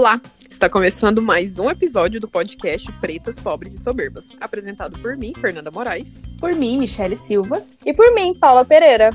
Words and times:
Olá! 0.00 0.18
Está 0.48 0.66
começando 0.66 1.20
mais 1.20 1.58
um 1.58 1.68
episódio 1.68 2.18
do 2.18 2.26
podcast 2.26 2.90
Pretas, 3.00 3.38
Pobres 3.38 3.74
e 3.74 3.80
Soberbas, 3.80 4.30
apresentado 4.40 4.98
por 4.98 5.14
mim, 5.14 5.34
Fernanda 5.38 5.70
Moraes. 5.70 6.14
Por 6.40 6.54
mim, 6.54 6.78
Michele 6.78 7.18
Silva. 7.18 7.62
E 7.84 7.92
por 7.92 8.10
mim, 8.14 8.34
Paula 8.34 8.64
Pereira. 8.64 9.10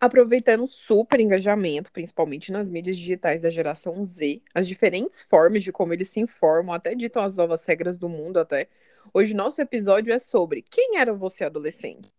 Aproveitando 0.00 0.64
o 0.64 0.66
super 0.66 1.20
engajamento, 1.20 1.92
principalmente 1.92 2.50
nas 2.50 2.68
mídias 2.68 2.96
digitais 2.96 3.42
da 3.42 3.50
geração 3.50 4.04
Z, 4.04 4.42
as 4.52 4.66
diferentes 4.66 5.22
formas 5.22 5.62
de 5.62 5.70
como 5.70 5.92
eles 5.92 6.08
se 6.08 6.18
informam, 6.18 6.74
até 6.74 6.96
ditam 6.96 7.22
as 7.22 7.36
novas 7.36 7.64
regras 7.64 7.96
do 7.96 8.08
mundo 8.08 8.38
até. 8.40 8.66
Hoje 9.12 9.34
nosso 9.34 9.62
episódio 9.62 10.12
é 10.12 10.18
sobre 10.18 10.62
quem 10.62 10.98
era 10.98 11.14
você 11.14 11.44
adolescente. 11.44 12.12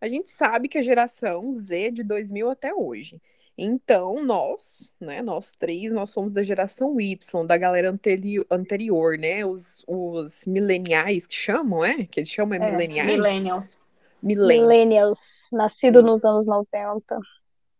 A 0.00 0.08
gente 0.08 0.30
sabe 0.30 0.68
que 0.68 0.78
a 0.78 0.82
geração 0.82 1.52
Z 1.52 1.86
é 1.86 1.90
de 1.90 2.02
2000 2.02 2.50
até 2.50 2.74
hoje. 2.74 3.20
Então, 3.60 4.24
nós, 4.24 4.92
né, 5.00 5.20
nós 5.20 5.50
três, 5.50 5.90
nós 5.90 6.10
somos 6.10 6.30
da 6.30 6.44
geração 6.44 7.00
Y, 7.00 7.44
da 7.44 7.56
galera 7.56 7.90
anteri 7.90 8.36
anterior, 8.48 9.18
né? 9.18 9.44
Os, 9.44 9.82
os 9.88 10.46
mileniais 10.46 11.26
que 11.26 11.34
chamam, 11.34 11.84
é? 11.84 12.04
Que 12.04 12.20
eles 12.20 12.30
chamam 12.30 12.56
é, 12.56 12.64
é 12.64 12.70
mileniais? 12.70 13.10
Millennials. 13.10 13.80
Millennials, 14.22 14.60
Millennials 14.60 15.48
nascido 15.52 15.98
Isso. 15.98 16.06
nos 16.06 16.24
anos 16.24 16.46
90. 16.46 17.18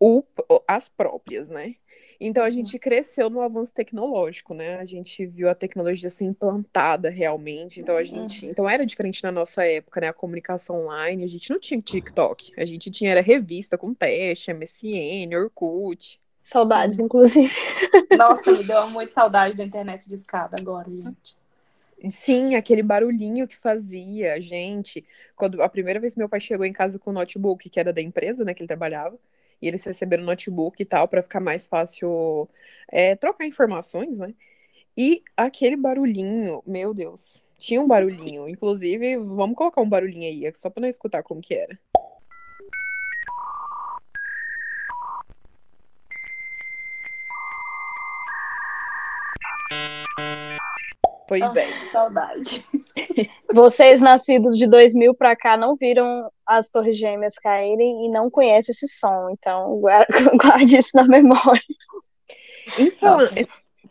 O, 0.00 0.24
as 0.66 0.88
próprias, 0.88 1.48
né? 1.48 1.74
Então 2.20 2.42
a 2.42 2.46
uhum. 2.46 2.52
gente 2.52 2.78
cresceu 2.78 3.30
no 3.30 3.40
avanço 3.40 3.72
tecnológico, 3.72 4.52
né? 4.52 4.76
A 4.76 4.84
gente 4.84 5.24
viu 5.24 5.48
a 5.48 5.54
tecnologia 5.54 6.10
ser 6.10 6.24
implantada 6.24 7.08
realmente. 7.10 7.80
Então 7.80 7.96
a 7.96 8.02
gente, 8.02 8.44
uhum. 8.44 8.50
então 8.50 8.68
era 8.68 8.84
diferente 8.84 9.22
na 9.22 9.30
nossa 9.30 9.64
época, 9.64 10.00
né? 10.00 10.08
A 10.08 10.12
comunicação 10.12 10.84
online, 10.84 11.22
a 11.22 11.28
gente 11.28 11.48
não 11.50 11.60
tinha 11.60 11.80
TikTok, 11.80 12.52
a 12.56 12.64
gente 12.64 12.90
tinha 12.90 13.12
era 13.12 13.20
revista 13.20 13.78
com 13.78 13.94
teste, 13.94 14.52
MSN, 14.52 15.34
Orkut. 15.36 16.20
Saudades, 16.42 16.96
Sim. 16.96 17.04
inclusive. 17.04 17.52
Nossa, 18.16 18.50
me 18.50 18.64
deu 18.64 18.88
muito 18.90 19.14
saudade 19.14 19.56
da 19.56 19.64
internet 19.64 20.08
de 20.08 20.14
escada 20.16 20.56
agora, 20.58 20.90
gente. 20.90 21.36
Sim, 22.08 22.54
aquele 22.54 22.82
barulhinho 22.82 23.46
que 23.46 23.56
fazia, 23.56 24.40
gente. 24.40 25.04
Quando 25.36 25.60
a 25.62 25.68
primeira 25.68 25.98
vez 25.98 26.14
que 26.14 26.18
meu 26.18 26.28
pai 26.28 26.40
chegou 26.40 26.64
em 26.64 26.72
casa 26.72 26.98
com 26.98 27.10
o 27.10 27.12
notebook, 27.12 27.68
que 27.68 27.78
era 27.78 27.92
da 27.92 28.00
empresa, 28.00 28.44
né, 28.44 28.54
que 28.54 28.62
ele 28.62 28.68
trabalhava, 28.68 29.18
e 29.60 29.68
eles 29.68 29.84
receberam 29.84 30.24
notebook 30.24 30.82
e 30.82 30.86
tal, 30.86 31.08
para 31.08 31.22
ficar 31.22 31.40
mais 31.40 31.66
fácil 31.66 32.48
é, 32.90 33.16
trocar 33.16 33.46
informações, 33.46 34.18
né? 34.18 34.34
E 34.96 35.22
aquele 35.36 35.76
barulhinho, 35.76 36.62
meu 36.66 36.92
Deus, 36.92 37.42
tinha 37.56 37.80
um 37.80 37.86
barulhinho. 37.86 38.48
Inclusive, 38.48 39.16
vamos 39.18 39.56
colocar 39.56 39.80
um 39.80 39.88
barulhinho 39.88 40.28
aí, 40.28 40.52
só 40.54 40.70
para 40.70 40.80
não 40.82 40.88
escutar 40.88 41.22
como 41.22 41.40
que 41.40 41.54
era. 41.54 41.78
Pois 51.28 51.42
Nossa, 51.42 51.60
é. 51.60 51.84
saudade. 51.92 52.64
Vocês 53.52 54.00
nascidos 54.00 54.56
de 54.56 54.66
2000 54.66 55.14
para 55.14 55.36
cá 55.36 55.58
não 55.58 55.76
viram 55.76 56.32
as 56.46 56.70
Torres 56.70 56.96
Gêmeas 56.96 57.34
caírem 57.34 58.06
e 58.06 58.08
não 58.08 58.30
conhecem 58.30 58.72
esse 58.72 58.88
som, 58.88 59.28
então 59.30 59.78
guarde 60.40 60.78
isso 60.78 60.96
na 60.96 61.04
memória. 61.04 61.62
Então, 62.78 63.18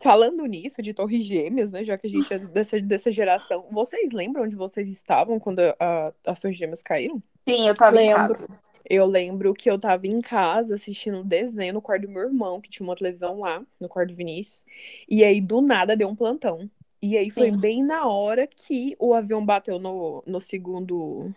falando 0.02 0.44
nisso 0.48 0.82
de 0.82 0.96
Torres 0.96 1.24
Gêmeas, 1.24 1.72
né, 1.72 1.84
já 1.84 1.96
que 1.96 2.08
a 2.08 2.10
gente 2.10 2.34
é 2.34 2.40
dessa, 2.40 2.82
dessa 2.82 3.12
geração, 3.12 3.68
vocês 3.72 4.12
lembram 4.12 4.44
onde 4.44 4.56
vocês 4.56 4.90
estavam 4.90 5.40
quando 5.40 5.60
a, 5.60 5.76
a, 5.80 6.14
as 6.26 6.40
Torres 6.40 6.58
Gêmeas 6.58 6.82
caíram? 6.82 7.22
Sim, 7.48 7.68
eu 7.68 7.76
tava 7.76 7.98
Lembro. 7.98 8.14
em 8.14 8.28
casa. 8.28 8.48
Eu 8.90 9.06
lembro 9.06 9.54
que 9.54 9.70
eu 9.70 9.78
tava 9.78 10.08
em 10.08 10.22
casa 10.22 10.76
assistindo 10.76 11.20
um 11.20 11.28
desenho 11.28 11.74
no 11.74 11.82
quarto 11.82 12.04
do 12.04 12.10
meu 12.10 12.24
irmão, 12.24 12.60
que 12.62 12.70
tinha 12.70 12.88
uma 12.88 12.96
televisão 12.96 13.42
lá, 13.42 13.62
no 13.80 13.90
quarto 13.90 14.10
do 14.10 14.16
Vinícius. 14.16 14.66
E 15.10 15.24
aí, 15.24 15.42
do 15.42 15.62
nada, 15.62 15.96
deu 15.96 16.08
um 16.08 16.16
plantão. 16.16 16.70
E 17.02 17.18
aí 17.18 17.30
foi 17.30 17.52
Sim. 17.52 17.58
bem 17.58 17.84
na 17.84 18.08
hora 18.08 18.48
que 18.48 18.96
o 19.00 19.14
avião 19.14 19.46
bateu 19.46 19.80
no, 19.80 20.24
no 20.26 20.42
segundo. 20.42 21.34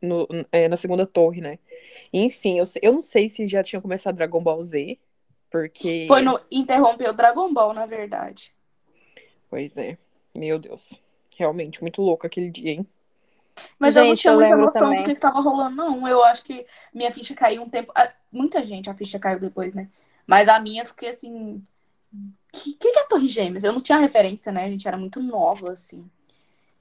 No, 0.00 0.26
é, 0.50 0.68
na 0.68 0.76
segunda 0.76 1.06
torre, 1.06 1.40
né? 1.40 1.58
Enfim, 2.12 2.58
eu, 2.58 2.64
eu 2.80 2.92
não 2.92 3.02
sei 3.02 3.28
se 3.28 3.46
já 3.46 3.62
tinha 3.62 3.80
começado 3.80 4.16
Dragon 4.16 4.42
Ball 4.42 4.62
Z, 4.64 4.98
porque. 5.50 6.06
Foi 6.08 6.22
no. 6.22 6.40
Interrompeu 6.50 7.12
Dragon 7.12 7.52
Ball, 7.52 7.72
na 7.72 7.86
verdade. 7.86 8.52
Pois 9.48 9.76
é. 9.76 9.98
Meu 10.34 10.58
Deus. 10.58 10.98
Realmente, 11.36 11.80
muito 11.82 12.02
louco 12.02 12.26
aquele 12.26 12.50
dia, 12.50 12.72
hein? 12.72 12.86
Mas 13.78 13.94
gente, 13.94 14.02
eu 14.02 14.08
não 14.08 14.16
tinha 14.16 14.32
eu 14.32 14.38
muita 14.38 14.56
noção 14.56 14.82
também. 14.82 15.02
do 15.02 15.04
que 15.04 15.12
estava 15.12 15.40
rolando, 15.40 15.76
não. 15.76 16.08
Eu 16.08 16.24
acho 16.24 16.44
que 16.44 16.66
minha 16.92 17.12
ficha 17.12 17.34
caiu 17.34 17.62
um 17.62 17.68
tempo. 17.68 17.92
Muita 18.30 18.64
gente, 18.64 18.88
a 18.88 18.94
ficha 18.94 19.18
caiu 19.18 19.38
depois, 19.38 19.74
né? 19.74 19.88
Mas 20.26 20.48
a 20.48 20.58
minha, 20.58 20.84
fiquei 20.84 21.10
assim 21.10 21.62
que, 22.52 22.74
que 22.74 22.88
é 22.98 23.04
Torre 23.04 23.28
Gêmeas? 23.28 23.64
Eu 23.64 23.72
não 23.72 23.80
tinha 23.80 23.98
referência, 23.98 24.52
né? 24.52 24.64
A 24.64 24.70
gente 24.70 24.86
era 24.86 24.96
muito 24.96 25.20
nova, 25.20 25.72
assim. 25.72 26.04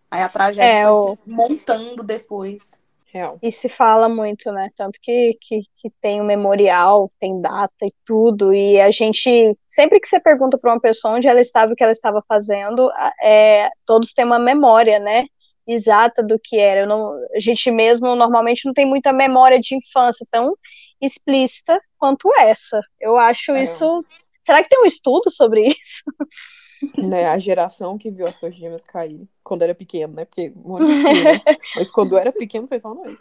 Aí 0.10 0.22
a 0.22 0.30
tragédia 0.30 0.70
é, 0.70 0.84
foi 0.84 0.92
o... 0.92 1.16
se 1.16 1.30
montando 1.30 2.04
depois. 2.04 2.82
Real. 3.14 3.38
E 3.42 3.52
se 3.52 3.68
fala 3.68 4.08
muito, 4.08 4.52
né? 4.52 4.70
Tanto 4.76 4.98
que, 5.02 5.38
que, 5.42 5.64
que 5.76 5.90
tem 6.02 6.22
um 6.22 6.26
memorial, 6.26 7.10
tem 7.20 7.42
data 7.42 7.86
e 7.86 7.92
tudo. 8.06 8.54
E 8.54 8.80
a 8.80 8.90
gente, 8.90 9.58
sempre 9.68 10.00
que 10.00 10.08
você 10.08 10.20
pergunta 10.20 10.58
para 10.58 10.72
uma 10.72 10.80
pessoa 10.80 11.16
onde 11.16 11.28
ela 11.28 11.42
estava, 11.42 11.74
o 11.74 11.76
que 11.76 11.84
ela 11.84 11.92
estava 11.92 12.24
fazendo, 12.28 12.90
é, 13.22 13.70
todos 13.86 14.14
têm 14.14 14.26
uma 14.26 14.40
memória, 14.40 14.98
né? 14.98 15.26
Exata 15.68 16.24
do 16.24 16.40
que 16.42 16.58
era. 16.58 16.86
Não, 16.86 17.14
a 17.36 17.40
gente 17.40 17.70
mesmo 17.70 18.16
normalmente 18.16 18.66
não 18.66 18.74
tem 18.74 18.86
muita 18.86 19.12
memória 19.12 19.60
de 19.60 19.76
infância 19.76 20.26
tão 20.32 20.56
explícita 21.02 21.82
quanto 21.98 22.34
essa. 22.40 22.82
Eu 23.00 23.18
acho 23.18 23.52
é. 23.52 23.64
isso 23.64 24.06
Será 24.44 24.64
que 24.64 24.70
tem 24.70 24.82
um 24.82 24.86
estudo 24.86 25.30
sobre 25.30 25.68
isso? 25.68 26.04
Né, 26.98 27.26
a 27.26 27.38
geração 27.38 27.96
que 27.96 28.10
viu 28.10 28.28
as 28.28 28.38
suas 28.38 28.56
gêmeas 28.56 28.82
cair 28.82 29.30
quando 29.44 29.62
era 29.62 29.76
pequeno, 29.76 30.16
né? 30.16 30.26
Porque 30.26 30.52
um 30.56 30.70
monte 30.70 30.88
de? 30.88 30.94
Mas 31.78 31.92
quando 31.92 32.18
era 32.18 32.32
pequeno 32.32 32.68
foi 32.68 32.80
só 32.80 32.94
nós. 32.94 33.18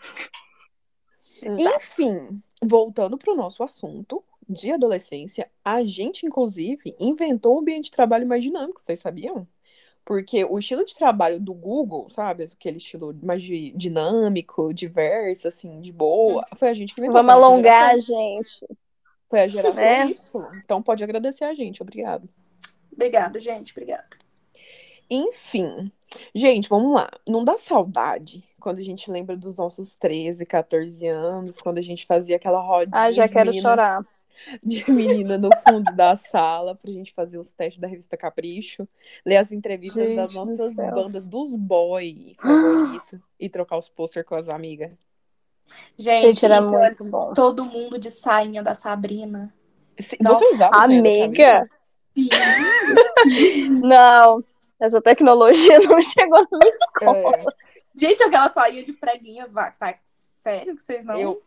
Enfim, 1.42 2.42
voltando 2.62 3.18
para 3.18 3.32
o 3.32 3.36
nosso 3.36 3.62
assunto 3.62 4.24
de 4.48 4.72
adolescência, 4.72 5.48
a 5.64 5.84
gente, 5.84 6.26
inclusive, 6.26 6.96
inventou 6.98 7.56
um 7.56 7.60
ambiente 7.60 7.84
de 7.84 7.92
trabalho 7.92 8.26
mais 8.26 8.42
dinâmico, 8.42 8.80
vocês 8.80 8.98
sabiam? 8.98 9.46
Porque 10.04 10.44
o 10.44 10.58
estilo 10.58 10.84
de 10.84 10.94
trabalho 10.94 11.38
do 11.38 11.52
Google, 11.54 12.08
sabe? 12.10 12.44
Aquele 12.44 12.78
estilo 12.78 13.14
mais 13.22 13.42
dinâmico, 13.42 14.72
diverso, 14.72 15.46
assim, 15.46 15.80
de 15.80 15.92
boa, 15.92 16.46
foi 16.56 16.68
a 16.68 16.74
gente 16.74 16.94
que 16.94 17.00
inventou. 17.00 17.22
Vamos 17.22 17.34
alongar, 17.34 17.98
gente. 18.00 18.66
Foi 19.30 19.40
a 19.40 19.46
geração 19.46 19.82
é. 19.82 20.06
Y. 20.06 20.60
Então 20.64 20.82
pode 20.82 21.04
agradecer 21.04 21.44
a 21.44 21.54
gente. 21.54 21.80
Obrigado. 21.80 22.28
Obrigada, 22.92 23.38
gente. 23.38 23.70
Obrigada. 23.70 24.08
Enfim. 25.08 25.90
Gente, 26.34 26.68
vamos 26.68 26.92
lá. 26.92 27.08
Não 27.26 27.44
dá 27.44 27.56
saudade 27.56 28.42
quando 28.60 28.80
a 28.80 28.82
gente 28.82 29.08
lembra 29.08 29.36
dos 29.36 29.56
nossos 29.56 29.94
13, 29.94 30.44
14 30.44 31.06
anos, 31.06 31.60
quando 31.60 31.78
a 31.78 31.82
gente 31.82 32.04
fazia 32.04 32.36
aquela 32.36 32.60
rodinha. 32.60 32.90
Ah, 32.92 33.12
já 33.12 33.28
quero 33.28 33.50
menina, 33.50 33.68
chorar. 33.68 34.02
De 34.62 34.90
menina 34.90 35.38
no 35.38 35.50
fundo 35.68 35.94
da 35.94 36.16
sala 36.16 36.74
pra 36.74 36.90
gente 36.90 37.12
fazer 37.12 37.38
os 37.38 37.52
testes 37.52 37.78
da 37.80 37.86
revista 37.86 38.16
Capricho, 38.16 38.88
ler 39.24 39.36
as 39.36 39.52
entrevistas 39.52 40.06
gente 40.06 40.16
das 40.16 40.34
nossas 40.34 40.74
bandas, 40.74 41.26
dos 41.26 41.54
boy 41.54 42.34
favoritos 42.40 43.20
e 43.38 43.48
trocar 43.48 43.76
os 43.78 43.88
pôster 43.88 44.24
com 44.24 44.34
as 44.34 44.48
amigas. 44.48 44.92
Gente, 45.96 46.26
Gente 46.26 46.44
era 46.44 46.60
muito 46.60 47.04
bom. 47.04 47.32
Todo 47.34 47.64
mundo 47.64 47.98
de 47.98 48.10
sainha 48.10 48.62
da 48.62 48.74
Sabrina. 48.74 49.52
Sim, 49.98 50.16
Nossa, 50.20 50.40
você 50.40 50.54
usava 50.54 50.76
amiga? 50.76 51.68
Sim. 52.16 53.68
não, 53.80 54.42
essa 54.78 55.00
tecnologia 55.00 55.78
não 55.86 56.00
chegou 56.02 56.46
na 56.50 56.66
escola. 56.66 57.36
É. 57.36 57.44
Gente, 57.94 58.22
aquela 58.22 58.48
sainha 58.48 58.84
de 58.84 58.92
preguinha, 58.92 59.46
vai, 59.46 59.72
vai. 59.78 59.98
Sério 60.04 60.74
que 60.74 60.82
vocês 60.82 61.04
não? 61.04 61.18
Eu, 61.18 61.42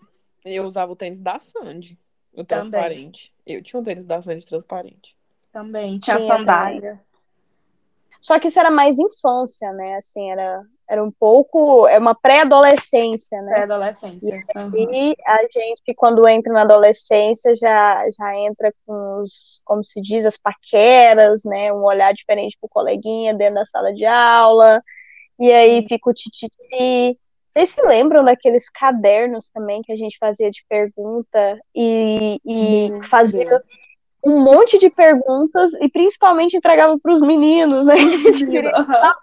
eu 0.45 0.63
usava 0.63 0.91
o 0.91 0.95
tênis 0.95 1.19
da 1.19 1.39
Sandy, 1.39 1.97
o 2.31 2.43
transparente. 2.43 3.33
Também. 3.43 3.57
Eu 3.57 3.63
tinha 3.63 3.79
um 3.79 3.83
tênis 3.83 4.05
da 4.05 4.21
Sandy 4.21 4.45
transparente. 4.45 5.15
Também, 5.51 5.99
tinha, 5.99 6.17
tinha 6.17 6.27
sandália. 6.27 6.91
Também. 6.91 7.13
Só 8.21 8.39
que 8.39 8.47
isso 8.47 8.59
era 8.59 8.71
mais 8.71 8.97
infância, 8.99 9.71
né? 9.73 9.95
Assim, 9.95 10.31
era 10.31 10.63
era 10.93 11.03
um 11.03 11.11
pouco, 11.11 11.87
é 11.87 11.97
uma 11.97 12.13
pré-adolescência, 12.13 13.41
né? 13.41 13.53
Pré-adolescência. 13.53 14.43
Uhum. 14.55 14.93
E 14.93 15.15
a 15.25 15.39
gente, 15.51 15.93
quando 15.95 16.27
entra 16.29 16.53
na 16.53 16.61
adolescência, 16.61 17.55
já, 17.55 18.05
já 18.15 18.37
entra 18.37 18.71
com 18.85 19.23
os, 19.23 19.59
como 19.65 19.83
se 19.83 19.99
diz, 19.99 20.23
as 20.23 20.37
paqueras, 20.37 21.43
né? 21.45 21.73
Um 21.73 21.83
olhar 21.83 22.13
diferente 22.13 22.55
pro 22.61 22.69
coleguinha 22.69 23.33
dentro 23.33 23.55
da 23.55 23.65
sala 23.65 23.91
de 23.91 24.05
aula. 24.05 24.83
E 25.39 25.51
aí 25.51 25.83
fica 25.87 26.11
o 26.11 26.13
tititi. 26.13 27.19
Vocês 27.47 27.69
se 27.69 27.81
lembram 27.81 28.23
daqueles 28.23 28.69
cadernos 28.69 29.49
também 29.49 29.81
que 29.81 29.91
a 29.91 29.95
gente 29.95 30.17
fazia 30.19 30.51
de 30.51 30.63
pergunta 30.69 31.59
e, 31.73 32.39
e 32.45 32.89
fazia 33.09 33.45
Deus. 33.45 33.63
um 34.23 34.43
monte 34.43 34.77
de 34.77 34.91
perguntas 34.91 35.73
e 35.81 35.89
principalmente 35.89 36.55
entregava 36.55 36.99
para 36.99 37.13
os 37.13 37.21
meninos, 37.21 37.87
né? 37.87 37.95
A 37.97 37.97
gente 37.97 38.45
queria 38.45 38.71
saber 38.85 39.13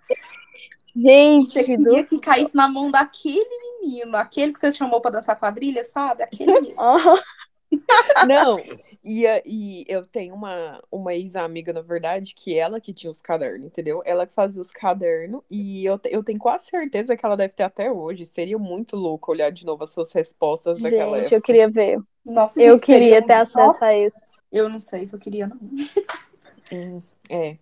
Gente, 0.94 1.50
você 1.50 1.64
queria 1.64 2.04
que 2.04 2.18
caísse 2.18 2.54
na 2.54 2.68
mão 2.68 2.90
daquele 2.90 3.48
menino, 3.80 4.16
aquele 4.16 4.52
que 4.52 4.58
você 4.58 4.72
chamou 4.72 5.00
pra 5.00 5.10
dançar 5.10 5.38
quadrilha, 5.38 5.84
sabe? 5.84 6.22
Aquele 6.22 6.52
menino. 6.52 6.76
Não, 8.26 8.58
e, 9.04 9.24
e 9.46 9.84
eu 9.88 10.04
tenho 10.04 10.34
uma, 10.34 10.82
uma 10.90 11.14
ex-amiga, 11.14 11.72
na 11.72 11.80
verdade, 11.80 12.34
que 12.34 12.58
ela 12.58 12.80
que 12.80 12.92
tinha 12.92 13.10
os 13.10 13.22
cadernos, 13.22 13.66
entendeu? 13.66 14.02
Ela 14.04 14.26
que 14.26 14.34
fazia 14.34 14.60
os 14.60 14.70
cadernos, 14.70 15.42
e 15.50 15.84
eu, 15.84 15.98
eu 16.04 16.22
tenho 16.22 16.38
quase 16.38 16.66
certeza 16.66 17.16
que 17.16 17.24
ela 17.24 17.36
deve 17.36 17.54
ter 17.54 17.62
até 17.62 17.90
hoje. 17.90 18.24
Seria 18.26 18.58
muito 18.58 18.96
louco 18.96 19.30
olhar 19.30 19.50
de 19.50 19.64
novo 19.64 19.84
as 19.84 19.92
suas 19.92 20.12
respostas 20.12 20.78
gente, 20.78 20.90
daquela 20.90 21.16
época. 21.16 21.22
Gente, 21.22 21.34
eu 21.34 21.42
queria 21.42 21.68
ver. 21.68 22.00
Nossa, 22.24 22.60
eu 22.60 22.74
gente, 22.74 22.86
queria 22.86 23.24
ter 23.24 23.32
acesso 23.32 23.58
Nossa, 23.58 23.86
a 23.86 23.98
isso. 23.98 24.40
Eu 24.52 24.68
não 24.68 24.78
sei 24.78 25.06
se 25.06 25.14
eu 25.14 25.18
queria, 25.18 25.48
não. 25.48 27.02
É. 27.32 27.56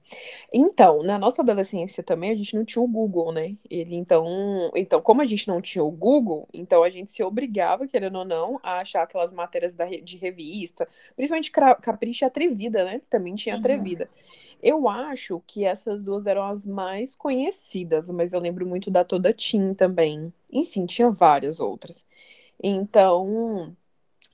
Então, 0.50 1.02
na 1.02 1.18
nossa 1.18 1.42
adolescência 1.42 2.02
também 2.02 2.30
a 2.30 2.34
gente 2.34 2.56
não 2.56 2.64
tinha 2.64 2.82
o 2.82 2.88
Google, 2.88 3.30
né? 3.30 3.54
Ele 3.68 3.96
então, 3.96 4.24
então, 4.74 4.98
como 5.02 5.20
a 5.20 5.26
gente 5.26 5.46
não 5.46 5.60
tinha 5.60 5.84
o 5.84 5.90
Google, 5.90 6.48
então 6.54 6.82
a 6.82 6.88
gente 6.88 7.12
se 7.12 7.22
obrigava, 7.22 7.86
querendo 7.86 8.16
ou 8.16 8.24
não, 8.24 8.58
a 8.62 8.78
achar 8.78 9.02
aquelas 9.02 9.30
matérias 9.30 9.74
da, 9.74 9.84
de 9.84 10.16
revista, 10.16 10.88
principalmente 11.14 11.52
Capricha 11.52 12.24
e 12.24 12.26
Atrevida, 12.26 12.82
né? 12.82 13.02
Também 13.10 13.34
tinha 13.34 13.56
uhum. 13.56 13.60
Atrevida. 13.60 14.08
Eu 14.62 14.88
acho 14.88 15.42
que 15.46 15.66
essas 15.66 16.02
duas 16.02 16.26
eram 16.26 16.46
as 16.46 16.64
mais 16.64 17.14
conhecidas, 17.14 18.08
mas 18.08 18.32
eu 18.32 18.40
lembro 18.40 18.66
muito 18.66 18.90
da 18.90 19.04
Toda 19.04 19.34
Tim 19.34 19.74
também. 19.74 20.32
Enfim, 20.50 20.86
tinha 20.86 21.10
várias 21.10 21.60
outras. 21.60 22.06
Então, 22.62 23.76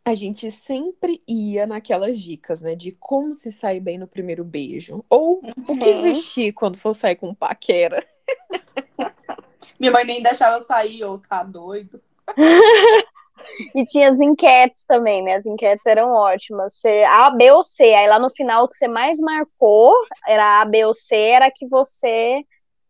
a 0.04 0.14
gente 0.14 0.50
sempre 0.50 1.22
ia 1.26 1.66
naquelas 1.66 2.18
dicas, 2.18 2.60
né? 2.60 2.74
De 2.74 2.92
como 2.92 3.34
se 3.34 3.50
sair 3.50 3.80
bem 3.80 3.96
no 3.96 4.06
primeiro 4.06 4.44
beijo. 4.44 5.02
Ou 5.08 5.40
uhum. 5.42 5.52
o 5.66 5.78
que 5.78 5.90
uhum. 5.90 6.02
vestir 6.02 6.52
quando 6.52 6.76
for 6.76 6.94
sair 6.94 7.16
com 7.16 7.34
paquera. 7.34 8.04
Minha 9.80 9.90
mãe 9.90 10.04
nem 10.04 10.22
deixava 10.22 10.56
eu 10.56 10.60
sair, 10.60 11.02
ou 11.04 11.18
tá 11.18 11.42
doido. 11.42 12.00
e 13.74 13.84
tinha 13.84 14.10
as 14.10 14.20
enquetes 14.20 14.84
também, 14.84 15.22
né? 15.22 15.36
As 15.36 15.46
enquetes 15.46 15.86
eram 15.86 16.10
ótimas. 16.10 16.74
Você, 16.74 17.02
A, 17.04 17.30
B 17.30 17.50
ou 17.50 17.62
C. 17.62 17.82
Aí 17.94 18.06
lá 18.06 18.18
no 18.18 18.30
final 18.30 18.64
o 18.64 18.68
que 18.68 18.76
você 18.76 18.86
mais 18.86 19.18
marcou 19.18 19.94
era 20.26 20.60
A, 20.60 20.64
B 20.66 20.84
ou 20.84 20.92
C, 20.92 21.16
era 21.16 21.50
que 21.50 21.66
você 21.66 22.44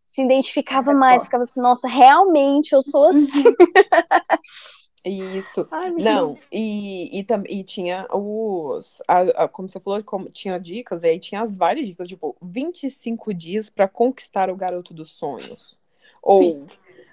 se 0.08 0.22
identificava 0.22 0.92
mais. 0.92 1.24
Ficava 1.24 1.44
assim, 1.44 1.60
nossa, 1.60 1.86
realmente 1.86 2.72
eu 2.72 2.82
sou 2.82 3.08
assim. 3.08 3.26
Isso. 5.04 5.68
Ai, 5.70 5.90
não, 5.90 6.34
e, 6.50 7.18
e, 7.18 7.20
e, 7.20 7.58
e 7.60 7.64
tinha 7.64 8.06
os. 8.10 9.02
A, 9.06 9.44
a, 9.44 9.48
como 9.48 9.68
você 9.68 9.78
falou, 9.78 10.02
como, 10.02 10.30
tinha 10.30 10.58
dicas, 10.58 11.02
e 11.02 11.08
aí 11.08 11.20
tinha 11.20 11.42
as 11.42 11.54
várias 11.56 11.86
dicas, 11.86 12.08
tipo, 12.08 12.34
25 12.40 13.34
dias 13.34 13.68
para 13.68 13.86
conquistar 13.86 14.48
o 14.48 14.56
garoto 14.56 14.94
dos 14.94 15.12
sonhos. 15.12 15.78
Ou 16.22 16.66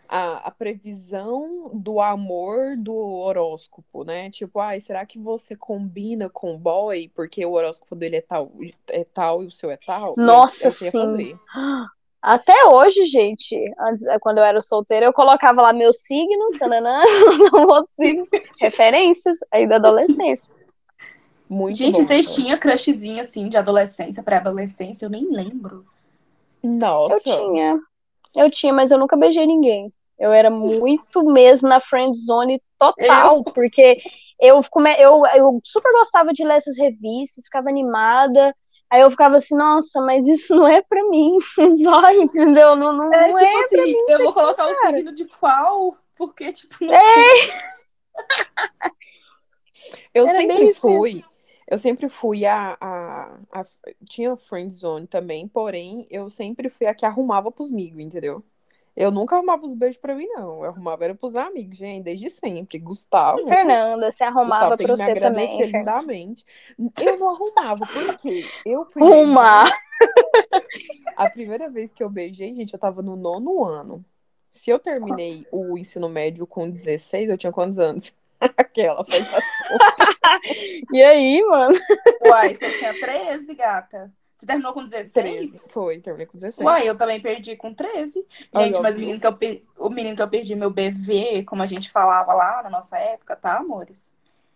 a, 0.07 0.47
a, 0.47 0.51
previsão 0.51 1.69
do 1.73 1.99
amor 1.99 2.77
do 2.77 2.95
horóscopo, 2.95 4.05
né? 4.05 4.29
Tipo, 4.29 4.59
ai, 4.59 4.79
será 4.79 5.05
que 5.05 5.19
você 5.19 5.55
combina 5.55 6.29
com 6.29 6.53
o 6.53 6.57
boy 6.57 7.09
porque 7.13 7.45
o 7.45 7.51
horóscopo 7.51 7.95
dele 7.95 8.17
é 8.17 8.21
tal, 8.21 8.51
é 8.87 9.03
tal 9.03 9.43
e 9.43 9.47
o 9.47 9.51
seu 9.51 9.69
é 9.69 9.77
tal? 9.77 10.15
Nossa, 10.17 10.71
sim. 10.71 11.37
Até 12.21 12.65
hoje, 12.67 13.05
gente, 13.05 13.57
antes, 13.79 14.05
é, 14.05 14.19
quando 14.19 14.37
eu 14.37 14.43
era 14.43 14.61
solteira, 14.61 15.07
eu 15.07 15.13
colocava 15.13 15.61
lá 15.61 15.73
meu 15.73 15.91
signo, 15.91 16.51
tananã, 16.59 17.01
outro 17.67 17.91
signo, 17.91 18.27
referências 18.59 19.37
aí 19.51 19.65
da 19.65 19.77
adolescência. 19.77 20.53
Muito 21.49 21.77
gente, 21.77 21.97
bom, 21.97 22.03
vocês 22.03 22.33
tinham 22.33 22.57
crushzinho 22.59 23.19
assim 23.19 23.49
de 23.49 23.57
adolescência, 23.57 24.23
pré-adolescência? 24.23 25.05
Eu 25.05 25.09
nem 25.09 25.29
lembro. 25.31 25.85
Nossa. 26.63 27.15
Eu 27.15 27.19
tinha. 27.19 27.79
Eu 28.35 28.51
tinha, 28.51 28.71
mas 28.71 28.91
eu 28.91 28.97
nunca 28.99 29.17
beijei 29.17 29.45
ninguém. 29.45 29.91
Eu 30.17 30.31
era 30.31 30.51
muito 30.51 31.23
mesmo 31.23 31.67
na 31.67 31.81
friend 31.81 32.15
zone 32.15 32.61
total, 32.77 33.37
eu... 33.37 33.43
porque 33.43 33.99
eu, 34.39 34.61
eu, 34.99 35.23
eu 35.35 35.59
super 35.63 35.91
gostava 35.91 36.31
de 36.31 36.43
ler 36.43 36.57
essas 36.57 36.77
revistas, 36.77 37.45
ficava 37.45 37.69
animada. 37.69 38.55
Aí 38.91 38.99
eu 38.99 39.09
ficava 39.09 39.37
assim, 39.37 39.55
nossa, 39.55 40.01
mas 40.01 40.27
isso 40.27 40.53
não 40.53 40.67
é 40.67 40.81
pra 40.81 41.01
mim. 41.09 41.37
Vai, 41.81 42.17
entendeu? 42.17 42.75
Não, 42.75 42.91
não 42.91 43.13
é, 43.13 43.25
tipo 43.27 43.39
é 43.39 43.59
assim, 43.63 43.83
mim, 43.83 43.95
eu 44.09 44.17
vou 44.19 44.33
colocar 44.33 44.67
cara. 44.67 44.71
o 44.71 44.95
signo 44.95 45.15
de 45.15 45.25
qual? 45.25 45.97
Porque, 46.13 46.51
tipo, 46.51 46.83
não 46.83 46.93
é. 46.93 46.99
eu 50.13 50.27
Era 50.27 50.37
sempre 50.37 50.73
fui. 50.73 51.23
Eu 51.65 51.77
sempre 51.77 52.09
fui 52.09 52.45
a, 52.45 52.77
a, 52.81 53.39
a, 53.53 53.63
Tinha 54.09 54.35
friend 54.35 54.73
zone 54.73 55.07
também, 55.07 55.47
porém, 55.47 56.05
eu 56.09 56.29
sempre 56.29 56.69
fui 56.69 56.85
a 56.85 56.93
que 56.93 57.05
arrumava 57.05 57.49
pros 57.49 57.71
amigos, 57.71 58.01
entendeu? 58.01 58.43
Eu 58.95 59.09
nunca 59.09 59.35
arrumava 59.35 59.65
os 59.65 59.73
beijos 59.73 59.97
pra 59.97 60.15
mim, 60.15 60.27
não. 60.27 60.63
Eu 60.63 60.71
arrumava 60.71 61.03
era 61.05 61.15
pros 61.15 61.35
amigos, 61.35 61.77
gente, 61.77 62.03
desde 62.03 62.29
sempre. 62.29 62.77
Gustavo. 62.77 63.47
Fernanda, 63.47 64.11
você 64.11 64.23
arrumava 64.23 64.75
Gustavo, 64.75 64.83
pra 64.83 64.97
você 64.97 65.13
também. 65.19 65.61
lindamente. 65.61 66.45
Eu 67.01 67.17
não 67.17 67.29
arrumava, 67.29 67.85
porque 67.85 68.45
eu 68.65 68.85
fui. 68.85 69.01
Arrumar! 69.01 69.71
A 71.15 71.29
primeira 71.29 71.69
vez 71.69 71.91
que 71.91 72.03
eu 72.03 72.09
beijei, 72.09 72.53
gente, 72.53 72.73
eu 72.73 72.79
tava 72.79 73.01
no 73.01 73.15
nono 73.15 73.63
ano. 73.63 74.03
Se 74.49 74.69
eu 74.69 74.79
terminei 74.79 75.47
o 75.51 75.77
ensino 75.77 76.09
médio 76.09 76.45
com 76.45 76.69
16, 76.69 77.29
eu 77.29 77.37
tinha 77.37 77.53
quantos 77.53 77.79
anos? 77.79 78.13
Aquela 78.57 79.05
foi 79.05 79.19
E 80.91 81.03
aí, 81.03 81.41
mano? 81.43 81.79
Uai, 82.23 82.55
você 82.55 82.77
tinha 82.77 82.93
13, 82.93 83.55
gata. 83.55 84.11
Você 84.41 84.47
terminou 84.47 84.73
com 84.73 84.83
16? 84.83 85.11
13. 85.13 85.69
Foi, 85.69 85.99
terminei 85.99 86.25
com 86.25 86.35
16. 86.35 86.65
Uai, 86.65 86.89
eu 86.89 86.97
também 86.97 87.21
perdi 87.21 87.55
com 87.55 87.71
13. 87.71 88.25
Gente, 88.55 88.81
mas 88.81 88.95
o 88.95 88.99
menino, 88.99 89.19
que 89.19 89.27
eu 89.27 89.37
per... 89.37 89.63
o 89.77 89.87
menino 89.87 90.15
que 90.15 90.21
eu 90.23 90.27
perdi, 90.27 90.55
meu 90.55 90.71
BV, 90.71 91.43
como 91.43 91.61
a 91.61 91.67
gente 91.67 91.91
falava 91.91 92.33
lá 92.33 92.63
na 92.63 92.69
nossa 92.71 92.97
época, 92.97 93.35
tá, 93.35 93.57
amores? 93.57 94.11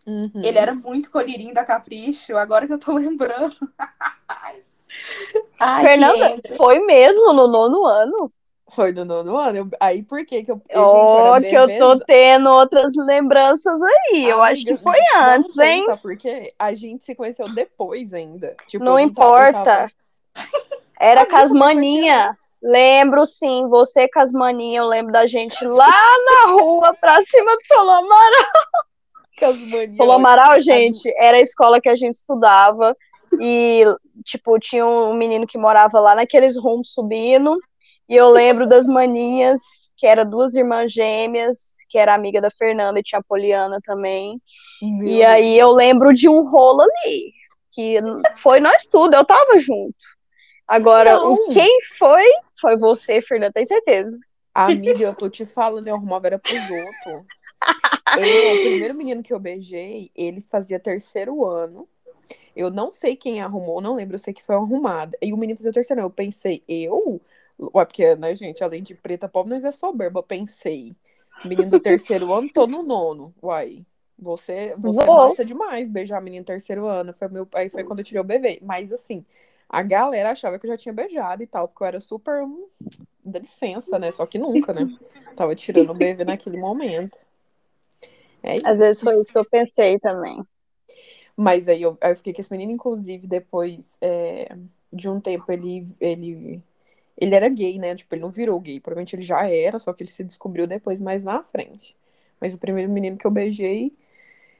Uhum. 0.07 0.31
Ele 0.43 0.57
era 0.57 0.73
muito 0.73 1.11
colherinho 1.11 1.53
da 1.53 1.63
Capricho, 1.63 2.35
agora 2.35 2.65
que 2.65 2.73
eu 2.73 2.79
tô 2.79 2.93
lembrando. 2.93 3.55
Ai, 5.59 5.85
Fernanda, 5.85 6.41
foi 6.57 6.79
mesmo 6.79 7.31
no 7.31 7.47
nono 7.47 7.85
ano? 7.85 8.33
Foi 8.71 8.91
no 8.91 9.05
nono 9.05 9.37
ano. 9.37 9.57
Eu, 9.57 9.69
aí 9.79 10.01
por 10.01 10.25
que 10.25 10.43
que 10.43 10.51
eu. 10.51 10.61
Oh, 10.73 11.39
que 11.39 11.53
eu 11.53 11.77
tô 11.77 11.99
tendo 11.99 12.49
outras 12.49 12.93
lembranças 12.95 13.79
aí. 13.81 14.25
eu 14.25 14.41
acho 14.41 14.65
que 14.65 14.75
foi 14.75 14.99
antes, 15.15 15.55
hein? 15.57 15.85
Sabe 15.85 16.01
por 16.01 16.17
quê? 16.17 16.53
A 16.57 16.73
gente 16.73 17.05
se 17.05 17.13
conheceu 17.13 17.47
depois 17.53 18.13
ainda. 18.13 18.55
Tipo, 18.67 18.83
não 18.83 18.99
importa. 18.99 19.63
Tava... 19.63 19.91
Era 20.99 21.25
Casmaninha. 21.27 22.35
Lembro 22.61 23.25
sim, 23.27 23.67
você 23.69 24.07
Casmaninha, 24.07 24.79
eu 24.79 24.87
lembro 24.87 25.11
da 25.11 25.27
gente 25.27 25.63
lá 25.63 25.87
na 25.87 26.51
rua, 26.53 26.95
pra 26.99 27.21
cima 27.21 27.55
do 27.55 27.63
Solomaral. 27.63 28.51
Casmaninha. 29.37 29.91
Solomaral, 29.91 30.59
gente, 30.59 31.13
era 31.17 31.37
a 31.37 31.41
escola 31.41 31.79
que 31.79 31.89
a 31.89 31.95
gente 31.95 32.15
estudava. 32.15 32.97
E, 33.39 33.83
tipo, 34.23 34.57
tinha 34.59 34.85
um 34.85 35.13
menino 35.13 35.45
que 35.45 35.57
morava 35.57 35.99
lá 35.99 36.15
naqueles 36.15 36.57
rumos 36.57 36.93
subindo. 36.93 37.59
E 38.07 38.15
eu 38.15 38.29
lembro 38.29 38.67
das 38.67 38.85
maninhas, 38.85 39.61
que 39.97 40.05
eram 40.05 40.29
duas 40.29 40.55
irmãs 40.55 40.91
gêmeas, 40.91 41.75
que 41.89 41.97
era 41.97 42.13
amiga 42.13 42.41
da 42.41 42.51
Fernanda 42.51 42.99
e 42.99 43.03
tinha 43.03 43.19
a 43.19 43.23
Poliana 43.23 43.79
também. 43.83 44.41
Meu 44.81 45.07
e 45.07 45.23
aí 45.23 45.57
eu 45.57 45.71
lembro 45.71 46.13
de 46.13 46.29
um 46.29 46.43
rolo 46.43 46.81
ali, 46.81 47.33
que 47.71 47.97
foi 48.35 48.59
nós 48.59 48.85
tudo, 48.87 49.15
eu 49.15 49.25
tava 49.25 49.59
junto. 49.59 49.95
Agora, 50.67 51.23
o 51.23 51.49
quem 51.49 51.79
foi, 51.97 52.25
foi 52.59 52.77
você, 52.77 53.21
Fernanda, 53.21 53.53
tem 53.53 53.65
certeza. 53.65 54.17
Amiga, 54.53 55.03
eu 55.03 55.13
tô 55.13 55.29
te 55.29 55.45
falando, 55.45 55.87
eu 55.87 55.95
arrumava 55.95 56.27
era 56.27 56.39
pros 56.39 56.61
outros. 56.61 57.25
Eu, 58.17 58.53
o 58.53 58.61
primeiro 58.61 58.93
menino 58.93 59.23
que 59.23 59.33
eu 59.33 59.39
beijei, 59.39 60.11
ele 60.15 60.39
fazia 60.39 60.79
terceiro 60.79 61.43
ano. 61.43 61.87
Eu 62.55 62.69
não 62.69 62.91
sei 62.91 63.15
quem 63.15 63.41
arrumou, 63.41 63.81
não 63.81 63.95
lembro, 63.95 64.15
eu 64.15 64.19
sei 64.19 64.33
que 64.33 64.43
foi 64.43 64.55
arrumada. 64.55 65.17
E 65.21 65.33
o 65.33 65.37
menino 65.37 65.57
fazia 65.57 65.73
terceiro 65.73 66.01
ano. 66.01 66.07
Eu 66.07 66.13
pensei, 66.13 66.63
eu? 66.67 67.19
Ué, 67.59 67.85
porque, 67.85 68.15
né, 68.15 68.35
gente, 68.35 68.63
além 68.63 68.83
de 68.83 68.93
preta 68.93 69.27
pobre, 69.27 69.53
nós 69.53 69.63
é 69.63 69.71
soberba. 69.71 70.21
Pensei. 70.21 70.95
Menino 71.43 71.69
do 71.69 71.79
terceiro 71.79 72.33
ano, 72.33 72.49
tô 72.49 72.67
no 72.67 72.83
nono. 72.83 73.33
Uai. 73.41 73.85
Você, 74.17 74.73
você 74.77 75.01
é 75.01 75.05
massa 75.05 75.43
demais 75.43 75.89
beijar 75.89 76.21
menino 76.21 76.43
do 76.43 76.47
terceiro 76.47 76.85
ano. 76.85 77.13
Foi 77.13 77.27
meu, 77.27 77.47
aí 77.53 77.69
foi 77.69 77.83
quando 77.83 77.99
eu 77.99 78.05
tirei 78.05 78.21
o 78.21 78.25
bebê. 78.25 78.59
Mas 78.61 78.93
assim, 78.93 79.25
a 79.69 79.81
galera 79.81 80.31
achava 80.31 80.57
que 80.57 80.65
eu 80.65 80.71
já 80.71 80.77
tinha 80.77 80.93
beijado 80.93 81.43
e 81.43 81.47
tal, 81.47 81.67
porque 81.67 81.83
eu 81.83 81.87
era 81.87 81.99
super. 81.99 82.43
Hum, 82.43 82.67
dá 83.23 83.39
licença, 83.39 83.99
né? 83.99 84.11
Só 84.11 84.25
que 84.25 84.37
nunca, 84.37 84.71
né? 84.71 84.87
Tava 85.35 85.53
tirando 85.55 85.89
o 85.89 85.95
bebê 85.95 86.23
naquele 86.23 86.57
momento. 86.57 87.17
É. 88.41 88.57
Às 88.63 88.79
vezes 88.79 89.01
foi 89.01 89.19
isso 89.19 89.31
que 89.31 89.37
eu 89.37 89.45
pensei 89.45 89.99
também. 89.99 90.41
Mas 91.35 91.67
aí 91.67 91.81
eu, 91.81 91.97
aí 91.99 92.11
eu 92.11 92.15
fiquei 92.15 92.33
com 92.33 92.39
esse 92.39 92.51
menino, 92.51 92.71
inclusive, 92.71 93.27
depois 93.27 93.97
é, 93.99 94.55
de 94.93 95.09
um 95.09 95.19
tempo, 95.19 95.51
ele, 95.51 95.85
ele 95.99 96.63
ele 97.17 97.33
era 97.33 97.47
gay, 97.47 97.79
né? 97.79 97.95
Tipo, 97.95 98.15
ele 98.15 98.21
não 98.21 98.29
virou 98.29 98.59
gay. 98.59 98.79
Provavelmente 98.79 99.15
ele 99.15 99.23
já 99.23 99.49
era, 99.49 99.79
só 99.79 99.93
que 99.93 100.03
ele 100.03 100.11
se 100.11 100.23
descobriu 100.23 100.67
depois 100.67 100.99
mais 100.99 101.23
na 101.23 101.43
frente. 101.43 101.95
Mas 102.39 102.53
o 102.53 102.57
primeiro 102.57 102.91
menino 102.91 103.17
que 103.17 103.25
eu 103.25 103.31
beijei. 103.31 103.93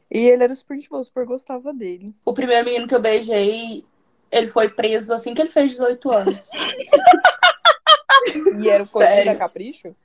E 0.09 0.19
ele 0.19 0.43
era 0.43 0.55
super 0.55 0.77
de 0.77 0.87
boa, 0.87 1.03
super 1.03 1.25
gostava 1.25 1.73
dele. 1.73 2.15
O 2.23 2.33
primeiro 2.33 2.65
menino 2.65 2.87
que 2.87 2.95
eu 2.95 3.01
beijei, 3.01 3.83
ele 4.31 4.47
foi 4.47 4.69
preso 4.69 5.13
assim 5.13 5.33
que 5.33 5.41
ele 5.41 5.49
fez 5.49 5.71
18 5.71 6.11
anos. 6.11 6.49
e 8.61 8.69
era 8.69 8.83
o 8.83 8.87
coelho 8.87 9.25
da 9.25 9.35
Capricho? 9.37 9.95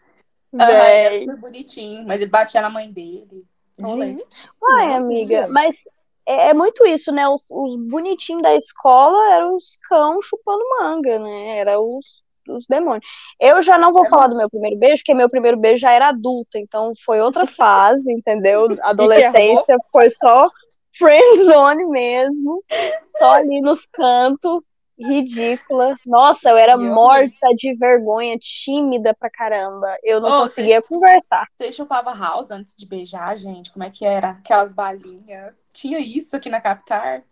Ah, 0.59 0.73
ele 0.90 1.04
era 1.04 1.19
super 1.19 1.37
bonitinho, 1.37 2.04
mas 2.04 2.21
ele 2.21 2.30
batia 2.30 2.61
na 2.61 2.71
mãe 2.71 2.90
dele. 2.90 3.45
Gente, 3.78 4.26
Uai, 4.61 4.95
amiga, 4.95 5.47
mas 5.49 5.85
é, 6.26 6.49
é, 6.49 6.54
muito 6.54 6.85
isso, 6.85 7.11
né? 7.12 7.28
Os, 7.28 7.50
os 7.50 7.76
bonitinhos 7.76 8.42
da 8.42 8.54
escola 8.54 9.35
eram 9.35 9.57
os 9.57 9.76
cão 9.88 10.21
chupando 10.21 10.62
manga, 10.78 11.19
né? 11.19 11.59
Era 11.59 11.80
os, 11.80 12.23
os 12.50 12.66
demônios. 12.66 13.04
Eu 13.38 13.62
já 13.62 13.78
não 13.78 13.92
vou 13.92 14.04
é 14.04 14.09
falar 14.09 14.26
do 14.26 14.37
meu 14.37 14.49
primeiro 14.49 14.78
beijo, 14.78 15.02
porque 15.02 15.14
meu 15.14 15.28
primeiro 15.28 15.57
beijo 15.57 15.80
já 15.80 15.92
era 15.92 16.09
adulta, 16.09 16.59
então 16.59 16.92
foi 17.04 17.21
outra 17.21 17.47
fase, 17.47 18.11
entendeu? 18.12 18.69
Adolescência 18.83 19.76
foi 19.92 20.11
só 20.11 20.49
friendzone 20.92 21.87
mesmo, 21.87 22.62
só 23.04 23.33
ali 23.33 23.61
nos 23.61 23.87
cantos 23.87 24.62
ridícula. 25.00 25.97
Nossa, 26.04 26.50
eu 26.50 26.57
era 26.57 26.76
morta 26.76 27.49
de 27.57 27.75
vergonha, 27.75 28.37
tímida 28.38 29.14
pra 29.14 29.30
caramba. 29.30 29.97
Eu 30.02 30.21
não 30.21 30.28
oh, 30.28 30.42
conseguia 30.42 30.83
conversar. 30.83 31.47
Você 31.57 31.73
chupava 31.73 32.12
house 32.12 32.50
antes 32.50 32.75
de 32.76 32.87
beijar, 32.87 33.37
gente? 33.37 33.73
Como 33.73 33.83
é 33.83 33.90
que 33.90 34.04
era? 34.04 34.30
Aquelas 34.30 34.73
balinhas. 34.73 35.54
Tinha 35.73 35.99
isso 35.99 36.37
aqui 36.37 36.50
na 36.50 36.61
capital? 36.61 37.23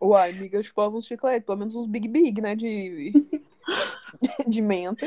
Uai, 0.00 0.30
amiga, 0.30 0.58
eu 0.58 0.62
chupava 0.64 0.96
uns 0.96 1.06
chicletes, 1.06 1.46
pelo 1.46 1.58
menos 1.58 1.76
uns 1.76 1.86
Big 1.86 2.08
Big, 2.08 2.40
né? 2.40 2.56
De, 2.56 3.12
de 4.46 4.62
menta. 4.62 5.06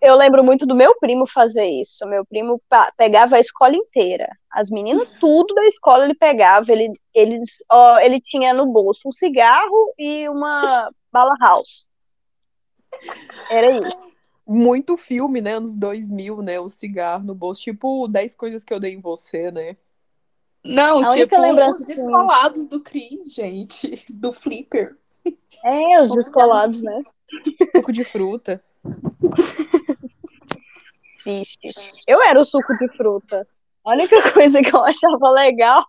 Eu 0.00 0.16
lembro 0.16 0.42
muito 0.42 0.66
do 0.66 0.74
meu 0.74 0.94
primo 0.98 1.26
fazer 1.26 1.66
isso. 1.66 2.06
Meu 2.06 2.24
primo 2.24 2.60
pegava 2.96 3.36
a 3.36 3.40
escola 3.40 3.76
inteira. 3.76 4.28
As 4.50 4.70
meninas, 4.70 5.12
tudo 5.20 5.54
da 5.54 5.66
escola 5.66 6.04
ele 6.04 6.14
pegava. 6.14 6.72
Ele, 6.72 6.92
ele, 7.14 7.42
ó, 7.70 7.98
ele 7.98 8.20
tinha 8.20 8.54
no 8.54 8.66
bolso 8.66 9.08
um 9.08 9.12
cigarro 9.12 9.92
e 9.98 10.28
uma 10.28 10.90
bala 11.12 11.34
house. 11.40 11.88
Era 13.50 13.86
isso. 13.86 14.18
Muito 14.46 14.96
filme, 14.96 15.40
né? 15.40 15.54
Anos 15.54 15.74
2000, 15.74 16.42
né? 16.42 16.58
O 16.58 16.68
cigarro 16.68 17.24
no 17.24 17.34
bolso. 17.34 17.60
Tipo, 17.60 18.08
10 18.08 18.34
coisas 18.34 18.64
que 18.64 18.72
eu 18.72 18.80
dei 18.80 18.94
em 18.94 18.98
você, 18.98 19.50
né? 19.50 19.76
Não, 20.64 21.04
a 21.04 21.08
tipo, 21.08 21.40
lembrança 21.40 21.80
os 21.80 21.86
descolados 21.86 22.68
do 22.68 22.80
Chris, 22.80 23.32
gente. 23.32 24.04
Do 24.12 24.32
Flipper. 24.32 24.96
É, 25.64 26.00
os 26.00 26.10
descolados, 26.10 26.80
né? 26.80 27.02
Suco 27.74 27.92
de 27.92 28.04
fruta. 28.04 28.62
Triste. 31.22 31.70
Eu 32.06 32.22
era 32.22 32.40
o 32.40 32.44
suco 32.44 32.76
de 32.78 32.88
fruta. 32.96 33.46
A 33.84 33.90
única 33.92 34.16
coisa 34.32 34.62
que 34.62 34.74
eu 34.74 34.84
achava 34.84 35.30
legal 35.30 35.84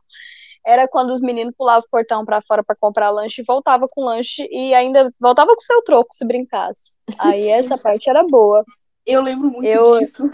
era 0.66 0.88
quando 0.88 1.12
os 1.12 1.22
meninos 1.22 1.56
pulavam 1.58 1.84
o 1.86 1.90
portão 1.90 2.24
para 2.24 2.42
fora 2.42 2.64
para 2.64 2.76
comprar 2.76 3.10
lanche 3.10 3.42
e 3.42 3.46
voltava 3.46 3.88
com 3.90 4.04
lanche 4.04 4.48
e 4.52 4.74
ainda 4.74 5.12
voltava 5.20 5.54
com 5.56 5.62
seu 5.62 5.82
troco 5.84 6.14
se 6.14 6.26
brincasse. 6.26 6.98
Aí 7.18 7.50
essa 7.50 7.78
parte 7.78 8.10
era 8.10 8.24
boa. 8.24 8.64
Eu 9.06 9.22
lembro 9.22 9.50
muito 9.50 9.68
eu... 9.68 10.00
disso. 10.00 10.30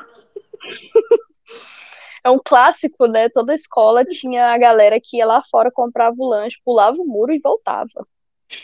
é 2.23 2.29
um 2.29 2.39
clássico, 2.43 3.07
né? 3.07 3.29
Toda 3.29 3.53
escola 3.53 4.03
tinha 4.03 4.51
a 4.51 4.57
galera 4.57 4.99
que 5.01 5.17
ia 5.17 5.25
lá 5.25 5.41
fora, 5.49 5.71
comprava 5.71 6.15
o 6.17 6.27
lanche, 6.27 6.57
pulava 6.65 6.97
o 6.97 7.05
muro 7.05 7.33
e 7.33 7.39
voltava. 7.39 8.05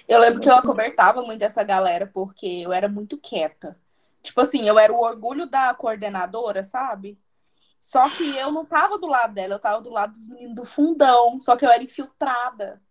Eu 0.08 0.20
lembro 0.20 0.42
que 0.42 0.50
eu 0.50 0.56
acobertava 0.56 1.22
muito 1.22 1.42
essa 1.42 1.64
galera 1.64 2.10
porque 2.14 2.46
eu 2.46 2.72
era 2.72 2.88
muito 2.88 3.18
quieta. 3.18 3.78
Tipo 4.22 4.42
assim, 4.42 4.68
eu 4.68 4.80
era 4.80 4.94
o 4.94 5.02
orgulho 5.02 5.46
da 5.46 5.74
coordenadora, 5.74 6.64
sabe? 6.64 7.20
Só 7.80 8.10
que 8.10 8.38
eu 8.38 8.50
não 8.52 8.66
tava 8.66 8.98
do 8.98 9.08
lado 9.08 9.34
dela, 9.34 9.56
eu 9.56 9.60
tava 9.60 9.82
do 9.82 9.90
lado 9.90 10.14
dos 10.14 10.28
meninos 10.30 10.56
do 10.56 10.66
fundão. 10.66 11.40
Só 11.42 11.58
que 11.58 11.66
eu 11.66 11.70
era 11.70 11.84
infiltrada. 11.84 12.82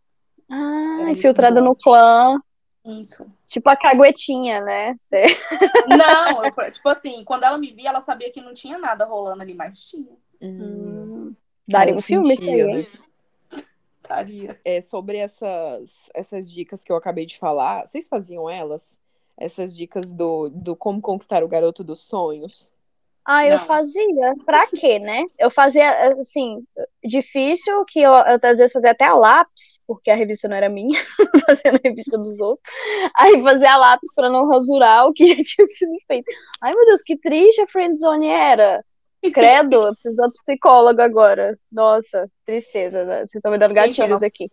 Ah, 0.51 0.99
era 1.01 1.11
infiltrada 1.11 1.63
no 1.63 1.75
clã. 1.75 2.39
Isso. 2.85 3.27
Tipo 3.47 3.71
a 3.71 3.77
caguetinha, 3.77 4.61
né? 4.61 4.97
Você... 5.03 5.23
Não, 5.89 6.45
eu, 6.45 6.73
tipo 6.73 6.89
assim, 6.89 7.25
quando 7.25 7.45
ela 7.45 7.57
me 7.57 7.71
via, 7.71 7.89
ela 7.89 8.01
sabia 8.01 8.31
que 8.31 8.41
não 8.41 8.53
tinha 8.53 8.77
nada 8.77 9.05
rolando 9.05 9.43
ali, 9.43 9.55
mas 9.55 9.89
tinha. 9.89 10.13
Hum. 10.43 11.35
Daria 11.67 11.95
um 11.95 12.03
filme 12.03 12.35
isso 12.35 12.51
aí, 12.51 12.65
né? 12.65 12.87
É, 14.65 14.81
sobre 14.81 15.19
essas, 15.19 16.11
essas 16.15 16.51
dicas 16.51 16.85
que 16.85 16.93
eu 16.93 16.97
acabei 16.97 17.27
de 17.27 17.39
falar, 17.39 17.89
vocês 17.89 18.09
faziam 18.09 18.49
elas? 18.49 19.01
essas 19.37 19.77
dicas 19.77 20.11
do, 20.11 20.49
do 20.49 20.77
como 20.77 21.01
conquistar 21.01 21.43
o 21.43 21.49
garoto 21.49 21.83
dos 21.83 22.01
sonhos? 22.01 22.71
Ah, 23.25 23.47
eu 23.47 23.57
Não. 23.59 23.67
fazia. 23.67 24.35
Pra 24.45 24.67
quê, 24.67 24.99
né? 24.99 25.25
Eu 25.39 25.49
fazia, 25.49 26.13
assim, 26.21 26.65
difícil, 27.05 27.85
que 27.85 28.01
eu, 28.01 28.13
eu 28.13 28.35
às 28.43 28.59
vezes 28.59 28.73
fazia 28.73 28.91
até 28.91 29.05
a 29.05 29.15
lápis, 29.15 29.79
porque 29.87 30.11
a 30.11 30.17
revista 30.17 30.49
não 30.49 30.57
era 30.57 30.69
minha, 30.69 31.01
fazendo 31.47 31.77
a 31.77 31.89
revista 31.89 32.19
dos 32.19 32.41
outros. 32.41 32.75
Aí 33.17 33.41
fazia 33.43 33.75
a 33.75 33.77
lápis 33.77 34.13
pra 34.13 34.29
não 34.29 34.49
rasurar 34.49 35.07
o 35.07 35.13
que 35.13 35.27
já 35.27 35.37
tinha 35.37 35.67
sido 35.69 35.93
feito. 36.07 36.27
Ai, 36.61 36.75
meu 36.75 36.85
Deus, 36.87 37.03
que 37.03 37.17
triste 37.17 37.61
a 37.61 37.69
friendzone 37.69 38.27
era. 38.27 38.85
Credo, 39.31 39.87
eu 39.87 39.93
preciso 39.95 40.17
da 40.17 40.29
psicóloga 40.31 41.05
agora. 41.05 41.59
Nossa, 41.71 42.29
tristeza, 42.45 43.05
né? 43.05 43.19
Vocês 43.19 43.37
estão 43.37 43.53
me 43.53 43.59
dando 43.59 43.75
gatilhos 43.75 44.21
Gente, 44.21 44.25
aqui. 44.25 44.51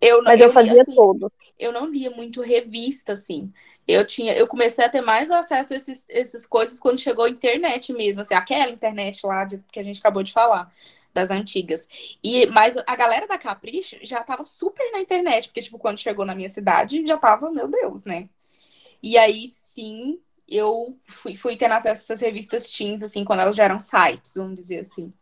Eu 0.00 0.18
não, 0.18 0.24
Mas 0.24 0.40
eu, 0.40 0.48
eu 0.48 0.52
fazia 0.52 0.82
assim, 0.82 0.94
todo. 0.94 1.32
Eu 1.58 1.72
não 1.72 1.86
lia 1.86 2.10
muito 2.10 2.40
revista, 2.40 3.12
assim. 3.12 3.52
Eu 3.86 4.06
tinha, 4.06 4.34
eu 4.34 4.46
comecei 4.46 4.84
a 4.84 4.88
ter 4.88 5.02
mais 5.02 5.30
acesso 5.30 5.74
a 5.74 5.76
esses, 5.76 6.06
essas 6.08 6.46
coisas 6.46 6.80
quando 6.80 6.98
chegou 6.98 7.24
a 7.24 7.30
internet 7.30 7.92
mesmo, 7.92 8.22
assim, 8.22 8.34
aquela 8.34 8.70
internet 8.70 9.26
lá 9.26 9.44
de, 9.44 9.58
que 9.70 9.78
a 9.78 9.82
gente 9.82 9.98
acabou 9.98 10.22
de 10.22 10.32
falar, 10.32 10.72
das 11.12 11.30
antigas. 11.30 11.86
E, 12.22 12.46
mas 12.46 12.76
a 12.86 12.96
galera 12.96 13.26
da 13.26 13.36
Capricho 13.36 13.96
já 14.02 14.22
tava 14.22 14.44
super 14.44 14.90
na 14.92 15.00
internet, 15.00 15.48
porque, 15.48 15.62
tipo, 15.62 15.78
quando 15.78 15.98
chegou 15.98 16.24
na 16.24 16.34
minha 16.34 16.48
cidade, 16.48 17.04
já 17.06 17.16
tava, 17.16 17.50
meu 17.50 17.68
Deus, 17.68 18.04
né? 18.04 18.28
E 19.02 19.18
aí, 19.18 19.48
sim, 19.48 20.18
eu 20.50 20.98
fui, 21.04 21.36
fui 21.36 21.56
tendo 21.56 21.72
acesso 21.72 22.00
a 22.00 22.04
essas 22.04 22.20
revistas 22.20 22.70
teens, 22.72 23.02
assim, 23.02 23.24
quando 23.24 23.40
elas 23.40 23.54
já 23.54 23.64
eram 23.64 23.78
sites, 23.78 24.34
vamos 24.34 24.56
dizer 24.56 24.80
assim. 24.80 25.12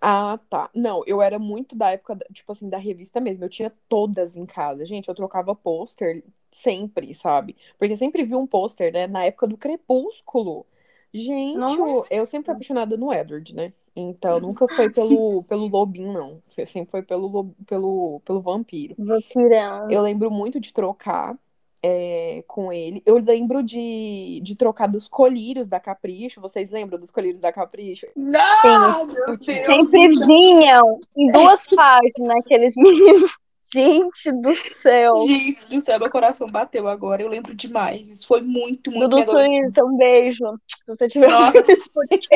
Ah, 0.00 0.38
tá. 0.48 0.70
Não, 0.74 1.02
eu 1.06 1.20
era 1.20 1.38
muito 1.38 1.76
da 1.76 1.90
época, 1.90 2.16
tipo 2.32 2.52
assim, 2.52 2.68
da 2.68 2.78
revista 2.78 3.20
mesmo. 3.20 3.44
Eu 3.44 3.48
tinha 3.48 3.72
todas 3.88 4.36
em 4.36 4.46
casa. 4.46 4.86
Gente, 4.86 5.08
eu 5.08 5.14
trocava 5.14 5.54
pôster 5.54 6.24
sempre, 6.52 7.12
sabe? 7.14 7.56
Porque 7.78 7.96
sempre 7.96 8.24
vi 8.24 8.34
um 8.34 8.46
pôster, 8.46 8.92
né, 8.92 9.06
na 9.06 9.24
época 9.24 9.46
do 9.46 9.56
Crepúsculo. 9.56 10.64
Gente, 11.12 11.58
Nossa. 11.58 12.06
eu 12.14 12.26
sempre 12.26 12.46
fui 12.46 12.54
apaixonada 12.54 12.96
no 12.96 13.12
Edward, 13.12 13.54
né? 13.54 13.72
Então, 13.96 14.38
nunca 14.38 14.68
foi 14.68 14.88
pelo, 14.90 15.42
pelo 15.44 15.66
lobinho, 15.66 16.12
não. 16.12 16.42
Sempre 16.66 16.90
foi 16.90 17.02
pelo, 17.02 17.52
pelo, 17.66 18.20
pelo 18.24 18.40
vampiro. 18.40 18.94
Vampirão. 18.96 19.90
Eu 19.90 20.02
lembro 20.02 20.30
muito 20.30 20.60
de 20.60 20.72
trocar 20.72 21.36
é, 21.82 22.42
com 22.46 22.72
ele. 22.72 23.02
Eu 23.06 23.18
lembro 23.18 23.62
de, 23.62 24.40
de 24.42 24.56
trocar 24.56 24.88
dos 24.88 25.08
colírios 25.08 25.68
da 25.68 25.78
Capricho. 25.78 26.40
Vocês 26.40 26.70
lembram 26.70 26.98
dos 26.98 27.10
colírios 27.10 27.40
da 27.40 27.52
Capricho? 27.52 28.06
Não! 28.16 29.08
Sim. 29.40 29.64
Sempre 29.66 30.26
vinham 30.26 31.00
em 31.16 31.30
duas 31.30 31.66
páginas 31.68 32.30
aqueles 32.44 32.74
meninos. 32.76 33.32
Gente 33.70 34.32
do 34.32 34.54
céu. 34.54 35.12
Gente 35.26 35.68
do 35.68 35.78
céu, 35.78 35.98
meu 35.98 36.08
coração 36.10 36.48
bateu 36.48 36.88
agora. 36.88 37.20
Eu 37.20 37.28
lembro 37.28 37.54
demais. 37.54 38.08
Isso 38.08 38.26
foi 38.26 38.40
muito, 38.40 38.90
muito 38.90 39.08
Dudu 39.08 39.30
Suíça, 39.30 39.84
um 39.84 39.94
beijo. 39.94 40.44
Se 40.66 40.86
você 40.86 41.06
tiver 41.06 41.28
Nossa, 41.28 41.62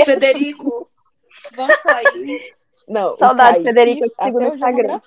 Federico, 0.04 0.90
vamos 1.56 1.76
sair. 1.78 2.54
Não, 2.86 3.14
Saudade, 3.16 3.62
Federico, 3.62 4.04
eu 4.04 4.24
sigo 4.24 4.40
no 4.40 4.46
Instagram. 4.48 5.00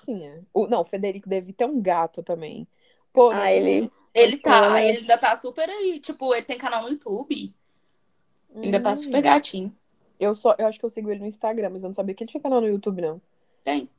O, 0.51 0.65
não, 0.65 0.81
o 0.81 0.85
Federico 0.85 1.29
deve 1.29 1.53
ter 1.53 1.65
um 1.65 1.79
gato 1.79 2.23
também. 2.23 2.67
Porém, 3.13 3.39
ah, 3.39 3.53
ele... 3.53 3.91
Ele 4.15 4.37
tá, 4.37 4.81
ele 4.81 4.99
ainda 4.99 5.17
tá 5.17 5.35
super 5.35 5.69
aí. 5.69 5.99
Tipo, 5.99 6.33
ele 6.33 6.45
tem 6.45 6.57
canal 6.57 6.83
no 6.83 6.89
YouTube. 6.89 7.53
Hum. 8.55 8.61
Ainda 8.61 8.81
tá 8.81 8.95
super 8.95 9.19
hum. 9.19 9.23
gatinho. 9.23 9.75
Eu 10.17 10.33
só, 10.33 10.55
eu 10.57 10.67
acho 10.67 10.79
que 10.79 10.85
eu 10.85 10.89
sigo 10.89 11.11
ele 11.11 11.19
no 11.19 11.25
Instagram, 11.25 11.71
mas 11.71 11.83
eu 11.83 11.89
não 11.89 11.93
sabia 11.93 12.15
que 12.15 12.23
ele 12.23 12.31
tinha 12.31 12.41
canal 12.41 12.61
no 12.61 12.67
YouTube, 12.67 13.01
não. 13.01 13.21
Tem. 13.61 13.89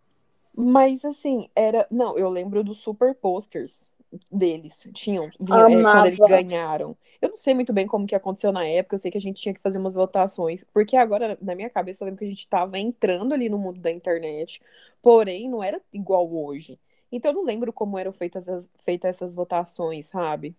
Mas 0.56 1.04
assim, 1.04 1.50
era. 1.54 1.86
Não, 1.90 2.16
eu 2.16 2.30
lembro 2.30 2.64
dos 2.64 2.78
super 2.78 3.14
posters 3.14 3.84
deles. 4.32 4.88
Tinham, 4.94 5.28
vinha, 5.38 5.78
é, 5.78 5.82
quando 5.82 6.06
eles 6.06 6.18
ganharam. 6.18 6.96
Eu 7.20 7.28
não 7.28 7.36
sei 7.36 7.52
muito 7.52 7.72
bem 7.74 7.86
como 7.86 8.06
que 8.06 8.14
aconteceu 8.14 8.50
na 8.50 8.66
época, 8.66 8.94
eu 8.94 8.98
sei 8.98 9.10
que 9.10 9.18
a 9.18 9.20
gente 9.20 9.40
tinha 9.40 9.54
que 9.54 9.60
fazer 9.60 9.76
umas 9.76 9.94
votações. 9.94 10.64
Porque 10.72 10.96
agora, 10.96 11.36
na 11.42 11.54
minha 11.54 11.68
cabeça, 11.68 12.02
eu 12.02 12.06
lembro 12.06 12.20
que 12.20 12.24
a 12.24 12.28
gente 12.28 12.48
tava 12.48 12.78
entrando 12.78 13.34
ali 13.34 13.50
no 13.50 13.58
mundo 13.58 13.80
da 13.80 13.90
internet. 13.90 14.62
Porém, 15.02 15.50
não 15.50 15.62
era 15.62 15.78
igual 15.92 16.32
hoje. 16.32 16.78
Então 17.16 17.30
eu 17.30 17.36
não 17.36 17.44
lembro 17.44 17.72
como 17.72 17.98
eram 17.98 18.12
feitas, 18.12 18.48
as, 18.48 18.68
feitas 18.78 19.16
essas 19.16 19.34
votações, 19.34 20.06
sabe? 20.06 20.54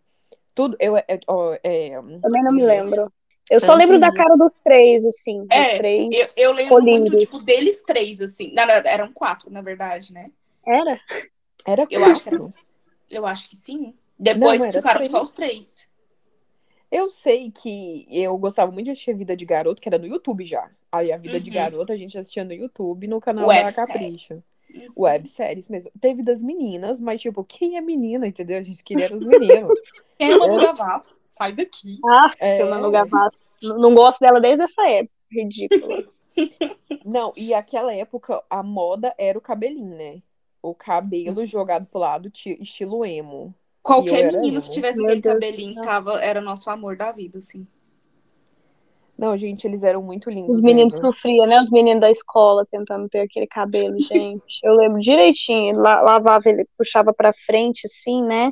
Tudo. 0.53 0.75
Eu, 0.79 0.97
é, 0.97 1.05
é, 1.07 1.91
Também 2.21 2.43
não 2.43 2.51
me 2.51 2.65
lembro. 2.65 3.11
Eu 3.49 3.61
só 3.61 3.73
lembro 3.75 3.99
da 3.99 4.11
cara 4.11 4.35
dos 4.35 4.57
três, 4.57 5.05
assim. 5.05 5.41
Dos 5.41 5.51
é, 5.51 5.77
três 5.77 6.09
eu, 6.11 6.27
eu 6.35 6.53
lembro 6.53 6.81
muito, 6.81 7.17
tipo, 7.17 7.39
deles 7.39 7.81
três, 7.81 8.19
assim. 8.19 8.51
Não, 8.53 8.65
não, 8.65 8.73
eram 8.73 9.13
quatro, 9.13 9.49
na 9.49 9.61
verdade, 9.61 10.11
né? 10.11 10.31
Era? 10.65 10.99
Era 11.65 11.87
Eu 11.89 12.03
acho 12.03 12.23
que 12.23 12.29
era. 12.29 12.53
Eu 13.09 13.25
acho 13.25 13.49
que 13.49 13.55
sim. 13.55 13.93
Depois 14.19 14.61
não, 14.61 14.73
ficaram 14.73 14.97
três. 14.97 15.11
só 15.11 15.21
os 15.21 15.31
três. 15.31 15.87
Eu 16.91 17.11
sei 17.11 17.51
que 17.51 18.07
eu 18.09 18.37
gostava 18.37 18.71
muito 18.71 18.85
de 18.85 18.91
assistir 18.91 19.13
Vida 19.13 19.35
de 19.35 19.45
Garoto, 19.45 19.81
que 19.81 19.87
era 19.87 19.97
no 19.97 20.07
YouTube 20.07 20.45
já. 20.45 20.69
Aí 20.91 21.11
a 21.11 21.17
Vida 21.17 21.35
uhum. 21.35 21.43
de 21.43 21.51
Garoto 21.51 21.93
a 21.93 21.97
gente 21.97 22.17
assistia 22.17 22.43
no 22.43 22.53
YouTube, 22.53 23.07
no 23.07 23.21
canal 23.21 23.47
Web 23.47 23.63
da 23.63 23.73
Capricho. 23.73 24.41
Webséries 24.95 25.67
mesmo. 25.67 25.91
Teve 25.99 26.23
das 26.23 26.43
meninas, 26.43 26.99
mas, 26.99 27.21
tipo, 27.21 27.43
quem 27.43 27.77
é 27.77 27.81
menina, 27.81 28.27
entendeu? 28.27 28.57
A 28.57 28.61
gente 28.61 28.83
queria 28.83 29.13
os 29.13 29.23
meninos. 29.23 29.79
Quem 30.17 30.31
é 30.31 30.37
Manu 30.37 30.59
Gavassi? 30.59 31.15
sai 31.25 31.53
daqui. 31.53 31.99
Ah, 32.05 32.33
é... 32.39 32.63
Manu 32.63 32.91
Gavassi. 32.91 33.51
Não 33.61 33.93
gosto 33.93 34.19
dela 34.19 34.41
desde 34.41 34.63
essa 34.63 34.87
época. 34.89 35.13
Ridícula. 35.31 36.03
Não, 37.05 37.31
e 37.35 37.53
aquela 37.53 37.93
época 37.93 38.43
a 38.49 38.61
moda 38.61 39.13
era 39.17 39.37
o 39.37 39.41
cabelinho, 39.41 39.95
né? 39.95 40.21
O 40.61 40.73
cabelo 40.73 41.45
jogado 41.45 41.85
pro 41.85 41.99
lado, 41.99 42.31
estilo 42.59 43.05
emo. 43.05 43.53
Qualquer 43.81 44.31
menino 44.31 44.57
emo. 44.57 44.61
que 44.61 44.71
tivesse 44.71 45.01
aquele 45.01 45.21
cabelinho 45.21 45.81
tava, 45.81 46.21
era 46.21 46.41
nosso 46.41 46.69
amor 46.69 46.97
da 46.97 47.11
vida, 47.11 47.37
assim. 47.37 47.65
Não, 49.17 49.35
gente, 49.35 49.65
eles 49.65 49.83
eram 49.83 50.03
muito 50.03 50.29
lindos. 50.29 50.57
Os 50.57 50.61
meninos 50.61 50.93
mesmo. 50.93 51.07
sofriam, 51.07 51.47
né? 51.47 51.59
Os 51.61 51.71
meninos 51.71 52.01
da 52.01 52.11
escola 52.11 52.67
tentando 52.69 53.09
ter 53.09 53.21
aquele 53.21 53.47
cabelo, 53.47 53.97
gente. 53.99 54.59
Eu 54.63 54.75
lembro 54.75 55.01
direitinho. 55.01 55.79
Lavava 55.79 56.47
ele, 56.47 56.67
puxava 56.77 57.13
pra 57.13 57.33
frente, 57.33 57.85
assim, 57.85 58.21
né? 58.23 58.51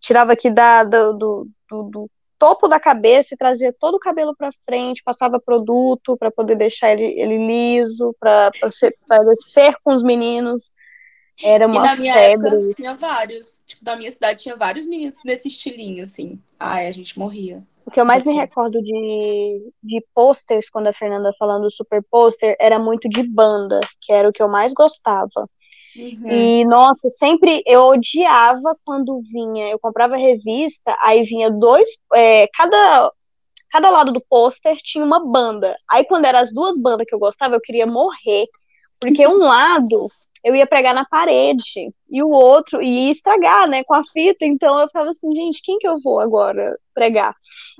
Tirava 0.00 0.32
aqui 0.32 0.50
da, 0.50 0.82
do, 0.82 1.12
do, 1.12 1.48
do, 1.70 1.82
do 1.84 2.10
topo 2.42 2.66
da 2.66 2.80
cabeça 2.80 3.34
e 3.34 3.38
trazia 3.38 3.72
todo 3.72 3.94
o 3.94 4.00
cabelo 4.00 4.34
para 4.36 4.50
frente, 4.66 5.02
passava 5.04 5.38
produto 5.38 6.16
para 6.16 6.28
poder 6.28 6.56
deixar 6.56 6.92
ele, 6.92 7.04
ele 7.20 7.46
liso, 7.46 8.16
para 8.18 8.50
ser, 8.68 8.96
ser 9.36 9.76
com 9.84 9.92
os 9.94 10.02
meninos. 10.02 10.72
Era 11.40 11.66
uma 11.68 11.76
e 11.76 11.78
na 11.78 11.94
minha 11.94 12.14
febre. 12.14 12.48
época 12.48 12.70
tinha 12.74 12.96
vários. 12.96 13.62
Tipo, 13.64 13.84
da 13.84 13.94
minha 13.94 14.10
cidade 14.10 14.42
tinha 14.42 14.56
vários 14.56 14.86
meninos 14.86 15.18
nesse 15.24 15.46
estilinho, 15.46 16.02
assim. 16.02 16.40
Ai, 16.58 16.88
a 16.88 16.92
gente 16.92 17.16
morria. 17.16 17.62
O 17.84 17.90
que 17.90 18.00
eu 18.00 18.04
mais 18.04 18.24
me 18.24 18.34
recordo 18.34 18.80
de, 18.82 19.72
de 19.82 20.04
posters, 20.14 20.70
quando 20.70 20.86
a 20.86 20.92
Fernanda 20.92 21.32
falando 21.38 21.64
do 21.64 21.70
super 21.70 22.02
pôster, 22.10 22.56
era 22.60 22.78
muito 22.78 23.08
de 23.08 23.22
banda, 23.22 23.80
que 24.00 24.12
era 24.12 24.28
o 24.28 24.32
que 24.32 24.42
eu 24.42 24.48
mais 24.48 24.72
gostava. 24.72 25.48
Uhum. 25.96 26.28
E, 26.28 26.64
nossa, 26.64 27.08
sempre 27.10 27.62
eu 27.66 27.82
odiava 27.82 28.76
quando 28.84 29.20
vinha, 29.20 29.68
eu 29.68 29.78
comprava 29.78 30.16
revista, 30.16 30.96
aí 31.00 31.22
vinha 31.24 31.50
dois, 31.50 31.90
é, 32.14 32.48
cada, 32.54 33.12
cada 33.70 33.90
lado 33.90 34.12
do 34.12 34.22
pôster 34.28 34.76
tinha 34.82 35.04
uma 35.04 35.24
banda. 35.24 35.74
Aí, 35.90 36.04
quando 36.04 36.24
eram 36.24 36.38
as 36.38 36.52
duas 36.52 36.78
bandas 36.78 37.06
que 37.06 37.14
eu 37.14 37.18
gostava, 37.18 37.56
eu 37.56 37.60
queria 37.60 37.86
morrer. 37.86 38.46
Porque 38.98 39.26
um 39.26 39.38
lado 39.38 40.08
eu 40.44 40.54
ia 40.54 40.66
pregar 40.66 40.94
na 40.94 41.04
parede 41.04 41.92
e 42.12 42.22
o 42.22 42.28
outro 42.28 42.82
ia 42.82 43.10
estragar, 43.10 43.66
né, 43.66 43.82
com 43.84 43.94
a 43.94 44.04
fita. 44.04 44.44
Então 44.44 44.78
eu 44.78 44.86
ficava 44.86 45.08
assim, 45.08 45.34
gente, 45.34 45.62
quem 45.62 45.78
que 45.78 45.88
eu 45.88 45.98
vou 45.98 46.20
agora 46.20 46.78
pregar? 46.94 47.34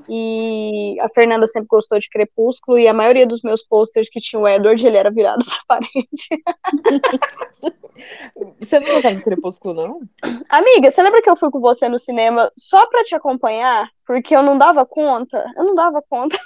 E 0.09 0.97
a 1.01 1.09
Fernanda 1.11 1.47
sempre 1.47 1.69
gostou 1.69 1.99
de 1.99 2.09
Crepúsculo 2.09 2.79
e 2.79 2.89
a 2.89 2.95
maioria 2.95 3.27
dos 3.27 3.43
meus 3.43 3.63
posters 3.63 4.09
que 4.09 4.21
tinha 4.21 4.41
o 4.41 4.49
Edward, 4.49 4.87
ele 4.87 4.97
era 4.97 5.11
virado 5.11 5.45
para 5.67 5.67
parede. 5.67 5.93
você 8.59 8.81
não 8.81 8.87
gostava 8.87 9.17
de 9.17 9.23
Crepúsculo, 9.23 9.75
não? 9.75 10.01
Amiga, 10.49 10.91
você 10.91 11.03
lembra 11.03 11.21
que 11.21 11.29
eu 11.29 11.37
fui 11.37 11.51
com 11.51 11.61
você 11.61 11.91
no 11.91 11.99
cinema 11.99 12.51
só 12.57 12.87
para 12.87 13.05
te 13.05 13.15
acompanhar? 13.15 13.91
Porque 14.07 14.35
eu 14.35 14.43
não 14.43 14.57
dava 14.57 14.87
conta. 14.87 15.45
Eu 15.57 15.65
não 15.65 15.75
dava 15.75 16.03
conta. 16.09 16.39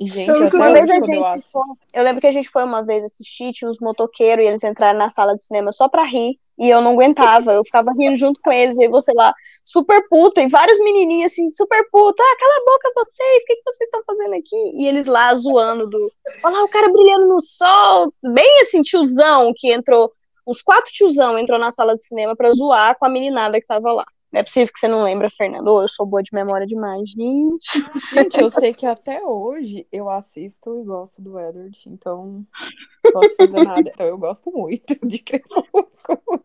Gente, 0.00 0.28
eu, 0.28 0.62
até 0.62 0.82
hoje, 0.82 1.06
gente 1.06 1.16
eu, 1.16 1.42
foi, 1.52 1.62
eu 1.92 2.02
lembro 2.02 2.20
que 2.20 2.26
a 2.26 2.32
gente 2.32 2.50
foi 2.50 2.64
uma 2.64 2.84
vez 2.84 3.04
assistir, 3.04 3.52
tinha 3.52 3.70
uns 3.70 3.78
motoqueiros 3.80 4.44
e 4.44 4.48
eles 4.48 4.64
entraram 4.64 4.98
na 4.98 5.08
sala 5.08 5.36
de 5.36 5.44
cinema 5.44 5.70
só 5.72 5.88
pra 5.88 6.02
rir. 6.02 6.40
E 6.58 6.68
eu 6.68 6.80
não 6.80 6.92
aguentava, 6.92 7.52
eu 7.52 7.64
ficava 7.64 7.92
rindo 7.92 8.16
junto 8.16 8.40
com 8.40 8.52
eles. 8.52 8.76
E 8.76 8.88
você 8.88 9.12
lá, 9.12 9.34
super 9.64 10.06
puta, 10.08 10.40
e 10.42 10.48
vários 10.48 10.78
menininhos 10.80 11.32
assim, 11.32 11.48
super 11.48 11.84
puta. 11.90 12.22
Ah, 12.22 12.36
cala 12.38 12.54
a 12.54 12.64
boca 12.64 12.92
vocês, 12.94 13.42
o 13.42 13.46
que, 13.46 13.56
que 13.56 13.62
vocês 13.64 13.88
estão 13.88 14.02
fazendo 14.06 14.34
aqui? 14.34 14.72
E 14.76 14.86
eles 14.86 15.06
lá 15.06 15.34
zoando 15.34 15.88
do. 15.88 16.12
Olha 16.44 16.56
lá, 16.58 16.64
o 16.64 16.68
cara 16.68 16.90
brilhando 16.90 17.28
no 17.28 17.40
sol. 17.40 18.12
Bem 18.22 18.60
assim, 18.60 18.82
tiozão 18.82 19.52
que 19.56 19.72
entrou. 19.72 20.12
Uns 20.46 20.60
quatro 20.60 20.90
tiozão 20.92 21.38
entrou 21.38 21.58
na 21.58 21.70
sala 21.70 21.94
de 21.94 22.04
cinema 22.04 22.34
pra 22.34 22.50
zoar 22.50 22.98
com 22.98 23.06
a 23.06 23.08
meninada 23.08 23.60
que 23.60 23.66
tava 23.66 23.92
lá. 23.92 24.04
Não 24.32 24.40
é 24.40 24.42
possível 24.42 24.72
que 24.72 24.80
você 24.80 24.88
não 24.88 25.02
lembra, 25.02 25.28
Fernando. 25.28 25.82
Eu 25.82 25.88
sou 25.88 26.06
boa 26.06 26.22
de 26.22 26.30
memória 26.32 26.66
demais, 26.66 27.10
gente. 27.10 27.84
Gente, 28.14 28.40
eu 28.40 28.50
sei 28.50 28.72
que 28.72 28.86
até 28.86 29.22
hoje 29.22 29.86
eu 29.92 30.08
assisto 30.08 30.80
e 30.80 30.84
gosto 30.84 31.20
do 31.20 31.38
Edward, 31.38 31.78
então 31.86 32.46
não 33.04 33.12
posso 33.12 33.36
fazer 33.36 33.68
nada. 33.68 33.90
Então 33.90 34.06
eu 34.06 34.16
gosto 34.16 34.50
muito 34.50 35.06
de 35.06 35.18
Crepúsculo. 35.18 36.42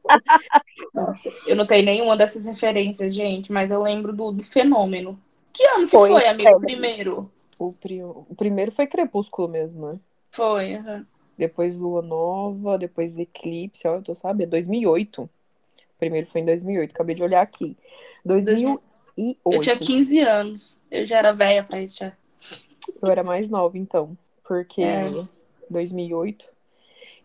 Nossa, 0.94 1.32
eu 1.48 1.56
não 1.56 1.66
tenho 1.66 1.86
nenhuma 1.86 2.18
dessas 2.18 2.46
referências, 2.46 3.16
gente, 3.16 3.54
mas 3.54 3.72
eu 3.72 3.82
lembro 3.82 4.12
do, 4.12 4.34
do 4.34 4.44
fenômeno. 4.44 5.18
Que 5.54 5.64
ano 5.64 5.86
que 5.86 5.92
foi, 5.92 6.10
foi 6.10 6.28
amigo, 6.28 6.58
o 6.58 6.60
primeiro? 6.60 7.32
O, 7.58 7.72
pri... 7.72 8.04
o 8.04 8.36
primeiro 8.38 8.72
foi 8.74 8.86
Crepúsculo 8.86 9.48
mesmo, 9.48 9.94
né? 9.94 10.00
Foi, 10.32 10.76
uhum. 10.76 11.06
Depois 11.38 11.78
Lua 11.78 12.02
Nova, 12.02 12.78
depois 12.78 13.18
Eclipse, 13.18 13.88
ó, 13.88 13.96
eu 13.96 14.04
tô 14.04 14.14
sabendo, 14.14 14.50
2008 14.50 15.30
primeiro 15.98 16.28
foi 16.28 16.42
em 16.42 16.46
2008, 16.46 16.92
acabei 16.92 17.16
de 17.16 17.24
olhar 17.24 17.42
aqui. 17.42 17.76
2008. 18.26 18.84
Eu 19.46 19.60
tinha 19.62 19.78
15 19.78 20.20
anos. 20.20 20.82
Eu 20.92 21.06
já 21.06 21.18
era 21.18 21.32
velha 21.32 21.64
pra 21.64 21.82
isso 21.82 21.98
já. 22.00 22.14
Eu 23.02 23.10
era 23.10 23.24
mais 23.24 23.50
nova, 23.50 23.78
então. 23.78 24.18
Porque 24.44 24.82
é. 24.82 25.04
2008. 25.70 26.46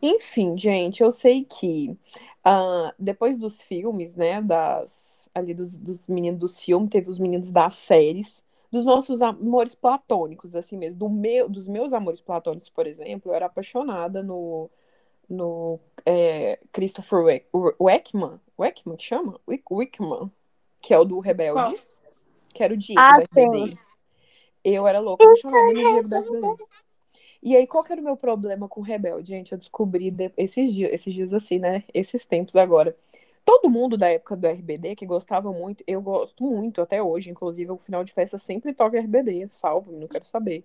Enfim, 0.01 0.57
gente, 0.57 1.03
eu 1.03 1.13
sei 1.13 1.45
que 1.45 1.97
uh, 2.45 2.93
depois 2.99 3.37
dos 3.37 3.63
filmes, 3.63 4.15
né, 4.17 4.41
das 4.43 5.21
ali 5.35 5.55
dos, 5.55 5.75
dos 5.75 6.07
meninos 6.07 6.41
dos 6.41 6.61
filmes, 6.61 6.91
teve 6.91 7.09
os 7.09 7.19
meninos 7.19 7.51
das 7.51 7.75
séries, 7.75 8.45
dos 8.71 8.85
nossos 8.85 9.23
amores 9.23 9.75
platônicos, 9.75 10.55
assim 10.55 10.77
mesmo, 10.77 10.99
do 10.99 11.09
meu, 11.09 11.49
dos 11.49 11.67
meus 11.69 11.93
amores 11.93 12.21
platônicos, 12.21 12.69
por 12.69 12.87
exemplo, 12.87 13.31
eu 13.31 13.35
era 13.35 13.47
apaixonada 13.47 14.23
no 14.23 14.71
no 15.29 15.79
é, 16.05 16.59
Christopher 16.73 17.43
Weckman, 17.81 18.41
Weckman 18.59 18.97
que 18.97 19.05
chama? 19.05 19.41
Wickman, 19.71 20.31
que 20.81 20.93
é 20.93 20.99
o 20.99 21.05
do 21.05 21.21
Rebelde, 21.21 21.55
Qual? 21.55 21.75
que 22.53 22.63
era 22.63 22.75
o 22.75 22.77
Diego 22.77 23.01
ah, 23.01 23.21
da. 23.21 23.79
Eu 24.65 24.87
era 24.87 25.01
louca, 25.01 25.25
apaixonada 25.25 25.73
no 25.73 25.75
Diego 25.75 26.09
da. 26.09 26.23
E 27.43 27.57
aí, 27.57 27.67
qual 27.67 27.83
que 27.83 27.91
era 27.91 28.01
o 28.01 28.05
meu 28.05 28.17
problema 28.17 28.69
com 28.69 28.81
o 28.81 28.85
Rebelde, 28.85 29.29
gente? 29.29 29.51
Eu 29.51 29.59
descobri 29.59 30.15
esses 30.37 30.73
dias, 30.73 30.93
esses 30.93 31.13
dias 31.13 31.35
assim, 31.35 31.59
né? 31.59 31.83
Esses 31.93 32.25
tempos 32.25 32.55
agora 32.55 32.97
todo 33.45 33.71
mundo 33.71 33.97
da 33.97 34.09
época 34.09 34.37
do 34.37 34.47
RBD 34.47 34.95
que 34.97 35.07
gostava 35.07 35.53
muito, 35.53 35.83
eu 35.87 36.01
gosto 36.01 36.43
muito 36.45 36.81
até 36.81 37.03
hoje, 37.03 37.31
inclusive 37.31 37.71
o 37.71 37.79
final 37.79 38.05
de 38.05 38.13
festa 38.13 38.39
sempre 38.39 38.73
toca 38.73 38.99
RBD, 38.99 39.47
salvo, 39.51 39.93
não 39.93 40.07
quero 40.07 40.25
saber. 40.25 40.65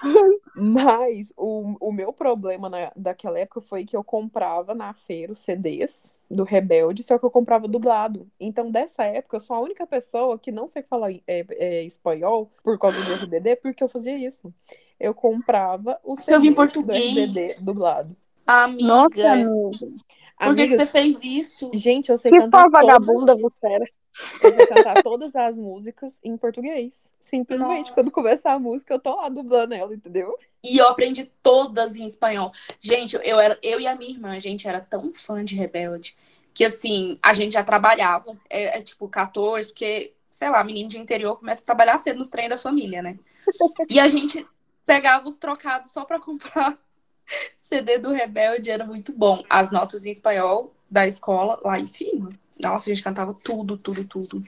Mas 0.54 1.32
o, 1.36 1.76
o 1.80 1.92
meu 1.92 2.12
problema 2.12 2.68
na, 2.68 2.92
daquela 2.96 3.38
época 3.38 3.60
foi 3.60 3.84
que 3.84 3.96
eu 3.96 4.04
comprava 4.04 4.74
na 4.74 4.92
feira 4.92 5.32
os 5.32 5.38
CDs 5.38 6.14
do 6.30 6.44
Rebelde, 6.44 7.02
só 7.02 7.18
que 7.18 7.24
eu 7.24 7.30
comprava 7.30 7.66
dublado. 7.66 8.28
Então, 8.38 8.70
dessa 8.70 9.04
época, 9.04 9.36
eu 9.36 9.40
sou 9.40 9.56
a 9.56 9.60
única 9.60 9.86
pessoa 9.86 10.38
que 10.38 10.52
não 10.52 10.68
sei 10.68 10.82
falar 10.82 11.12
é, 11.12 11.22
é, 11.26 11.82
espanhol 11.84 12.50
por 12.62 12.78
causa 12.78 13.00
do 13.00 13.14
RBD, 13.14 13.56
porque 13.56 13.82
eu 13.82 13.88
fazia 13.88 14.16
isso. 14.16 14.52
Eu 15.00 15.14
comprava 15.14 15.98
o 16.04 16.16
CD 16.16 16.50
do 16.50 16.60
RBD 16.60 17.56
dublado. 17.60 18.14
Amiga. 18.46 19.36
Nossa, 19.36 19.88
por 20.38 20.54
que, 20.54 20.68
que, 20.68 20.76
você 20.76 20.86
fez 20.86 21.22
isso? 21.22 21.70
Gente, 21.74 22.10
eu 22.10 22.18
sei 22.18 22.30
que 22.30 22.38
cantar. 22.38 22.64
Que 22.64 22.70
vagabunda 22.70 23.36
todas... 23.36 23.42
você 23.42 23.66
era. 23.66 23.84
Eu 24.42 24.54
sei 24.54 24.66
cantar 24.66 25.02
todas 25.02 25.34
as 25.36 25.56
músicas 25.56 26.12
em 26.22 26.36
português. 26.36 27.04
Simplesmente, 27.20 27.90
Nossa. 27.90 27.94
quando 27.94 28.12
começar 28.12 28.52
a 28.52 28.58
música, 28.58 28.94
eu 28.94 28.98
tô 28.98 29.14
lá 29.14 29.28
dublando 29.28 29.74
ela, 29.74 29.94
entendeu? 29.94 30.36
E 30.62 30.78
eu 30.78 30.88
aprendi 30.88 31.24
todas 31.42 31.96
em 31.96 32.06
espanhol. 32.06 32.52
Gente, 32.80 33.16
eu, 33.22 33.38
era, 33.38 33.58
eu 33.62 33.80
e 33.80 33.86
a 33.86 33.94
minha 33.94 34.10
irmã, 34.10 34.32
a 34.32 34.38
gente 34.38 34.68
era 34.68 34.80
tão 34.80 35.12
fã 35.14 35.44
de 35.44 35.54
Rebelde 35.54 36.16
que, 36.52 36.64
assim, 36.64 37.18
a 37.22 37.32
gente 37.32 37.52
já 37.52 37.62
trabalhava. 37.62 38.36
É, 38.50 38.78
é 38.78 38.82
tipo 38.82 39.08
14, 39.08 39.68
porque, 39.68 40.14
sei 40.30 40.50
lá, 40.50 40.64
menino 40.64 40.88
de 40.88 40.98
interior 40.98 41.36
começa 41.36 41.62
a 41.62 41.66
trabalhar 41.66 41.98
cedo 41.98 42.18
nos 42.18 42.28
trem 42.28 42.48
da 42.48 42.58
família, 42.58 43.00
né? 43.00 43.18
E 43.88 44.00
a 44.00 44.08
gente 44.08 44.44
pegava 44.84 45.28
os 45.28 45.38
trocados 45.38 45.92
só 45.92 46.04
pra 46.04 46.18
comprar 46.18 46.76
CD 47.56 47.98
do 47.98 48.12
Rebelde 48.12 48.70
era 48.70 48.84
muito 48.84 49.12
bom. 49.12 49.42
As 49.48 49.70
notas 49.70 50.06
em 50.06 50.10
espanhol 50.10 50.72
da 50.90 51.06
escola 51.06 51.60
lá 51.64 51.78
em 51.78 51.86
cima. 51.86 52.30
Nossa, 52.60 52.90
a 52.90 52.94
gente 52.94 53.04
cantava 53.04 53.34
tudo, 53.34 53.76
tudo, 53.76 54.04
tudo. 54.04 54.42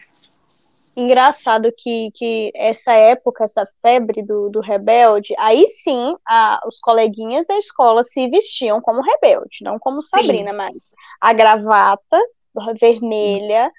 Engraçado 0.97 1.73
que, 1.77 2.11
que 2.14 2.51
essa 2.55 2.93
época, 2.93 3.45
essa 3.45 3.66
febre 3.81 4.23
do, 4.23 4.51
do 4.51 4.61
rebelde, 4.61 5.35
aí 5.38 5.69
sim 5.69 6.16
a, 6.27 6.61
os 6.66 6.79
coleguinhas 6.81 7.47
da 7.47 7.57
escola 7.57 8.03
se 8.03 8.29
vestiam 8.29 8.81
como 8.81 9.01
rebelde, 9.01 9.59
não 9.62 9.79
como 9.79 10.03
Sabrina, 10.03 10.51
sim. 10.51 10.57
mas 10.57 10.75
a 11.21 11.33
gravata 11.33 12.19
vermelha, 12.81 13.71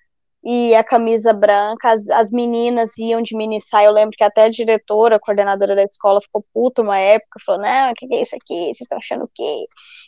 e 0.43 0.73
a 0.73 0.83
camisa 0.83 1.31
branca, 1.31 1.91
as, 1.91 2.09
as 2.09 2.31
meninas 2.31 2.97
iam 2.97 3.21
de 3.21 3.35
mini 3.35 3.61
saia, 3.61 3.85
eu 3.85 3.91
lembro 3.91 4.17
que 4.17 4.23
até 4.23 4.45
a 4.45 4.49
diretora, 4.49 5.17
a 5.17 5.19
coordenadora 5.19 5.75
da 5.75 5.83
escola 5.83 6.19
ficou 6.19 6.43
puta 6.51 6.81
uma 6.81 6.97
época, 6.97 7.39
falou, 7.45 7.61
não, 7.61 7.91
o 7.91 7.93
que, 7.93 8.07
que 8.07 8.15
é 8.15 8.21
isso 8.23 8.35
aqui, 8.35 8.65
vocês 8.65 8.81
estão 8.81 8.97
achando 8.97 9.25
o 9.25 9.29
quê? 9.33 9.65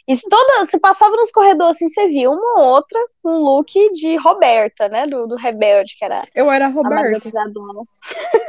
E 0.07 0.17
se 0.17 0.27
toda, 0.27 0.65
se 0.65 0.79
passava 0.79 1.15
nos 1.15 1.31
corredores 1.31 1.75
assim, 1.75 1.87
você 1.87 2.07
via 2.07 2.31
uma 2.31 2.61
ou 2.61 2.65
outra 2.65 2.99
com 3.21 3.29
um 3.29 3.43
look 3.43 3.91
de 3.91 4.15
Roberta, 4.17 4.89
né, 4.89 5.05
do, 5.05 5.27
do 5.27 5.35
Rebelde, 5.35 5.95
que 5.97 6.03
era 6.03 6.27
Eu 6.33 6.51
era 6.51 6.67
Roberta. 6.67 7.29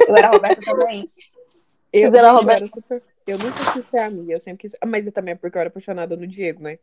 Eu 0.07 0.15
era 0.17 0.27
Roberta 0.29 0.61
também. 0.63 1.09
Eu, 1.93 2.09
eu, 2.11 2.15
era 2.15 2.31
Roberta. 2.31 2.67
Super... 2.67 3.03
eu 3.27 3.37
nunca 3.37 3.73
quis 3.73 3.85
ser 3.89 3.99
amiga, 3.99 4.33
eu 4.33 4.39
sempre 4.39 4.67
quis... 4.67 4.71
Mas 4.83 5.09
também 5.11 5.33
é 5.33 5.35
porque 5.35 5.55
eu 5.55 5.61
era 5.61 5.69
apaixonada 5.69 6.17
no 6.17 6.25
Diego, 6.25 6.63
né? 6.63 6.79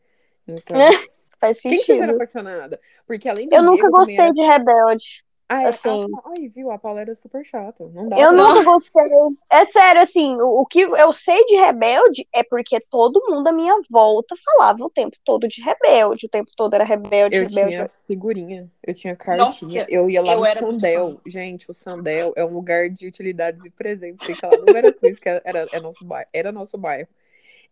Então... 0.47 0.77
Faz 1.43 1.61
sentido. 1.61 1.85
Quem 1.85 1.97
você 1.97 2.03
era 2.05 2.13
apaixonada? 2.13 2.81
Porque 3.05 3.29
além 3.29 3.49
do 3.49 3.55
Eu 3.57 3.63
Diego, 3.63 3.73
nunca 3.73 3.91
gostei 3.91 4.17
era... 4.17 4.33
de 4.33 4.43
Rebelde. 4.43 5.25
Ah, 5.49 5.65
é, 5.65 5.67
assim. 5.67 6.07
Ah, 6.15 6.31
ai, 6.39 6.49
viu? 6.49 6.71
A 6.71 6.79
Paula 6.79 7.01
era 7.01 7.15
super 7.17 7.45
chata. 7.45 7.85
Não 7.93 8.09
dá 8.09 8.17
eu 8.17 8.33
nunca 8.33 8.63
gostei. 8.65 9.03
É 9.51 9.67
sério, 9.67 10.01
assim, 10.01 10.37
o, 10.37 10.61
o, 10.61 10.65
que 10.65 10.83
eu 10.83 11.13
sei 11.13 11.45
de 11.47 11.57
rebelde 11.57 12.27
é 12.33 12.45
porque 12.45 12.79
todo 12.89 13.23
mundo 13.29 13.49
à 13.49 13.53
minha 13.53 13.75
volta 13.91 14.37
falava 14.37 14.85
o 14.85 14.89
tempo 14.89 15.17
todo 15.25 15.49
de 15.49 15.61
rebelde. 15.61 16.27
O 16.27 16.29
tempo 16.29 16.51
todo 16.57 16.75
era 16.75 16.85
rebelde, 16.85 17.37
eu 17.37 17.43
rebelde. 17.43 17.71
tinha 17.73 17.91
figurinha, 18.07 18.71
eu 18.87 18.95
tinha 18.95 19.17
cartinha. 19.17 19.45
Nossa, 19.45 19.87
eu 19.91 20.09
ia 20.09 20.23
lá 20.23 20.33
eu 20.33 20.41
no 20.41 20.55
Sandel. 20.55 21.21
Gente, 21.27 21.69
o 21.69 21.75
Sandel 21.75 22.33
é 22.37 22.45
um 22.45 22.55
lugar 22.55 22.89
de 22.89 23.07
utilidades 23.09 23.65
e 23.65 23.71
presentes. 23.71 24.25
Fica 24.25 24.47
lá 24.47 24.57
no 24.57 24.73
Veracruz, 24.73 25.19
que 25.19 25.29
era, 25.29 25.43
era, 25.45 25.81
nosso 25.83 26.05
bairro, 26.05 26.29
era 26.33 26.53
nosso 26.53 26.79
bairro. 26.79 27.09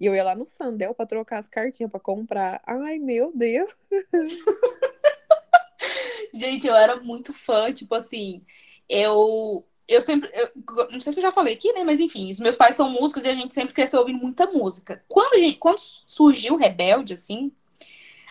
E 0.00 0.06
eu 0.06 0.14
ia 0.14 0.24
lá 0.24 0.34
no 0.34 0.46
Sandel 0.46 0.94
pra 0.94 1.06
trocar 1.06 1.38
as 1.38 1.48
cartinhas, 1.48 1.90
pra 1.90 2.00
comprar. 2.00 2.62
Ai, 2.66 2.98
meu 2.98 3.30
Deus. 3.34 3.70
Gente, 6.32 6.66
eu 6.66 6.74
era 6.74 6.96
muito 6.96 7.34
fã, 7.34 7.72
tipo 7.72 7.94
assim, 7.94 8.42
eu 8.88 9.66
eu 9.86 10.00
sempre, 10.00 10.30
eu, 10.32 10.48
não 10.92 11.00
sei 11.00 11.12
se 11.12 11.18
eu 11.18 11.24
já 11.24 11.32
falei 11.32 11.54
aqui, 11.54 11.72
né, 11.72 11.82
mas 11.82 11.98
enfim, 11.98 12.30
os 12.30 12.38
meus 12.38 12.54
pais 12.54 12.76
são 12.76 12.88
músicos 12.88 13.24
e 13.24 13.28
a 13.28 13.34
gente 13.34 13.52
sempre 13.52 13.74
cresceu 13.74 13.98
ouvindo 13.98 14.20
muita 14.20 14.46
música. 14.46 15.04
Quando, 15.08 15.36
gente, 15.40 15.58
quando 15.58 15.80
surgiu 16.06 16.54
Rebelde, 16.54 17.14
assim, 17.14 17.50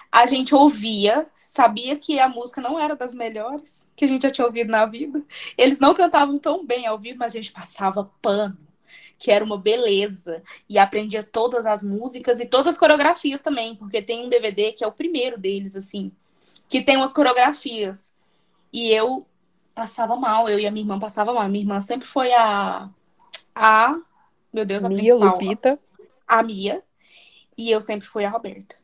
a 0.10 0.26
gente 0.26 0.56
ouvia, 0.56 1.28
sabia 1.36 1.98
que 1.98 2.18
a 2.18 2.30
música 2.30 2.62
não 2.62 2.80
era 2.80 2.96
das 2.96 3.14
melhores 3.14 3.90
que 3.96 4.06
a 4.06 4.08
gente 4.08 4.24
já 4.24 4.32
tinha 4.32 4.48
ouvido 4.48 4.72
na 4.72 4.86
vida. 4.86 5.22
Eles 5.58 5.80
não 5.80 5.94
cantavam 5.94 6.40
tão 6.40 6.66
bem 6.66 6.88
ao 6.88 6.98
vivo, 6.98 7.20
mas 7.20 7.34
a 7.34 7.36
gente 7.36 7.52
passava 7.52 8.10
pano, 8.22 8.58
que 9.20 9.30
era 9.30 9.44
uma 9.44 9.58
beleza, 9.58 10.42
e 10.68 10.80
aprendia 10.80 11.22
todas 11.22 11.66
as 11.66 11.84
músicas 11.84 12.40
e 12.40 12.46
todas 12.46 12.68
as 12.68 12.78
coreografias 12.78 13.42
também, 13.42 13.76
porque 13.76 14.02
tem 14.02 14.26
um 14.26 14.30
DVD 14.30 14.72
que 14.72 14.84
é 14.84 14.88
o 14.88 14.94
primeiro 14.94 15.38
deles, 15.38 15.76
assim, 15.76 16.12
que 16.70 16.82
tem 16.82 16.96
umas 16.96 17.12
coreografias. 17.12 18.14
E 18.72 18.90
eu 18.92 19.26
passava 19.76 20.16
mal, 20.16 20.48
eu 20.48 20.60
e 20.60 20.66
a 20.66 20.72
minha 20.72 20.84
irmã 20.84 20.98
passava 20.98 21.34
mal. 21.34 21.48
Minha 21.50 21.64
irmã 21.64 21.82
sempre 21.82 22.08
foi 22.08 22.32
a. 22.34 22.90
A. 23.54 23.96
Meu 24.54 24.66
Deus, 24.66 24.84
a 24.84 24.90
Mia, 24.90 24.98
principal. 24.98 25.34
Lupita. 25.34 25.80
A 26.28 26.42
Mia. 26.42 26.82
E 27.58 27.70
eu 27.70 27.82
sempre 27.82 28.08
fui 28.08 28.24
a 28.24 28.30
Roberta. 28.30 28.76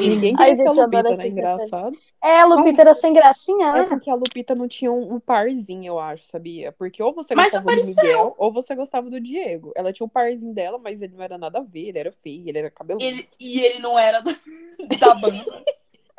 Ninguém 0.00 0.36
queria 0.36 0.56
ser 0.56 0.68
a 0.68 0.72
Lupita, 0.72 1.16
né? 1.16 1.28
Engraçado. 1.28 1.98
É, 2.22 2.40
a 2.40 2.46
Lupita 2.46 2.80
era 2.82 2.94
sem 2.94 3.12
gracinha, 3.12 3.72
né? 3.72 3.80
É 3.80 3.84
porque 3.84 4.10
a 4.10 4.14
Lupita 4.14 4.54
não 4.54 4.68
tinha 4.68 4.90
um, 4.90 5.14
um, 5.14 5.20
parzinho, 5.20 5.86
eu 5.86 5.98
acho, 5.98 6.24
sabia? 6.24 6.72
Porque 6.72 7.02
ou 7.02 7.12
você 7.12 7.34
gostava 7.34 7.64
do 7.74 7.86
Miguel, 7.86 8.34
ou 8.38 8.52
você 8.52 8.74
gostava 8.74 9.10
do 9.10 9.20
Diego. 9.20 9.72
Ela 9.74 9.92
tinha 9.92 10.06
um 10.06 10.10
parzinho 10.10 10.54
dela, 10.54 10.78
mas 10.78 11.00
ele 11.02 11.14
não 11.14 11.22
era 11.22 11.38
nada 11.38 11.58
a 11.58 11.62
ver, 11.62 11.88
ele 11.88 11.98
era 11.98 12.12
feio, 12.12 12.48
ele 12.48 12.58
era 12.58 12.70
cabeludo. 12.70 13.04
Ele, 13.04 13.28
e 13.38 13.60
ele 13.60 13.78
não 13.78 13.98
era 13.98 14.20
da, 14.20 14.32
da 14.98 15.14
banda. 15.14 15.64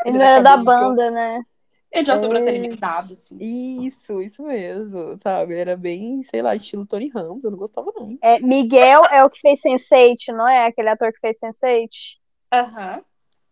Ele 0.06 0.18
não 0.18 0.26
era 0.26 0.42
da 0.42 0.58
banda, 0.58 1.12
né? 1.12 1.44
Ele 1.92 2.06
já 2.06 2.18
sobrou 2.18 2.38
é... 2.38 2.42
ser 2.42 2.54
eliminado, 2.54 3.14
assim. 3.14 3.38
Isso, 3.40 4.22
isso 4.22 4.44
mesmo, 4.44 5.18
sabe? 5.18 5.56
Era 5.56 5.76
bem, 5.76 6.22
sei 6.24 6.42
lá, 6.42 6.56
estilo 6.56 6.86
Tony 6.86 7.10
Ramos, 7.10 7.44
eu 7.44 7.52
não 7.52 7.58
gostava, 7.58 7.92
não. 7.96 8.18
É, 8.22 8.40
Miguel 8.40 9.04
é 9.06 9.24
o 9.24 9.30
que 9.30 9.40
fez 9.40 9.62
Sense8, 9.62 10.28
não 10.34 10.48
é? 10.48 10.68
Aquele 10.68 10.90
ator 10.90 11.12
que 11.12 11.20
fez 11.20 11.40
Sense8? 11.40 12.19
Aham. 12.52 12.98
Uhum. 12.98 13.04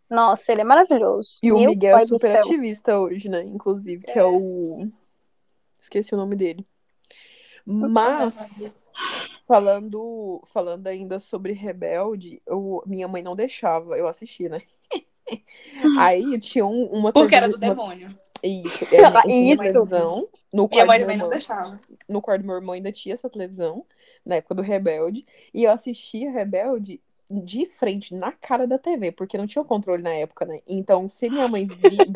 Nossa, 0.10 0.52
ele 0.52 0.62
é 0.62 0.64
maravilhoso. 0.64 1.38
E 1.44 1.48
Meu 1.48 1.58
o 1.58 1.66
Miguel 1.66 1.98
é 1.98 2.06
super 2.06 2.38
ativista 2.38 2.98
hoje, 2.98 3.28
né? 3.30 3.44
Inclusive, 3.44 4.04
que 4.04 4.18
é. 4.18 4.22
é 4.22 4.26
o. 4.26 4.88
Esqueci 5.80 6.14
o 6.14 6.18
nome 6.18 6.36
dele. 6.36 6.66
Mas, 7.66 8.74
falando, 9.46 10.42
falando 10.54 10.88
ainda 10.88 11.20
sobre 11.20 11.52
Rebelde, 11.52 12.42
eu, 12.48 12.82
minha 12.86 13.08
mãe 13.08 13.22
não 13.22 13.36
deixava 13.36 13.98
eu 13.98 14.08
assistir, 14.08 14.50
né? 14.50 14.62
Aí 16.00 16.40
tinha 16.40 16.66
um, 16.66 16.86
uma 16.86 17.12
Porque 17.12 17.36
era 17.36 17.50
do 17.50 17.56
uma... 17.56 17.60
demônio. 17.60 18.18
Isso, 18.42 18.86
era 18.92 19.24
Isso. 19.28 19.64
televisão. 19.64 20.28
No 20.54 20.70
Minha 20.72 20.86
mãe 20.86 21.00
também 21.00 21.18
não 21.18 21.30
deixava. 21.30 21.80
No 22.08 22.22
quarto 22.22 22.42
do 22.44 22.48
meu 22.48 22.56
irmão 22.56 22.74
ainda 22.74 22.92
tinha 22.92 23.14
essa 23.14 23.30
televisão, 23.30 23.86
na 24.26 24.36
época 24.36 24.56
do 24.56 24.62
Rebelde. 24.62 25.26
E 25.54 25.66
eu 25.66 25.72
assistia 25.72 26.32
Rebelde 26.32 27.02
de 27.30 27.66
frente, 27.66 28.14
na 28.14 28.32
cara 28.32 28.66
da 28.66 28.80
TV, 28.80 29.12
porque 29.12 29.38
não 29.38 29.48
tinha 29.48 29.64
controle 29.64 30.02
na 30.02 30.14
época, 30.14 30.46
né? 30.46 30.62
Então, 30.68 31.10
se 31.10 31.30
minha 31.30 31.48
mãe 31.48 31.68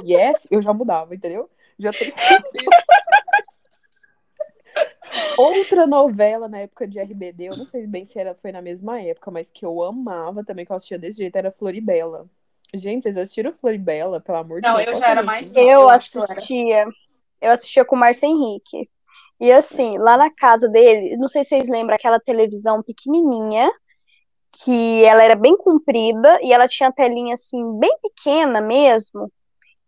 viesse, 0.03 0.47
eu 0.49 0.61
já 0.61 0.73
mudava, 0.73 1.13
entendeu? 1.13 1.49
Já 1.77 1.91
teria 1.91 2.13
Outra 5.37 5.85
novela 5.85 6.47
na 6.47 6.59
época 6.59 6.87
de 6.87 6.99
RBD, 6.99 7.49
eu 7.49 7.57
não 7.57 7.65
sei 7.65 7.85
bem 7.85 8.05
se 8.05 8.17
era, 8.17 8.33
foi 8.35 8.51
na 8.51 8.61
mesma 8.61 9.01
época, 9.01 9.29
mas 9.29 9.51
que 9.51 9.65
eu 9.65 9.83
amava 9.83 10.43
também, 10.43 10.65
que 10.65 10.71
eu 10.71 10.75
assistia 10.75 10.97
desse 10.97 11.17
jeito, 11.17 11.35
era 11.35 11.51
Floribela. 11.51 12.27
Gente, 12.73 13.03
vocês 13.03 13.17
assistiram 13.17 13.53
Floribela, 13.53 14.21
pelo 14.21 14.37
amor 14.37 14.61
de 14.61 14.67
Deus? 14.67 14.73
Não, 14.73 14.81
eu 14.81 14.95
já 14.95 15.09
era 15.09 15.23
mais 15.23 15.53
Eu, 15.53 15.63
eu 15.63 15.89
assistia. 15.89 16.85
Eu 17.41 17.51
assistia 17.51 17.83
com 17.83 17.95
o 17.95 17.99
Márcio 17.99 18.29
Henrique. 18.29 18.89
E 19.39 19.51
assim, 19.51 19.97
lá 19.97 20.15
na 20.15 20.29
casa 20.29 20.69
dele, 20.69 21.17
não 21.17 21.27
sei 21.27 21.43
se 21.43 21.49
vocês 21.49 21.67
lembram 21.67 21.95
aquela 21.95 22.19
televisão 22.19 22.81
pequenininha, 22.81 23.69
que 24.51 25.03
ela 25.03 25.23
era 25.23 25.35
bem 25.35 25.55
comprida 25.57 26.39
e 26.41 26.53
ela 26.53 26.67
tinha 26.67 26.89
a 26.89 26.91
telinha 26.91 27.33
assim, 27.33 27.79
bem 27.79 27.95
pequena 28.01 28.61
mesmo. 28.61 29.31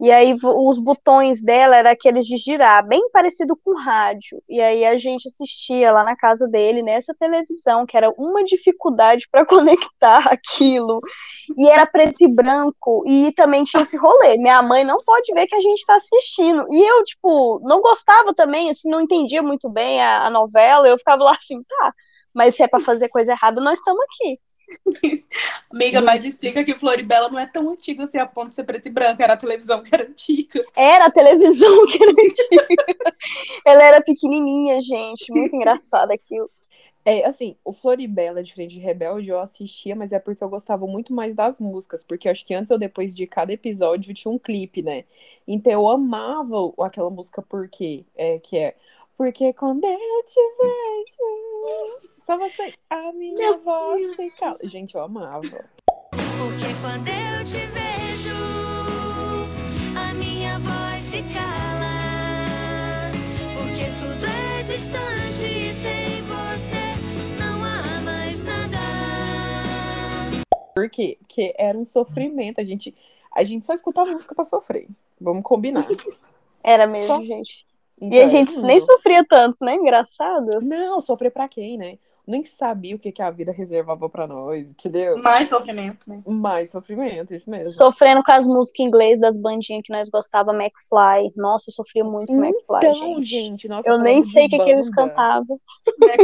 E 0.04 0.12
aí 0.12 0.36
os 0.44 0.80
botões 0.80 1.42
dela 1.42 1.78
era 1.78 1.92
aqueles 1.92 2.26
de 2.26 2.36
girar, 2.36 2.86
bem 2.86 3.10
parecido 3.12 3.56
com 3.64 3.74
rádio. 3.74 4.44
E 4.50 4.60
aí 4.60 4.84
a 4.84 4.98
gente 4.98 5.30
assistia 5.30 5.94
lá 5.94 6.04
na 6.04 6.14
casa 6.16 6.46
dele 6.46 6.84
nessa 6.84 7.14
televisão, 7.18 7.86
que 7.86 7.96
era 7.96 8.10
uma 8.18 8.44
dificuldade 8.44 9.28
para 9.32 9.46
conectar 9.48 10.28
aquilo. 10.28 11.00
E 11.58 11.70
era 11.70 11.86
preto 11.86 12.22
e 12.22 12.28
branco 12.28 13.04
e 13.08 13.32
também 13.34 13.64
tinha 13.64 13.84
esse 13.84 13.96
rolê. 13.96 14.38
Minha 14.38 14.62
mãe 14.62 14.84
não 14.84 14.98
pode 15.06 15.34
ver 15.34 15.48
que 15.48 15.56
a 15.56 15.62
gente 15.62 15.80
está 15.80 15.96
assistindo. 15.96 16.66
E 16.70 16.86
eu, 16.86 17.04
tipo, 17.06 17.62
não 17.64 17.80
gostava 17.80 18.34
também, 18.34 18.70
assim, 18.70 18.90
não 18.90 19.00
entendia 19.00 19.42
muito 19.42 19.70
bem 19.70 20.02
a, 20.02 20.26
a 20.26 20.30
novela. 20.30 20.86
Eu 20.86 20.98
ficava 20.98 21.24
lá 21.24 21.32
assim, 21.32 21.64
tá, 21.64 21.94
mas 22.34 22.56
se 22.56 22.64
é 22.64 22.68
para 22.68 22.84
fazer 22.84 23.08
coisa 23.10 23.32
errada, 23.32 23.62
nós 23.62 23.80
estamos 23.80 24.02
aqui. 24.04 24.38
Amiga, 25.72 26.02
mas 26.02 26.26
explica 26.26 26.64
que 26.64 26.76
Floribela 26.76 27.30
não 27.30 27.40
é 27.40 27.48
tão 27.48 27.70
antiga 27.70 28.04
assim 28.04 28.18
a 28.18 28.26
ponto 28.26 28.50
de 28.50 28.56
ser 28.56 28.64
preto 28.64 28.88
e 28.88 28.92
branco, 28.92 29.22
era 29.22 29.34
a 29.34 29.38
televisão 29.38 29.82
que 29.82 29.94
era 29.94 30.04
antiga. 30.04 30.64
Era 30.76 31.06
a 31.06 31.12
televisão 31.12 31.86
que 31.88 32.02
era 32.02 32.12
antiga. 32.12 32.86
Ela 33.66 33.84
era 33.84 34.02
pequenininha, 34.02 34.80
gente, 34.82 35.32
muito 35.32 35.56
engraçada 35.56 36.14
aquilo. 36.14 36.50
É, 37.06 37.26
assim, 37.26 37.58
o 37.66 37.74
Floribela, 37.74 38.42
diferente 38.42 38.76
de 38.76 38.80
Rebelde, 38.80 39.28
eu 39.28 39.40
assistia, 39.40 39.94
mas 39.94 40.14
é 40.14 40.20
porque 40.20 40.42
eu 40.42 40.50
gostava 40.50 40.88
muito 40.88 41.14
mais 41.14 41.34
das 41.34 41.60
músicas, 41.60 42.04
porque 42.04 42.30
acho 42.30 42.46
que 42.46 42.54
antes 42.54 42.72
ou 42.72 42.78
depois 42.78 43.14
de 43.14 43.28
cada 43.28 43.52
episódio 43.52 44.14
tinha 44.14 44.32
um 44.32 44.40
clipe, 44.40 44.82
né? 44.82 45.04
Então 45.46 45.74
eu 45.74 45.90
amava 45.90 46.56
aquela 46.80 47.10
música 47.10 47.42
porque 47.42 48.06
é 48.16 48.40
que 48.40 48.58
é 48.58 48.76
porque 49.24 49.54
quando 49.54 49.86
eu 49.86 50.24
te 50.26 50.42
vejo, 50.60 52.12
só 52.26 52.38
você, 52.38 52.74
a 52.90 53.14
minha 53.14 53.52
Meu 53.52 53.60
voz 53.62 54.02
Deus. 54.02 54.16
se 54.18 54.30
cala. 54.32 54.58
Gente, 54.70 54.96
eu 54.96 55.02
amava. 55.02 55.40
Porque 55.40 56.74
quando 56.82 57.08
eu 57.08 57.46
te 57.46 57.66
vejo, 57.68 58.36
a 59.98 60.14
minha 60.16 60.60
voz 60.60 61.02
se 61.02 61.24
cala. 61.34 63.14
Porque 63.56 63.86
tudo 63.98 64.26
é 64.26 64.62
distante 64.62 65.46
e 65.46 65.72
sem 65.72 66.22
você 66.24 66.84
não 67.40 67.64
há 67.64 68.02
mais 68.02 68.44
nada. 68.44 68.78
Por 70.76 70.90
quê? 70.90 71.18
Porque 71.22 71.56
era 71.58 71.78
um 71.78 71.86
sofrimento. 71.86 72.60
A 72.60 72.64
gente, 72.66 72.94
a 73.34 73.46
gente 73.46 73.66
só 73.66 73.74
escutava 73.74 74.12
música 74.12 74.36
pra 74.36 74.44
sofrer. 74.44 74.90
Vamos 75.22 75.44
combinar. 75.44 75.88
Era 76.62 76.86
mesmo, 76.86 77.08
só... 77.08 77.24
gente. 77.24 77.66
Então, 78.04 78.18
e 78.18 78.22
a 78.22 78.28
gente 78.28 78.60
nem 78.60 78.80
sofria 78.82 79.26
tanto, 79.26 79.58
né? 79.62 79.76
Engraçado. 79.76 80.60
Não, 80.62 81.00
sofrer 81.00 81.32
pra 81.32 81.48
quem, 81.48 81.78
né? 81.78 81.98
Nem 82.26 82.44
sabia 82.44 82.96
o 82.96 83.00
que, 83.00 83.12
que 83.12 83.22
a 83.22 83.30
vida 83.30 83.52
reservava 83.52 84.10
para 84.10 84.26
nós, 84.26 84.70
entendeu? 84.70 85.18
Mais 85.22 85.50
sofrimento, 85.50 86.10
né? 86.10 86.22
Mais 86.26 86.72
sofrimento, 86.72 87.34
isso 87.34 87.50
mesmo. 87.50 87.68
Sofrendo 87.68 88.24
com 88.24 88.32
as 88.32 88.48
músicas 88.48 88.88
inglesas 88.88 89.20
das 89.20 89.38
bandinhas 89.38 89.84
que 89.84 89.92
nós 89.92 90.10
gostava, 90.10 90.54
McFly. 90.54 91.34
Nossa, 91.36 91.70
eu 91.70 91.74
sofria 91.74 92.04
muito 92.04 92.28
com 92.28 92.44
então, 92.44 92.50
McFly, 92.50 93.24
gente. 93.24 93.26
gente 93.26 93.68
nossa, 93.68 93.90
eu 93.90 94.00
nem 94.00 94.24
sei 94.24 94.46
o 94.46 94.50
que, 94.50 94.60
que 94.60 94.70
eles 94.70 94.90
cantavam. 94.90 95.60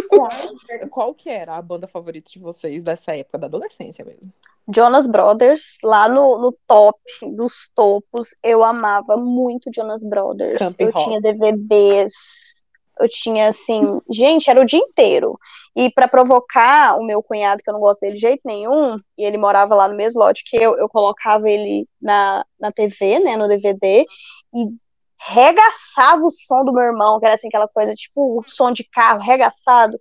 Qual, 0.10 0.30
qual 0.90 1.14
que 1.14 1.30
era 1.30 1.58
a 1.58 1.62
banda 1.62 1.88
favorita 1.88 2.32
de 2.32 2.40
vocês 2.40 2.82
dessa 2.82 3.16
época 3.16 3.38
da 3.38 3.48
adolescência 3.48 4.06
mesmo? 4.06 4.32
Jonas 4.74 5.08
Brothers, 5.08 5.78
lá 5.84 6.08
no, 6.08 6.38
no 6.38 6.52
top 6.68 7.00
dos 7.36 7.72
topos, 7.74 8.30
eu 8.44 8.64
amava 8.64 9.18
muito 9.18 9.72
Jonas 9.74 10.04
Brothers. 10.04 10.60
Camp 10.60 10.76
eu 10.80 10.92
Rock. 10.92 11.06
tinha 11.06 11.22
DVDs, 11.22 12.59
eu 13.00 13.10
tinha 13.10 13.50
assim, 13.50 13.82
gente, 14.10 14.50
era 14.50 14.62
o 14.62 14.66
dia 14.66 14.80
inteiro. 14.80 15.38
E 15.76 15.90
para 15.92 16.08
provocar 16.08 16.98
o 17.00 17.04
meu 17.04 17.22
cunhado, 17.24 17.62
que 17.64 17.70
eu 17.70 17.74
não 17.74 17.80
gosto 17.80 18.02
dele 18.02 18.16
de 18.16 18.22
jeito 18.22 18.42
nenhum, 18.46 18.98
e 19.18 19.24
ele 19.24 19.38
morava 19.38 19.76
lá 19.76 19.88
no 19.88 19.96
mesmo 19.96 20.20
lote 20.22 20.44
que 20.46 20.58
eu, 20.58 20.76
eu 20.78 20.90
colocava 20.90 21.50
ele 21.50 21.88
na, 22.02 22.44
na 22.60 22.72
TV, 22.72 23.20
né, 23.20 23.38
no 23.38 23.48
DVD, 23.48 24.06
e 24.54 24.66
regaçava 25.20 26.26
o 26.26 26.32
som 26.32 26.64
do 26.64 26.74
meu 26.74 26.84
irmão, 26.84 27.20
que 27.20 27.26
era 27.26 27.36
assim, 27.36 27.48
aquela 27.50 27.68
coisa, 27.68 27.94
tipo, 27.94 28.40
o 28.40 28.44
som 28.48 28.72
de 28.72 28.84
carro 28.84 29.20
regaçado. 29.22 30.00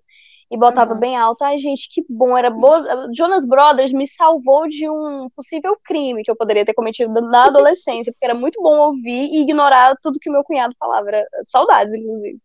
e 0.51 0.57
botava 0.57 0.95
uhum. 0.95 1.01
bem 1.01 1.17
alto. 1.17 1.43
Ai, 1.43 1.59
gente, 1.59 1.89
que 1.93 2.05
bom, 2.09 2.37
era 2.37 2.51
boa. 2.51 3.09
Jonas 3.15 3.47
Brothers 3.47 3.93
me 3.93 4.07
salvou 4.07 4.69
de 4.69 4.89
um 4.89 5.29
possível 5.37 5.77
crime 5.85 6.23
que 6.23 6.31
eu 6.31 6.37
poderia 6.37 6.65
ter 6.65 6.75
cometido 6.75 7.13
na 7.21 7.47
adolescência, 7.47 8.13
porque 8.13 8.25
era 8.25 8.35
muito 8.35 8.61
bom 8.63 8.79
ouvir 8.79 9.31
e 9.33 9.43
ignorar 9.43 9.95
tudo 10.03 10.19
que 10.21 10.31
meu 10.31 10.45
cunhado 10.45 10.75
falava. 10.79 11.09
Era 11.09 11.27
saudades, 11.47 11.95
inclusive. 11.95 12.39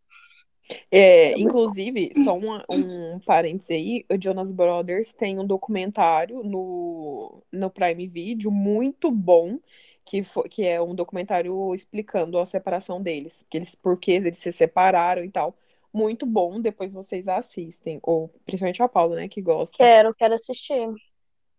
É, 0.92 1.38
inclusive, 1.38 2.12
só 2.24 2.34
um, 2.34 2.62
um 2.70 3.20
parênteses 3.20 3.72
aí, 3.72 4.06
o 4.10 4.22
Jonas 4.22 4.52
Brothers 4.52 5.14
tem 5.14 5.40
um 5.40 5.46
documentário 5.46 6.44
no, 6.44 7.44
no 7.52 7.70
Prime 7.70 8.08
Video 8.08 8.52
muito 8.52 9.12
bom, 9.12 9.60
que, 10.06 10.24
foi, 10.24 10.48
que 10.50 10.66
é 10.66 10.82
um 10.82 10.96
documentário 10.96 11.74
explicando 11.74 12.38
a 12.40 12.46
separação 12.46 13.02
deles, 13.02 13.46
que 13.50 13.58
eles, 13.58 13.76
por 13.76 14.00
que 14.00 14.12
eles 14.12 14.38
se 14.38 14.52
separaram 14.52 15.24
e 15.24 15.30
tal. 15.30 15.56
Muito 15.94 16.26
bom, 16.26 16.60
depois 16.60 16.92
vocês 16.92 17.28
assistem. 17.28 18.00
Ou 18.02 18.30
principalmente 18.46 18.82
a 18.82 18.88
Paula, 18.88 19.16
né, 19.16 19.28
que 19.28 19.42
gosta. 19.42 19.78
Quero, 19.78 20.14
quero 20.16 20.34
assistir. 20.34 20.90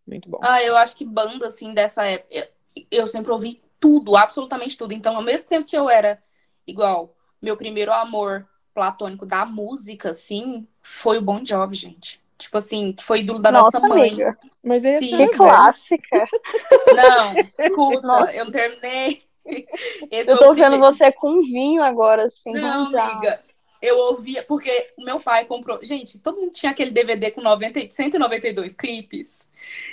Muito 0.07 0.29
bom. 0.29 0.41
Ah, 0.43 0.63
eu 0.63 0.77
acho 0.77 0.97
que 0.97 1.05
banda, 1.05 1.47
assim, 1.47 1.73
dessa 1.73 2.05
época, 2.05 2.51
eu 2.91 3.07
sempre 3.07 3.31
ouvi 3.31 3.63
tudo, 3.79 4.17
absolutamente 4.17 4.77
tudo. 4.77 4.93
Então, 4.93 5.15
ao 5.15 5.23
mesmo 5.23 5.49
tempo 5.49 5.67
que 5.67 5.77
eu 5.77 5.89
era 5.89 6.21
igual, 6.67 7.15
meu 7.41 7.57
primeiro 7.57 7.93
amor 7.93 8.49
platônico 8.75 9.25
da 9.25 9.47
música, 9.47 10.11
assim, 10.11 10.67
foi 10.83 11.19
o 11.19 11.23
Bon 11.23 11.45
Jovi, 11.45 11.77
gente. 11.77 12.21
Tipo 12.37 12.59
assim, 12.59 12.93
que 12.93 13.05
foi 13.05 13.21
ídolo 13.21 13.39
da 13.39 13.53
nossa, 13.53 13.79
nossa 13.79 13.95
mãe. 13.95 14.09
Amiga. 14.11 14.37
Mas 14.63 14.85
é 14.85 14.99
que 14.99 15.29
clássica. 15.29 16.27
Não, 16.95 17.35
escuta, 17.39 18.07
nossa. 18.07 18.33
eu 18.35 18.45
não 18.45 18.53
terminei. 18.53 19.23
Esse 20.11 20.31
eu 20.31 20.39
tô 20.39 20.55
vendo 20.55 20.79
você 20.79 21.13
com 21.13 21.43
vinho 21.43 21.83
agora, 21.83 22.25
assim. 22.25 22.53
Não, 22.53 22.87
amiga. 22.87 23.41
Eu 23.81 23.99
ouvia, 23.99 24.43
porque 24.43 24.71
o 24.97 25.05
meu 25.05 25.21
pai 25.21 25.45
comprou. 25.45 25.79
Gente, 25.85 26.19
todo 26.19 26.41
mundo 26.41 26.53
tinha 26.53 26.73
aquele 26.73 26.91
DVD 26.91 27.31
com 27.31 27.43
90, 27.43 27.91
192 27.91 28.75
clipes. 28.75 29.47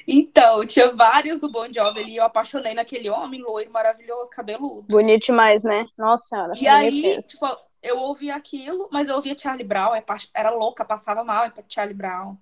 Então, 0.08 0.66
tinha 0.66 0.92
vários 0.94 1.42
do 1.42 1.52
Bon 1.52 1.68
Jovi 1.72 2.00
ali. 2.00 2.14
E 2.14 2.16
eu 2.16 2.24
apaixonei 2.24 2.74
naquele 2.74 3.10
homem 3.10 3.42
loiro, 3.42 3.70
maravilhoso, 3.70 4.30
cabeludo. 4.30 4.88
Bonito 4.90 5.26
demais, 5.26 5.66
né? 5.66 5.86
Nossa 5.98 6.26
senhora. 6.26 6.54
E 6.56 6.68
aí, 6.70 7.22
tipo, 7.24 7.46
eu 7.82 7.98
ouvia 7.98 8.36
aquilo, 8.36 8.88
mas 8.92 9.08
eu 9.08 9.16
ouvia 9.16 9.38
Charlie 9.38 9.66
Brown, 9.66 9.96
é 9.96 10.04
era 10.34 10.52
louca, 10.52 10.86
passava 10.86 11.24
mal 11.24 11.48
em 11.48 11.52
Charlie 11.68 11.96
Brown. 11.96 12.36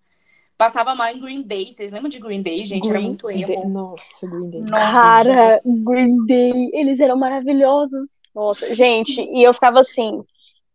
Passava 0.57 0.93
mal 0.93 1.07
em 1.07 1.19
Green 1.21 1.41
Day. 1.41 1.71
Vocês 1.71 1.89
lembram 1.93 2.09
de 2.09 2.19
Green 2.19 2.41
Day, 2.41 2.65
gente? 2.65 2.89
Green 2.89 2.99
era 2.99 3.07
muito 3.07 3.31
emo. 3.31 3.69
Nossa, 3.69 4.03
Green 4.21 4.49
Day. 4.49 4.61
Nossa. 4.61 4.93
Cara, 4.93 5.61
Green 5.65 6.25
Day, 6.25 6.71
eles 6.73 6.99
eram 6.99 7.15
maravilhosos. 7.15 8.21
Nossa, 8.35 8.75
gente, 8.75 9.21
e 9.21 9.41
eu 9.41 9.53
ficava 9.53 9.79
assim. 9.79 10.21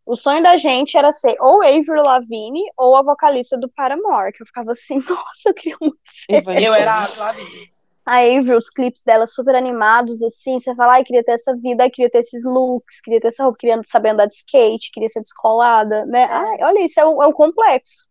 O 0.06 0.16
sonho 0.16 0.42
da 0.42 0.56
gente 0.56 0.96
era 0.96 1.12
ser 1.12 1.36
ou 1.38 1.62
Avril 1.62 2.02
Lavigne 2.02 2.62
ou 2.78 2.96
a 2.96 3.02
vocalista 3.02 3.58
do 3.58 3.68
Paramore, 3.68 4.32
que 4.32 4.42
eu 4.42 4.46
ficava 4.46 4.72
assim, 4.72 4.96
nossa, 5.06 5.48
eu 5.48 5.54
queria 5.54 5.76
muito 5.78 5.98
ser. 6.06 6.42
Eu 6.62 6.72
era 6.72 7.04
a 7.04 7.18
Lavigne 7.18 7.73
a 8.04 8.18
Avery, 8.18 8.54
os 8.56 8.68
clipes 8.70 9.02
dela 9.04 9.26
super 9.26 9.54
animados, 9.54 10.22
assim, 10.22 10.60
você 10.60 10.74
fala, 10.74 10.94
ai, 10.94 11.04
queria 11.04 11.24
ter 11.24 11.32
essa 11.32 11.56
vida, 11.56 11.88
queria 11.90 12.10
ter 12.10 12.18
esses 12.18 12.44
looks, 12.44 13.00
queria 13.00 13.20
ter 13.20 13.28
essa 13.28 13.44
roupa, 13.44 13.58
queria 13.58 13.80
saber 13.84 14.10
andar 14.10 14.26
de 14.26 14.34
skate, 14.34 14.90
queria 14.92 15.08
ser 15.08 15.20
descolada, 15.22 16.04
né? 16.06 16.22
É. 16.22 16.32
Ai, 16.32 16.58
olha, 16.62 16.84
isso 16.84 17.00
é 17.00 17.06
um, 17.06 17.22
é 17.22 17.26
um 17.26 17.32
complexo. 17.32 18.06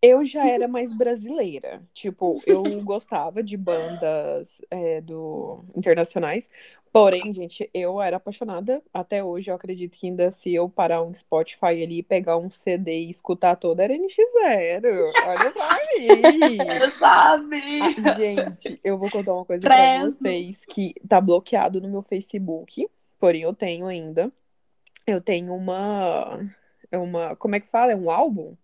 Eu 0.00 0.24
já 0.24 0.46
era 0.46 0.68
mais 0.68 0.96
brasileira. 0.96 1.82
Tipo, 1.92 2.40
eu 2.46 2.62
gostava 2.82 3.42
de 3.42 3.56
bandas 3.56 4.60
é, 4.70 5.00
do 5.00 5.64
internacionais, 5.74 6.48
Porém, 6.92 7.32
gente, 7.34 7.68
eu 7.74 8.00
era 8.00 8.16
apaixonada 8.16 8.82
até 8.92 9.22
hoje. 9.22 9.50
Eu 9.50 9.54
acredito 9.54 9.96
que 9.98 10.06
ainda 10.06 10.32
se 10.32 10.54
eu 10.54 10.68
parar 10.68 11.02
um 11.02 11.14
Spotify 11.14 11.82
ali, 11.82 12.02
pegar 12.02 12.36
um 12.36 12.50
CD 12.50 13.00
e 13.00 13.10
escutar 13.10 13.56
toda, 13.56 13.84
era 13.84 13.92
NX0. 13.94 15.12
Olha 15.26 15.50
pra 15.52 15.78
mim. 15.96 16.90
Sabe? 16.98 17.80
Ah, 17.82 18.18
gente, 18.18 18.80
eu 18.82 18.96
vou 18.96 19.10
contar 19.10 19.34
uma 19.34 19.44
coisa 19.44 19.62
Preso. 19.62 20.18
pra 20.18 20.30
vocês 20.30 20.64
que 20.64 20.94
tá 21.06 21.20
bloqueado 21.20 21.80
no 21.80 21.88
meu 21.88 22.02
Facebook. 22.02 22.88
Porém, 23.18 23.42
eu 23.42 23.54
tenho 23.54 23.86
ainda. 23.86 24.32
Eu 25.06 25.20
tenho 25.20 25.54
uma. 25.54 26.40
uma 26.92 27.36
como 27.36 27.54
é 27.54 27.60
que 27.60 27.68
fala? 27.68 27.92
É 27.92 27.96
um 27.96 28.10
álbum 28.10 28.56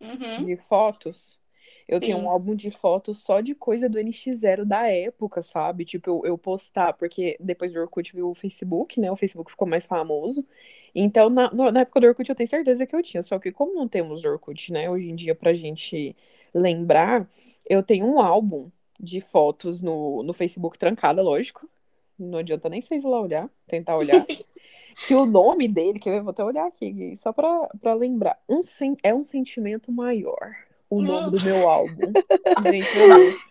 uhum. 0.00 0.44
de 0.44 0.56
fotos 0.56 1.38
eu 1.86 2.00
Sim. 2.00 2.06
tenho 2.06 2.18
um 2.18 2.30
álbum 2.30 2.54
de 2.54 2.70
fotos 2.70 3.22
só 3.22 3.40
de 3.40 3.54
coisa 3.54 3.88
do 3.88 3.98
NX0 3.98 4.64
da 4.64 4.90
época, 4.90 5.42
sabe? 5.42 5.84
Tipo, 5.84 6.10
eu, 6.10 6.22
eu 6.24 6.38
postar, 6.38 6.94
porque 6.94 7.36
depois 7.38 7.72
do 7.72 7.80
Orkut 7.80 8.12
veio 8.12 8.30
o 8.30 8.34
Facebook, 8.34 8.98
né? 8.98 9.10
O 9.10 9.16
Facebook 9.16 9.50
ficou 9.50 9.68
mais 9.68 9.86
famoso. 9.86 10.46
Então, 10.94 11.28
na, 11.28 11.52
na 11.52 11.80
época 11.80 12.00
do 12.00 12.06
Orkut, 12.06 12.28
eu 12.28 12.34
tenho 12.34 12.48
certeza 12.48 12.86
que 12.86 12.96
eu 12.96 13.02
tinha. 13.02 13.22
Só 13.22 13.38
que 13.38 13.52
como 13.52 13.74
não 13.74 13.86
temos 13.86 14.24
Orkut, 14.24 14.72
né? 14.72 14.88
Hoje 14.88 15.10
em 15.10 15.14
dia, 15.14 15.34
pra 15.34 15.52
gente 15.52 16.16
lembrar, 16.54 17.28
eu 17.68 17.82
tenho 17.82 18.06
um 18.06 18.18
álbum 18.18 18.70
de 18.98 19.20
fotos 19.20 19.82
no, 19.82 20.22
no 20.22 20.32
Facebook 20.32 20.78
trancada, 20.78 21.20
lógico. 21.22 21.68
Não 22.18 22.38
adianta 22.38 22.68
nem 22.68 22.80
vocês 22.80 23.04
lá 23.04 23.20
olhar, 23.20 23.50
tentar 23.66 23.96
olhar. 23.96 24.24
que 25.06 25.14
o 25.14 25.26
nome 25.26 25.68
dele, 25.68 25.98
que 25.98 26.08
eu 26.08 26.22
vou 26.22 26.30
até 26.30 26.44
olhar 26.44 26.66
aqui, 26.66 27.14
só 27.16 27.32
pra, 27.32 27.68
pra 27.80 27.94
lembrar, 27.94 28.38
um, 28.48 28.60
é 29.02 29.14
um 29.14 29.24
sentimento 29.24 29.90
maior 29.92 30.50
o 30.94 31.02
nome 31.02 31.30
do 31.30 31.44
meu 31.44 31.68
álbum. 31.68 32.12
Gente. 32.70 33.44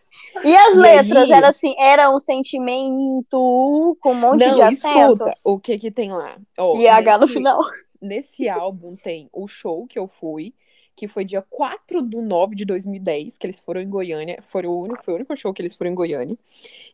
E 0.43 0.55
as 0.55 0.75
e 0.75 0.77
letras, 0.77 1.23
aí... 1.23 1.31
era 1.31 1.47
assim, 1.47 1.75
era 1.77 2.13
um 2.13 2.19
sentimento 2.19 3.97
com 3.99 4.11
um 4.11 4.15
monte 4.15 4.45
Não, 4.45 4.53
de 4.53 4.61
acento? 4.61 5.13
escuta, 5.13 5.37
o 5.43 5.59
que 5.59 5.77
que 5.77 5.91
tem 5.91 6.11
lá? 6.11 6.37
Oh, 6.57 6.77
e 6.77 6.87
H 6.87 7.17
no 7.17 7.27
final. 7.27 7.59
Nesse 8.01 8.49
álbum 8.49 8.95
tem 8.95 9.29
o 9.31 9.47
show 9.47 9.87
que 9.87 9.97
eu 9.97 10.07
fui, 10.07 10.53
que 10.95 11.07
foi 11.07 11.23
dia 11.23 11.41
4 11.41 12.01
do 12.01 12.21
9 12.21 12.55
de 12.55 12.65
2010, 12.65 13.37
que 13.37 13.47
eles 13.47 13.59
foram 13.59 13.81
em 13.81 13.89
Goiânia, 13.89 14.39
foi 14.47 14.65
o 14.65 14.77
único, 14.77 15.03
foi 15.03 15.13
o 15.13 15.17
único 15.17 15.35
show 15.35 15.53
que 15.53 15.61
eles 15.61 15.73
foram 15.73 15.91
em 15.91 15.95
Goiânia. 15.95 16.37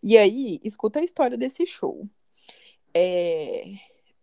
E 0.04 0.18
aí, 0.18 0.60
escuta 0.64 1.00
a 1.00 1.04
história 1.04 1.38
desse 1.38 1.66
show. 1.66 2.08
É 2.94 3.66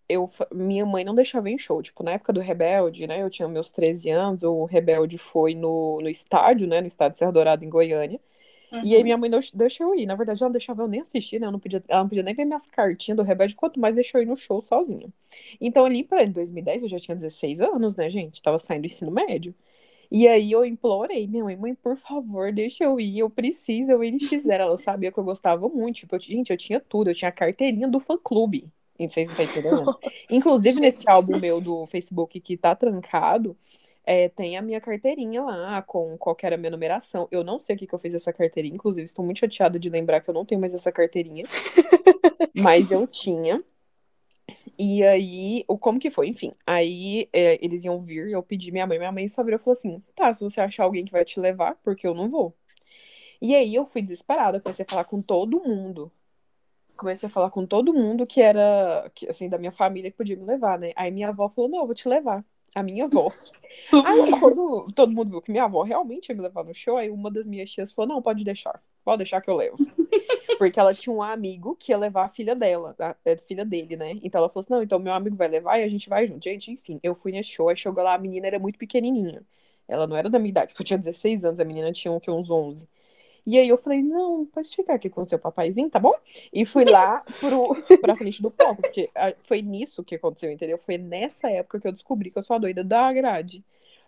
eu, 0.08 0.30
minha 0.52 0.86
mãe 0.86 1.04
não 1.04 1.14
deixava 1.14 1.50
em 1.50 1.58
show. 1.58 1.82
Tipo, 1.82 2.02
na 2.02 2.12
época 2.12 2.32
do 2.32 2.40
Rebelde, 2.40 3.06
né? 3.06 3.22
Eu 3.22 3.30
tinha 3.30 3.48
meus 3.48 3.70
13 3.70 4.10
anos, 4.10 4.42
o 4.42 4.64
Rebelde 4.64 5.18
foi 5.18 5.54
no, 5.54 6.00
no 6.00 6.08
estádio, 6.08 6.66
né? 6.66 6.80
No 6.80 6.86
estádio 6.86 7.18
Serra 7.18 7.32
Dourado, 7.32 7.64
em 7.64 7.68
Goiânia. 7.68 8.20
Uhum. 8.72 8.82
E 8.84 8.92
aí 8.92 8.98
uhum. 8.98 9.04
minha 9.04 9.16
mãe 9.16 9.30
deixou 9.54 9.88
eu 9.88 10.00
ir. 10.00 10.06
Na 10.06 10.14
verdade, 10.14 10.42
ela 10.42 10.48
não 10.48 10.52
deixava 10.52 10.82
eu 10.82 10.88
nem 10.88 11.00
assistir, 11.00 11.40
né? 11.40 11.46
Eu 11.46 11.52
não 11.52 11.60
podia, 11.60 11.82
ela 11.88 12.02
não 12.02 12.08
podia 12.08 12.22
nem 12.22 12.34
ver 12.34 12.44
minhas 12.44 12.66
cartinhas 12.66 13.16
do 13.16 13.22
Rebelde, 13.22 13.54
quanto 13.54 13.80
mais 13.80 13.94
deixou 13.94 14.20
eu 14.20 14.24
ir 14.24 14.26
no 14.26 14.36
show 14.36 14.60
sozinha. 14.60 15.08
Então, 15.60 15.84
ali 15.84 16.04
para 16.04 16.24
2010, 16.26 16.84
eu 16.84 16.88
já 16.88 16.98
tinha 16.98 17.16
16 17.16 17.60
anos, 17.60 17.96
né, 17.96 18.08
gente? 18.10 18.42
Tava 18.42 18.58
saindo 18.58 18.82
do 18.82 18.86
ensino 18.86 19.10
médio. 19.10 19.54
E 20.10 20.28
aí 20.28 20.52
eu 20.52 20.64
implorei, 20.64 21.26
minha 21.26 21.42
mãe, 21.44 21.56
mãe, 21.56 21.74
por 21.74 21.96
favor, 21.96 22.52
deixa 22.52 22.84
eu 22.84 22.98
ir, 23.00 23.18
eu 23.18 23.28
preciso, 23.28 23.90
eu 23.90 24.04
ir 24.04 24.18
fizer. 24.20 24.60
Ela 24.60 24.76
sabia 24.78 25.10
que 25.10 25.18
eu 25.18 25.24
gostava 25.24 25.68
muito. 25.68 25.96
Tipo, 25.96 26.16
eu, 26.16 26.20
gente, 26.20 26.50
eu 26.50 26.56
tinha 26.56 26.80
tudo, 26.80 27.10
eu 27.10 27.14
tinha 27.14 27.28
a 27.28 27.32
carteirinha 27.32 27.88
do 27.88 28.00
Vocês 28.98 29.28
não 29.28 29.40
estão 29.40 29.44
entendendo? 29.44 29.98
Inclusive, 30.30 30.80
nesse 30.80 31.08
álbum 31.08 31.38
meu 31.38 31.60
do 31.60 31.86
Facebook 31.86 32.40
que 32.40 32.56
tá 32.56 32.74
trancado, 32.74 33.56
é, 34.04 34.28
tem 34.28 34.56
a 34.56 34.62
minha 34.62 34.80
carteirinha 34.80 35.42
lá, 35.42 35.82
com 35.82 36.16
qual 36.16 36.36
era 36.42 36.54
a 36.54 36.58
minha 36.58 36.70
numeração. 36.70 37.26
Eu 37.30 37.42
não 37.42 37.58
sei 37.58 37.74
o 37.76 37.78
que, 37.78 37.86
que 37.86 37.94
eu 37.94 37.98
fiz 37.98 38.14
essa 38.14 38.32
carteirinha, 38.32 38.74
inclusive 38.74 39.04
estou 39.04 39.24
muito 39.24 39.40
chateada 39.40 39.78
de 39.78 39.90
lembrar 39.90 40.20
que 40.20 40.30
eu 40.30 40.34
não 40.34 40.44
tenho 40.44 40.60
mais 40.60 40.72
essa 40.72 40.92
carteirinha. 40.92 41.44
mas 42.54 42.90
eu 42.90 43.06
tinha. 43.06 43.62
E 44.78 45.02
aí, 45.02 45.64
o 45.66 45.78
como 45.78 45.98
que 45.98 46.10
foi? 46.10 46.28
Enfim, 46.28 46.52
aí 46.66 47.28
é, 47.32 47.58
eles 47.64 47.84
iam 47.84 48.00
vir, 48.00 48.30
eu 48.30 48.42
pedi 48.42 48.70
minha 48.70 48.86
mãe, 48.86 48.98
minha 48.98 49.12
mãe 49.12 49.26
só 49.26 49.42
virou 49.42 49.58
e 49.58 49.62
falou 49.62 49.72
assim: 49.72 50.02
tá, 50.14 50.32
se 50.32 50.44
você 50.44 50.60
achar 50.60 50.84
alguém 50.84 51.04
que 51.04 51.12
vai 51.12 51.24
te 51.24 51.40
levar, 51.40 51.76
porque 51.82 52.06
eu 52.06 52.14
não 52.14 52.28
vou. 52.28 52.54
E 53.40 53.54
aí 53.54 53.74
eu 53.74 53.86
fui 53.86 54.02
desesperada, 54.02 54.60
comecei 54.60 54.84
a 54.84 54.90
falar 54.90 55.04
com 55.04 55.20
todo 55.20 55.62
mundo 55.62 56.10
comecei 56.96 57.28
a 57.28 57.30
falar 57.30 57.50
com 57.50 57.66
todo 57.66 57.92
mundo 57.94 58.26
que 58.26 58.40
era, 58.40 59.10
que, 59.14 59.28
assim, 59.28 59.48
da 59.48 59.58
minha 59.58 59.72
família 59.72 60.10
que 60.10 60.16
podia 60.16 60.36
me 60.36 60.44
levar, 60.44 60.78
né? 60.78 60.92
Aí 60.96 61.10
minha 61.10 61.28
avó 61.28 61.48
falou, 61.48 61.70
não, 61.70 61.80
eu 61.80 61.86
vou 61.86 61.94
te 61.94 62.08
levar. 62.08 62.44
A 62.74 62.82
minha 62.82 63.04
avó. 63.04 63.28
aí 64.04 64.38
quando 64.40 64.92
todo 64.92 65.12
mundo 65.12 65.30
viu 65.30 65.40
que 65.40 65.50
minha 65.50 65.64
avó 65.64 65.82
realmente 65.82 66.28
ia 66.28 66.34
me 66.34 66.42
levar 66.42 66.64
no 66.64 66.74
show, 66.74 66.96
aí 66.96 67.10
uma 67.10 67.30
das 67.30 67.46
minhas 67.46 67.70
tias 67.70 67.92
falou, 67.92 68.14
não, 68.14 68.22
pode 68.22 68.44
deixar. 68.44 68.82
Pode 69.04 69.18
deixar 69.18 69.40
que 69.40 69.48
eu 69.48 69.56
levo. 69.56 69.76
Porque 70.58 70.78
ela 70.80 70.92
tinha 70.94 71.14
um 71.14 71.22
amigo 71.22 71.76
que 71.76 71.92
ia 71.92 71.98
levar 71.98 72.24
a 72.24 72.28
filha 72.28 72.54
dela, 72.54 72.94
a, 72.98 73.10
a 73.10 73.36
filha 73.46 73.64
dele, 73.64 73.96
né? 73.96 74.18
Então 74.22 74.38
ela 74.38 74.48
falou 74.48 74.60
assim, 74.60 74.72
não, 74.72 74.82
então 74.82 74.98
meu 74.98 75.12
amigo 75.12 75.36
vai 75.36 75.48
levar 75.48 75.78
e 75.78 75.84
a 75.84 75.88
gente 75.88 76.08
vai 76.08 76.26
junto. 76.26 76.44
Gente, 76.44 76.70
enfim, 76.70 76.98
eu 77.02 77.14
fui 77.14 77.32
nesse 77.32 77.50
show, 77.50 77.68
aí 77.68 77.76
chegou 77.76 78.02
lá, 78.02 78.14
a 78.14 78.18
menina 78.18 78.46
era 78.46 78.58
muito 78.58 78.78
pequenininha. 78.78 79.42
Ela 79.88 80.06
não 80.06 80.16
era 80.16 80.28
da 80.28 80.38
minha 80.38 80.50
idade, 80.50 80.72
porque 80.72 80.82
eu 80.82 80.86
tinha 80.86 80.98
16 80.98 81.44
anos, 81.44 81.60
a 81.60 81.64
menina 81.64 81.92
tinha 81.92 82.18
que, 82.20 82.30
uns 82.30 82.50
11. 82.50 82.88
E 83.46 83.56
aí 83.58 83.68
eu 83.68 83.78
falei, 83.78 84.02
não, 84.02 84.44
pode 84.46 84.68
ficar 84.74 84.94
aqui 84.94 85.08
com 85.08 85.20
o 85.20 85.24
seu 85.24 85.38
papaizinho, 85.38 85.88
tá 85.88 86.00
bom? 86.00 86.14
E 86.52 86.66
fui 86.66 86.84
lá 86.84 87.22
pro, 87.38 87.76
pra 88.02 88.16
frente 88.16 88.42
do 88.42 88.50
palco, 88.50 88.82
porque 88.82 89.08
foi 89.44 89.62
nisso 89.62 90.02
que 90.02 90.16
aconteceu, 90.16 90.50
entendeu? 90.50 90.78
Foi 90.78 90.98
nessa 90.98 91.48
época 91.48 91.78
que 91.78 91.86
eu 91.86 91.92
descobri 91.92 92.30
que 92.30 92.38
eu 92.38 92.42
sou 92.42 92.56
a 92.56 92.58
doida 92.58 92.82
da 92.82 93.12
grade. 93.12 93.62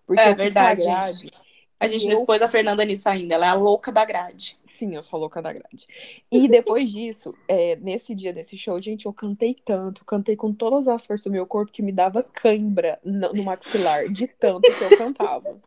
Porque 0.04 0.20
é 0.20 0.34
verdade, 0.34 0.82
grade, 0.82 1.30
A 1.80 1.86
gente 1.86 2.06
não 2.06 2.12
expôs 2.12 2.42
a 2.42 2.48
Fernanda 2.48 2.84
nisso 2.84 3.08
ainda, 3.08 3.34
ela 3.34 3.46
é 3.46 3.48
a 3.50 3.54
louca 3.54 3.92
da 3.92 4.04
grade. 4.04 4.58
Sim, 4.66 4.94
eu 4.94 5.02
sou 5.02 5.16
a 5.16 5.20
louca 5.20 5.40
da 5.40 5.52
grade. 5.52 5.86
E 6.30 6.48
depois 6.48 6.90
disso, 6.90 7.34
é, 7.46 7.76
nesse 7.76 8.14
dia 8.14 8.32
desse 8.32 8.56
show, 8.56 8.80
gente, 8.80 9.06
eu 9.06 9.12
cantei 9.12 9.56
tanto, 9.64 10.04
cantei 10.04 10.36
com 10.36 10.52
todas 10.52 10.88
as 10.88 11.06
forças 11.06 11.24
do 11.24 11.30
meu 11.30 11.46
corpo 11.46 11.72
que 11.72 11.82
me 11.82 11.92
dava 11.92 12.22
cãibra 12.22 12.98
no, 13.04 13.30
no 13.32 13.44
maxilar, 13.44 14.08
de 14.08 14.26
tanto 14.26 14.62
que 14.62 14.84
eu 14.84 14.98
cantava. 14.98 15.58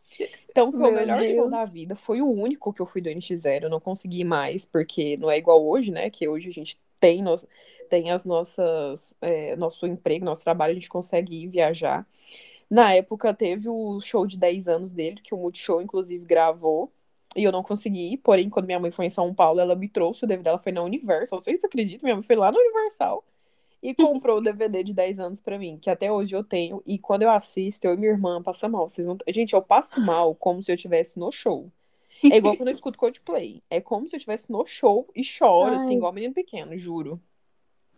Então 0.49 0.71
foi 0.71 0.79
meu 0.79 0.91
o 0.91 0.95
melhor 0.95 1.19
Deus. 1.19 1.31
show 1.31 1.49
da 1.49 1.65
vida, 1.65 1.95
foi 1.95 2.21
o 2.21 2.29
único 2.29 2.73
que 2.73 2.81
eu 2.81 2.85
fui 2.85 3.01
do 3.01 3.09
NX0, 3.09 3.63
eu 3.63 3.69
não 3.69 3.79
consegui 3.79 4.23
mais, 4.23 4.65
porque 4.65 5.15
não 5.17 5.31
é 5.31 5.37
igual 5.37 5.65
hoje, 5.65 5.91
né? 5.91 6.09
Que 6.09 6.27
hoje 6.27 6.49
a 6.49 6.53
gente 6.53 6.77
tem, 6.99 7.21
nos, 7.21 7.45
tem 7.89 8.11
as 8.11 8.23
nossas, 8.23 9.13
é, 9.21 9.55
nosso 9.55 9.85
emprego, 9.87 10.23
nosso 10.23 10.43
trabalho, 10.43 10.71
a 10.71 10.75
gente 10.75 10.89
consegue 10.89 11.43
ir 11.43 11.47
viajar. 11.47 12.05
Na 12.71 12.93
época 12.93 13.33
teve 13.33 13.67
o 13.67 13.99
show 13.99 14.25
de 14.25 14.37
10 14.37 14.69
anos 14.69 14.93
dele, 14.93 15.19
que 15.21 15.35
o 15.35 15.37
Multishow, 15.37 15.81
inclusive, 15.81 16.23
gravou. 16.23 16.89
E 17.35 17.43
eu 17.43 17.51
não 17.51 17.61
consegui 17.61 18.13
ir. 18.13 18.17
Porém, 18.17 18.47
quando 18.47 18.65
minha 18.65 18.79
mãe 18.79 18.91
foi 18.91 19.07
em 19.07 19.09
São 19.09 19.33
Paulo, 19.33 19.59
ela 19.59 19.75
me 19.75 19.89
trouxe 19.89 20.23
o 20.23 20.27
DVD 20.27 20.45
dela, 20.45 20.57
foi 20.57 20.71
na 20.71 20.81
Universal. 20.81 21.41
Vocês 21.41 21.61
acreditam? 21.65 22.05
Minha 22.05 22.15
mãe 22.15 22.23
foi 22.23 22.37
lá 22.37 22.49
na 22.49 22.57
Universal 22.57 23.25
e 23.83 23.93
comprou 23.93 24.37
o 24.37 24.41
DVD 24.41 24.85
de 24.85 24.93
10 24.93 25.19
anos 25.19 25.41
para 25.41 25.59
mim, 25.59 25.77
que 25.81 25.89
até 25.89 26.09
hoje 26.09 26.33
eu 26.33 26.45
tenho. 26.45 26.81
E 26.85 26.97
quando 26.97 27.23
eu 27.23 27.29
assisto, 27.29 27.85
eu 27.85 27.93
e 27.93 27.97
minha 27.97 28.11
irmã 28.13 28.41
passa 28.41 28.69
mal. 28.69 28.87
Vocês 28.87 29.05
não... 29.05 29.17
Gente, 29.27 29.53
eu 29.53 29.61
passo 29.61 29.99
mal 29.99 30.33
como 30.33 30.63
se 30.63 30.71
eu 30.71 30.75
estivesse 30.75 31.19
no 31.19 31.29
show. 31.29 31.69
É 32.23 32.37
igual 32.37 32.55
quando 32.55 32.69
eu 32.69 32.75
escuto 32.75 32.97
Coldplay. 32.97 33.61
É 33.69 33.81
como 33.81 34.07
se 34.07 34.15
eu 34.15 34.17
estivesse 34.17 34.49
no 34.49 34.65
show 34.65 35.09
e 35.13 35.25
choro, 35.25 35.75
assim, 35.75 35.95
igual 35.95 36.13
menino 36.13 36.33
pequeno, 36.33 36.77
juro. 36.77 37.21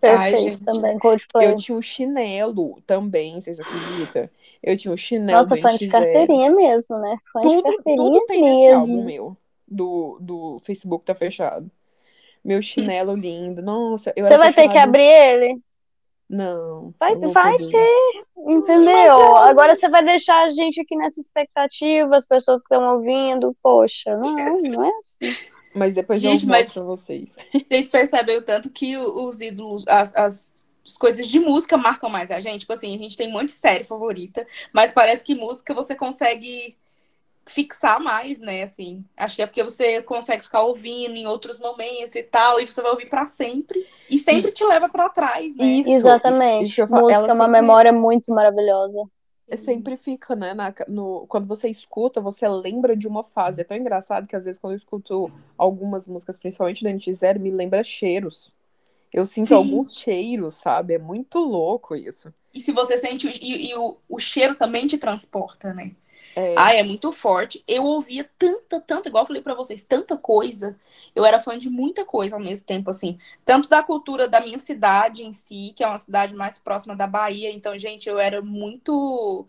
Perfeito, 0.03 0.35
Ai, 0.35 0.37
gente. 0.37 0.65
também, 0.65 0.99
Coldplay. 0.99 1.47
Eu 1.47 1.55
tinha 1.55 1.77
um 1.77 1.81
chinelo 1.81 2.81
também, 2.85 3.39
vocês 3.39 3.57
acreditam? 3.57 4.29
Eu 4.61 4.75
tinha 4.75 4.93
um 4.93 4.97
chinelo 4.97 5.43
Nossa, 5.43 5.55
fã 5.55 5.77
de 5.77 5.87
carteirinha 5.87 6.51
mesmo, 6.51 6.99
né? 6.99 7.15
Fã 7.31 7.39
tudo, 7.39 7.55
de 7.55 7.63
carteirinha 7.63 8.19
tudo 8.19 8.25
tem 8.25 8.41
mesmo. 8.41 8.57
nesse 8.57 8.71
álbum 8.73 9.05
meu, 9.05 9.37
do, 9.65 10.17
do 10.19 10.61
Facebook 10.65 11.05
tá 11.05 11.15
fechado. 11.15 11.71
Meu 12.43 12.61
chinelo 12.61 13.15
lindo, 13.15 13.61
nossa. 13.61 14.13
Você 14.17 14.37
vai 14.37 14.53
ter 14.53 14.67
que 14.67 14.77
abrir 14.77 15.03
ele? 15.03 15.61
Não. 16.29 16.93
Vai, 16.99 17.15
vai 17.15 17.57
ter, 17.57 18.23
entendeu? 18.37 18.93
Eu... 18.93 19.37
Agora 19.37 19.73
você 19.73 19.87
vai 19.87 20.03
deixar 20.03 20.43
a 20.43 20.49
gente 20.49 20.81
aqui 20.81 20.97
nessa 20.97 21.21
expectativa, 21.21 22.13
as 22.13 22.25
pessoas 22.25 22.59
que 22.59 22.65
estão 22.65 22.95
ouvindo, 22.95 23.55
poxa, 23.63 24.17
não, 24.17 24.61
não 24.61 24.83
é 24.83 24.91
assim. 24.97 25.33
Mas 25.73 25.95
depois 25.95 26.21
Gente, 26.21 26.43
eu 26.43 26.49
mostro 26.49 26.73
pra 26.73 26.83
vocês. 26.83 27.35
Vocês 27.67 27.89
percebem 27.89 28.37
o 28.37 28.41
tanto 28.41 28.69
que 28.69 28.97
os 28.97 29.41
ídolos, 29.41 29.83
as, 29.87 30.15
as, 30.15 30.65
as, 30.85 30.97
coisas 30.97 31.27
de 31.27 31.39
música 31.39 31.77
marcam 31.77 32.09
mais 32.09 32.29
a 32.29 32.39
gente? 32.39 32.61
Tipo 32.61 32.73
assim, 32.73 32.93
a 32.93 32.97
gente 32.97 33.17
tem 33.17 33.27
um 33.27 33.31
monte 33.31 33.47
de 33.47 33.53
série 33.53 33.83
favorita, 33.83 34.45
mas 34.71 34.91
parece 34.91 35.23
que 35.23 35.33
música 35.33 35.73
você 35.73 35.95
consegue 35.95 36.77
fixar 37.45 37.99
mais, 37.99 38.39
né? 38.39 38.63
Assim, 38.63 39.03
acho 39.17 39.35
que 39.35 39.41
é 39.41 39.45
porque 39.45 39.63
você 39.63 40.01
consegue 40.01 40.43
ficar 40.43 40.61
ouvindo 40.61 41.15
em 41.15 41.27
outros 41.27 41.59
momentos 41.59 42.15
e 42.15 42.23
tal, 42.23 42.59
e 42.59 42.67
você 42.67 42.81
vai 42.81 42.91
ouvir 42.91 43.07
para 43.07 43.25
sempre 43.25 43.85
e 44.09 44.17
sempre 44.17 44.51
te 44.51 44.63
leva 44.63 44.87
para 44.87 45.09
trás, 45.09 45.55
né? 45.55 45.65
Isso, 45.65 45.89
Exatamente. 45.89 46.65
Isso, 46.65 46.81
música 46.87 47.13
é 47.13 47.33
uma 47.33 47.45
sempre... 47.45 47.61
memória 47.61 47.91
muito 47.91 48.31
maravilhosa. 48.31 49.03
É, 49.53 49.57
sempre 49.57 49.95
fica, 49.95 50.35
né? 50.35 50.53
Na, 50.53 50.73
no, 50.87 51.27
quando 51.27 51.47
você 51.47 51.69
escuta, 51.69 52.19
você 52.19 52.47
lembra 52.47 52.95
de 52.95 53.07
uma 53.07 53.23
fase. 53.23 53.61
É 53.61 53.63
tão 53.63 53.77
engraçado 53.77 54.27
que 54.27 54.35
às 54.35 54.45
vezes 54.45 54.59
quando 54.59 54.73
eu 54.73 54.77
escuto 54.77 55.31
algumas 55.57 56.07
músicas, 56.07 56.37
principalmente 56.37 56.83
da 56.83 56.89
NX0, 56.89 57.39
me 57.39 57.51
lembra 57.51 57.83
cheiros. 57.83 58.51
Eu 59.13 59.27
sinto 59.27 59.49
Sim. 59.49 59.53
alguns 59.53 59.95
cheiros, 59.95 60.55
sabe? 60.55 60.95
É 60.95 60.97
muito 60.97 61.37
louco 61.37 61.95
isso. 61.95 62.33
E 62.51 62.59
se 62.59 62.71
você 62.71 62.97
sente. 62.97 63.27
E, 63.41 63.69
e 63.69 63.75
o, 63.75 63.97
o 64.09 64.19
cheiro 64.19 64.55
também 64.55 64.87
te 64.87 64.97
transporta, 64.97 65.71
né? 65.71 65.91
É. 66.35 66.55
Ai, 66.57 66.79
é 66.79 66.83
muito 66.83 67.11
forte. 67.11 67.63
Eu 67.67 67.83
ouvia 67.83 68.29
tanta, 68.37 68.79
tanta, 68.79 69.09
igual 69.09 69.23
eu 69.23 69.27
falei 69.27 69.41
para 69.41 69.53
vocês, 69.53 69.83
tanta 69.83 70.17
coisa. 70.17 70.75
Eu 71.15 71.25
era 71.25 71.39
fã 71.39 71.57
de 71.57 71.69
muita 71.69 72.03
coisa 72.05 72.35
ao 72.35 72.41
mesmo 72.41 72.65
tempo, 72.65 72.89
assim. 72.89 73.17
Tanto 73.45 73.69
da 73.69 73.83
cultura 73.83 74.27
da 74.27 74.41
minha 74.41 74.57
cidade 74.57 75.23
em 75.23 75.33
si, 75.33 75.73
que 75.75 75.83
é 75.83 75.87
uma 75.87 75.97
cidade 75.97 76.33
mais 76.33 76.57
próxima 76.57 76.95
da 76.95 77.05
Bahia. 77.05 77.51
Então, 77.51 77.77
gente, 77.77 78.09
eu 78.09 78.17
era 78.17 78.41
muito. 78.41 79.47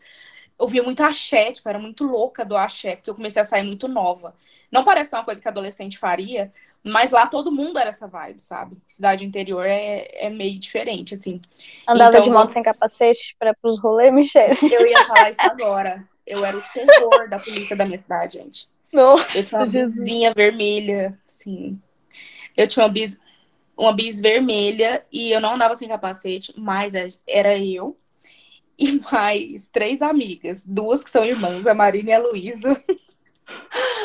Ouvia 0.57 0.83
muito 0.83 1.03
axé, 1.03 1.51
tipo, 1.51 1.69
era 1.69 1.79
muito 1.79 2.05
louca 2.05 2.45
do 2.45 2.57
axé, 2.57 2.95
porque 2.95 3.11
eu 3.11 3.15
comecei 3.15 3.43
a 3.43 3.45
sair 3.45 3.65
muito 3.65 3.89
nova. 3.89 4.35
Não 4.71 4.85
parece 4.85 5.11
que 5.11 5.17
é 5.17 5.19
uma 5.19 5.25
coisa 5.25 5.41
que 5.41 5.49
adolescente 5.49 5.99
faria, 5.99 6.53
mas 6.83 7.11
lá 7.11 7.27
todo 7.27 7.51
mundo 7.51 7.79
era 7.79 7.89
essa 7.89 8.07
vibe, 8.07 8.41
sabe? 8.41 8.77
Cidade 8.87 9.25
interior 9.25 9.65
é, 9.67 10.07
é 10.13 10.31
meio 10.31 10.59
diferente, 10.59 11.15
assim. 11.15 11.41
Andava 11.89 12.11
então, 12.11 12.23
de 12.23 12.31
moto 12.31 12.49
sem 12.49 12.63
capacete 12.63 13.35
para 13.37 13.57
os 13.65 13.81
rolês, 13.81 14.13
Michelle? 14.13 14.57
Eu 14.71 14.87
ia 14.87 15.05
falar 15.07 15.31
isso 15.31 15.41
agora. 15.43 16.09
Eu 16.27 16.45
era 16.45 16.57
o 16.57 16.63
terror 16.73 17.29
da 17.29 17.39
polícia 17.39 17.77
da 17.77 17.85
minha 17.85 17.99
cidade, 17.99 18.39
gente. 18.39 18.69
Nossa, 18.93 19.39
eu 19.39 19.45
tinha 19.45 19.61
uma 19.61 19.67
vizinha 19.67 20.33
vermelha, 20.35 21.19
assim. 21.27 21.81
Eu 22.57 22.67
tinha 22.67 22.85
uma 22.85 22.89
bis, 22.89 23.19
uma 23.77 23.93
bis 23.93 24.21
vermelha 24.21 25.05
e 25.13 25.33
eu 25.33 25.41
não 25.41 25.55
andava 25.55 25.75
sem 25.77 25.89
capacete, 25.89 26.55
mas 26.57 26.95
é, 26.95 27.09
era 27.27 27.59
eu 27.59 27.97
e 28.79 29.01
mais 29.11 29.69
três 29.69 30.03
amigas, 30.03 30.65
duas 30.65 31.03
que 31.03 31.11
são 31.11 31.25
irmãs, 31.25 31.67
a 31.67 31.75
Marina 31.75 32.11
e 32.11 32.13
a 32.13 32.19
Luísa. 32.19 32.83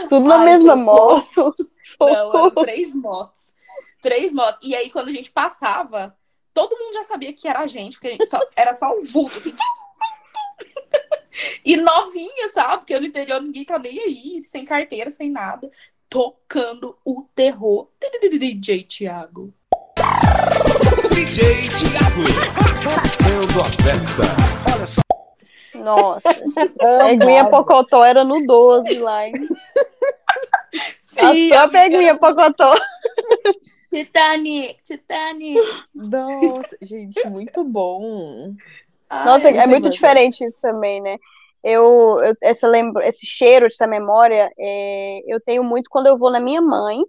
Tudo 0.09 0.27
na 0.27 0.39
Ai, 0.39 0.45
mesma 0.45 0.75
moto. 0.75 1.55
Não, 1.99 2.07
eram 2.07 2.51
três 2.51 2.95
motos. 2.95 3.53
Três 4.01 4.33
motos. 4.33 4.59
E 4.61 4.75
aí, 4.75 4.89
quando 4.89 5.09
a 5.09 5.11
gente 5.11 5.31
passava, 5.31 6.15
todo 6.53 6.77
mundo 6.77 6.93
já 6.93 7.03
sabia 7.03 7.33
que 7.33 7.47
era 7.47 7.59
a 7.59 7.67
gente, 7.67 7.93
porque 7.93 8.07
a 8.07 8.11
gente 8.11 8.27
só, 8.27 8.39
era 8.55 8.73
só 8.73 8.91
um 8.97 9.01
vulto, 9.01 9.37
assim. 9.37 9.53
E 11.63 11.77
novinha, 11.77 12.49
sabe? 12.53 12.77
Porque 12.77 12.99
no 12.99 13.05
interior 13.05 13.41
ninguém 13.41 13.65
tá 13.65 13.77
nem 13.77 13.99
aí, 13.99 14.43
sem 14.43 14.65
carteira, 14.65 15.09
sem 15.09 15.29
nada. 15.29 15.69
Tocando 16.09 16.97
o 17.05 17.23
terror. 17.35 17.87
DJ 18.21 18.83
Thiago. 18.83 19.53
DJ 21.13 21.69
Thiago. 21.69 22.23
Fazendo 22.83 23.61
a 23.61 23.83
festa. 23.83 24.23
Olha 24.73 24.87
só. 24.87 25.01
Nossa, 25.75 26.29
a 27.03 27.13
Eguinha 27.13 27.45
Pocotó 27.45 28.03
era 28.03 28.23
no 28.23 28.45
12 28.45 28.99
lá, 28.99 29.27
hein? 29.27 29.33
Sim, 30.99 31.51
a 31.53 31.65
Eguinha 31.85 32.17
Pocotó. 32.17 32.75
Titanic, 33.89 34.81
Titanic. 34.83 35.59
Nossa, 35.93 36.77
gente, 36.81 37.23
muito 37.27 37.63
bom. 37.63 38.53
Nossa, 39.11 39.47
Ai, 39.47 39.57
é 39.57 39.67
muito 39.67 39.89
diferente 39.89 40.43
isso 40.43 40.57
também, 40.61 41.01
né? 41.01 41.17
Eu, 41.63 42.19
eu 42.23 42.35
essa 42.41 42.67
lembro, 42.67 43.01
esse 43.01 43.25
cheiro, 43.25 43.65
essa 43.65 43.85
memória, 43.85 44.51
é, 44.57 45.21
eu 45.27 45.41
tenho 45.41 45.63
muito 45.63 45.89
quando 45.89 46.07
eu 46.07 46.17
vou 46.17 46.31
na 46.31 46.39
minha 46.39 46.61
mãe 46.61 47.01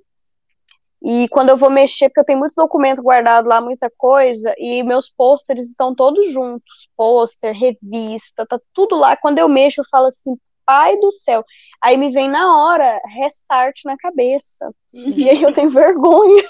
e 1.03 1.29
quando 1.29 1.49
eu 1.49 1.57
vou 1.57 1.71
mexer, 1.71 2.09
porque 2.09 2.21
eu 2.21 2.25
tenho 2.25 2.39
muito 2.39 2.55
documento 2.55 3.03
guardado 3.03 3.49
lá, 3.49 3.61
muita 3.61 3.91
coisa, 3.97 4.55
e 4.59 4.83
meus 4.83 5.09
pôsteres 5.09 5.69
estão 5.69 5.95
todos 5.95 6.31
juntos, 6.31 6.91
pôster, 6.97 7.55
revista, 7.55 8.45
tá 8.47 8.61
tudo 8.75 8.97
lá. 8.97 9.17
Quando 9.17 9.39
eu 9.39 9.49
mexo, 9.49 9.81
eu 9.81 9.87
falo 9.91 10.09
assim, 10.09 10.37
pai 10.67 10.99
do 10.99 11.11
céu. 11.11 11.45
Aí 11.81 11.97
me 11.97 12.11
vem 12.11 12.29
na 12.29 12.55
hora 12.57 13.01
restart 13.07 13.81
na 13.85 13.97
cabeça. 13.97 14.71
Uhum. 14.93 15.11
E 15.17 15.31
aí 15.31 15.43
eu 15.43 15.53
tenho 15.53 15.71
vergonha. 15.71 16.45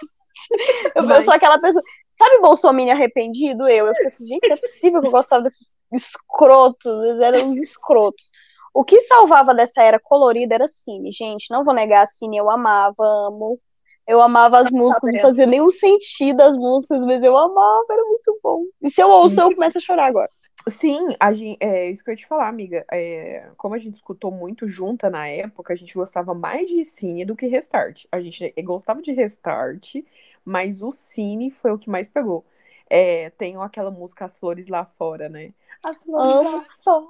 Eu, 0.95 1.05
Mas... 1.05 1.19
eu, 1.19 1.23
sou 1.25 1.35
aquela 1.35 1.59
pessoa. 1.59 1.83
Sabe 2.11 2.41
Bolsonaro 2.41 2.91
arrependido? 2.91 3.69
Eu. 3.69 3.87
Eu 3.87 3.95
falei 3.95 4.09
assim, 4.09 4.25
gente, 4.25 4.51
é 4.51 4.57
possível 4.57 5.01
que 5.01 5.07
eu 5.07 5.13
gostava 5.13 5.43
desses 5.43 5.77
escrotos. 5.93 7.05
Eles 7.05 7.21
eram 7.21 7.49
uns 7.49 7.59
escrotos. 7.59 8.31
O 8.73 8.85
que 8.85 9.01
salvava 9.01 9.55
dessa 9.55 9.83
era 9.83 9.99
colorida 9.99 10.55
era 10.55 10.69
Cine, 10.69 11.13
gente. 11.13 11.51
Não 11.51 11.65
vou 11.65 11.75
negar 11.75 12.05
a 12.05 12.07
Cine, 12.07 12.37
eu 12.37 12.51
amava, 12.51 13.05
amo. 13.05 13.59
Eu 14.07 14.21
amava 14.21 14.61
as 14.61 14.71
músicas, 14.71 15.13
não 15.13 15.21
fazia 15.21 15.47
nenhum 15.47 15.71
sentido 15.71 16.41
as 16.41 16.57
músicas, 16.57 17.05
mas 17.05 17.23
eu 17.23 17.37
amava, 17.37 17.87
era 17.91 18.03
muito 18.05 18.41
bom. 18.43 18.65
E 18.83 18.91
se 18.91 19.01
eu 19.01 19.09
ouço, 19.09 19.41
eu 19.41 19.55
começo 19.55 19.79
a 19.79 19.81
chorar 19.81 20.07
agora. 20.07 20.31
Sim, 20.69 21.15
a 21.19 21.33
gente, 21.33 21.57
é 21.61 21.91
isso 21.91 22.05
que 22.05 22.11
eu 22.11 22.13
ia 22.13 22.17
te 22.17 22.27
falar, 22.27 22.49
amiga. 22.49 22.85
É, 22.93 23.49
como 23.57 23.75
a 23.75 23.79
gente 23.79 23.95
escutou 23.95 24.31
muito 24.31 24.67
junta 24.67 25.09
na 25.09 25.27
época, 25.27 25.73
a 25.73 25.77
gente 25.77 25.95
gostava 25.95 26.35
mais 26.35 26.69
de 26.69 26.85
Cine 26.85 27.25
do 27.25 27.35
que 27.35 27.47
Restart. 27.47 28.05
A 28.13 28.21
gente 28.21 28.53
gostava 28.63 29.01
de 29.01 29.13
Restart, 29.13 29.97
mas 30.45 30.83
o 30.83 30.93
Cine 30.93 31.51
foi 31.51 31.73
o 31.73 31.79
que 31.79 31.91
mais 31.91 32.09
pegou. 32.09 32.45
É, 32.89 33.31
tem 33.31 33.57
aquela 33.57 33.91
música 33.91 34.25
As 34.25 34.39
Flores 34.39 34.69
Lá 34.69 34.85
Fora, 34.85 35.29
né? 35.29 35.53
As 35.83 36.05
flores 36.05 36.53
lá 36.53 36.63
fora 36.85 37.09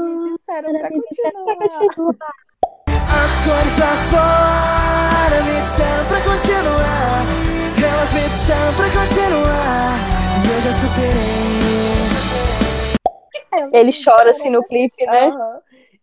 me 0.00 0.18
disseram 0.18 0.72
pra 0.72 0.88
continuar. 0.88 2.32
As 2.86 3.44
cores 3.44 3.78
lá 3.78 3.92
fora 4.10 5.38
me 5.44 5.60
disseram 5.60 6.04
pra 6.08 6.20
continuar. 6.22 7.20
Elas 7.84 8.10
me 8.14 8.22
disseram 8.22 8.72
pra 8.76 8.88
continuar. 8.98 9.92
E 10.42 10.48
eu 10.54 10.60
já 10.62 10.72
superei. 10.72 11.32
Ele 13.78 13.92
chora 13.92 14.30
assim 14.30 14.48
no 14.48 14.64
clipe, 14.64 15.04
né? 15.04 15.28
Uhum. 15.28 15.60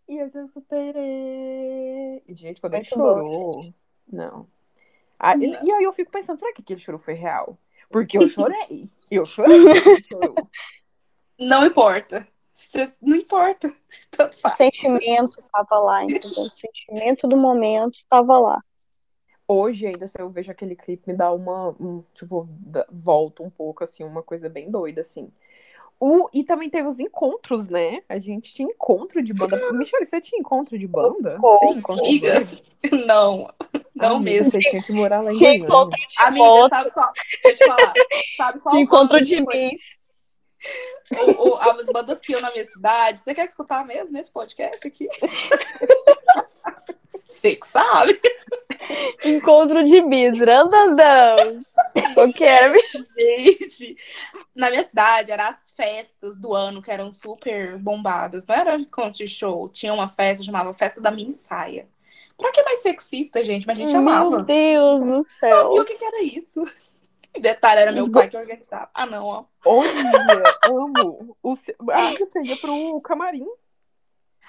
E 0.08 0.18
eu 0.18 0.28
já 0.28 0.46
superei. 0.46 2.22
Gente, 2.28 2.60
quando 2.60 2.74
ele 2.74 2.84
chorou. 2.84 3.72
Não. 4.12 4.46
Ah, 5.22 5.34
ele, 5.34 5.56
e 5.62 5.70
aí 5.70 5.84
eu 5.84 5.92
fico 5.92 6.10
pensando, 6.10 6.38
será 6.38 6.50
que 6.54 6.62
aquele 6.62 6.80
choro 6.80 6.98
foi 6.98 7.12
real? 7.12 7.58
Porque 7.90 8.16
eu 8.16 8.26
chorei. 8.30 8.88
Eu 9.10 9.26
chorei. 9.26 9.58
Não 11.38 11.66
importa. 11.66 12.26
não 13.02 13.16
importa. 13.16 13.70
Tanto 14.10 14.40
faz. 14.40 14.54
O 14.54 14.56
sentimento 14.56 15.44
tava 15.52 15.78
lá, 15.78 16.04
entendeu? 16.04 16.44
O 16.44 16.50
sentimento 16.50 17.28
do 17.28 17.36
momento 17.36 17.98
tava 18.08 18.38
lá. 18.38 18.64
Hoje, 19.46 19.86
ainda, 19.88 20.06
se 20.06 20.18
eu 20.18 20.30
vejo 20.30 20.50
aquele 20.50 20.74
clipe, 20.76 21.10
me 21.10 21.16
dá 21.16 21.30
uma. 21.32 21.70
Um, 21.80 22.02
tipo, 22.14 22.48
volta 22.90 23.42
um 23.42 23.50
pouco, 23.50 23.84
assim, 23.84 24.04
uma 24.04 24.22
coisa 24.22 24.48
bem 24.48 24.70
doida, 24.70 25.02
assim. 25.02 25.30
O, 25.98 26.30
e 26.32 26.42
também 26.42 26.70
teve 26.70 26.88
os 26.88 26.98
encontros, 26.98 27.68
né? 27.68 28.02
A 28.08 28.18
gente 28.18 28.54
tinha 28.54 28.66
encontro 28.66 29.22
de 29.22 29.34
banda. 29.34 29.70
Michelle, 29.72 30.06
você 30.06 30.18
tinha 30.18 30.40
encontro 30.40 30.78
de 30.78 30.88
banda? 30.88 31.36
Você 31.38 31.66
encontro 31.66 32.04
de 32.04 32.20
banda? 32.20 32.46
não. 33.06 33.48
Não 34.00 34.16
Amiga, 34.16 34.30
mesmo. 34.30 34.50
Você 34.50 34.58
tinha 34.58 34.82
que 34.82 34.92
morar 34.92 35.20
lá 35.20 35.32
em 35.32 35.36
Tinha 35.36 35.54
encontro 35.54 35.98
de 35.98 36.22
Amiga, 36.22 36.68
sabe 36.68 36.90
qual? 36.90 37.12
Deixa 37.42 37.48
eu 37.48 37.56
te 37.56 37.76
falar. 37.76 37.92
Sabe 38.36 38.60
qual 38.60 38.74
de 38.74 38.80
encontro 38.80 39.22
de 39.22 39.46
bis. 39.46 40.00
Ou, 41.18 41.48
ou, 41.48 41.60
as 41.60 41.86
bandas 41.86 42.20
que 42.20 42.32
iam 42.32 42.40
na 42.40 42.50
minha 42.50 42.64
cidade. 42.64 43.20
Você 43.20 43.34
quer 43.34 43.44
escutar 43.44 43.84
mesmo 43.86 44.12
nesse 44.12 44.32
podcast 44.32 44.86
aqui? 44.86 45.08
Você 47.26 47.56
que 47.56 47.66
sabe. 47.66 48.20
Encontro 49.24 49.84
de 49.84 50.00
bis, 50.02 50.38
randandão. 50.40 51.62
O 52.16 52.32
que 52.32 52.44
era, 52.44 52.76
Gente, 52.78 53.96
na 54.54 54.68
minha 54.70 54.82
cidade, 54.82 55.30
eram 55.30 55.44
as 55.44 55.72
festas 55.72 56.36
do 56.36 56.54
ano 56.54 56.82
que 56.82 56.90
eram 56.90 57.12
super 57.12 57.78
bombadas. 57.78 58.44
Não 58.46 58.54
era 58.54 58.74
encontro 58.76 59.12
de 59.12 59.28
show. 59.28 59.68
Tinha 59.68 59.94
uma 59.94 60.08
festa, 60.08 60.44
chamava 60.44 60.74
Festa 60.74 61.00
da 61.00 61.10
Mini 61.10 61.32
Saia. 61.32 61.88
Pra 62.40 62.52
que 62.52 62.62
mais 62.62 62.78
sexista, 62.80 63.44
gente? 63.44 63.66
Mas 63.66 63.78
a 63.78 63.82
gente 63.82 63.94
amava. 63.94 64.30
Meu 64.30 64.44
Deus 64.44 65.00
do 65.02 65.24
céu. 65.24 65.76
E 65.76 65.80
o 65.80 65.84
que, 65.84 65.94
que 65.94 66.04
era 66.04 66.22
isso? 66.22 66.62
Detalhe, 67.38 67.80
era 67.80 67.92
meu 67.92 68.10
pai 68.10 68.28
que 68.28 68.36
organizava. 68.36 68.90
Ah, 68.94 69.06
não, 69.06 69.26
ó. 69.26 69.44
Olha, 69.64 70.42
amo. 70.64 71.36
O... 71.42 71.52
Ah, 71.92 72.12
você 72.18 72.42
ia 72.42 72.56
pro 72.56 73.00
camarim. 73.02 73.46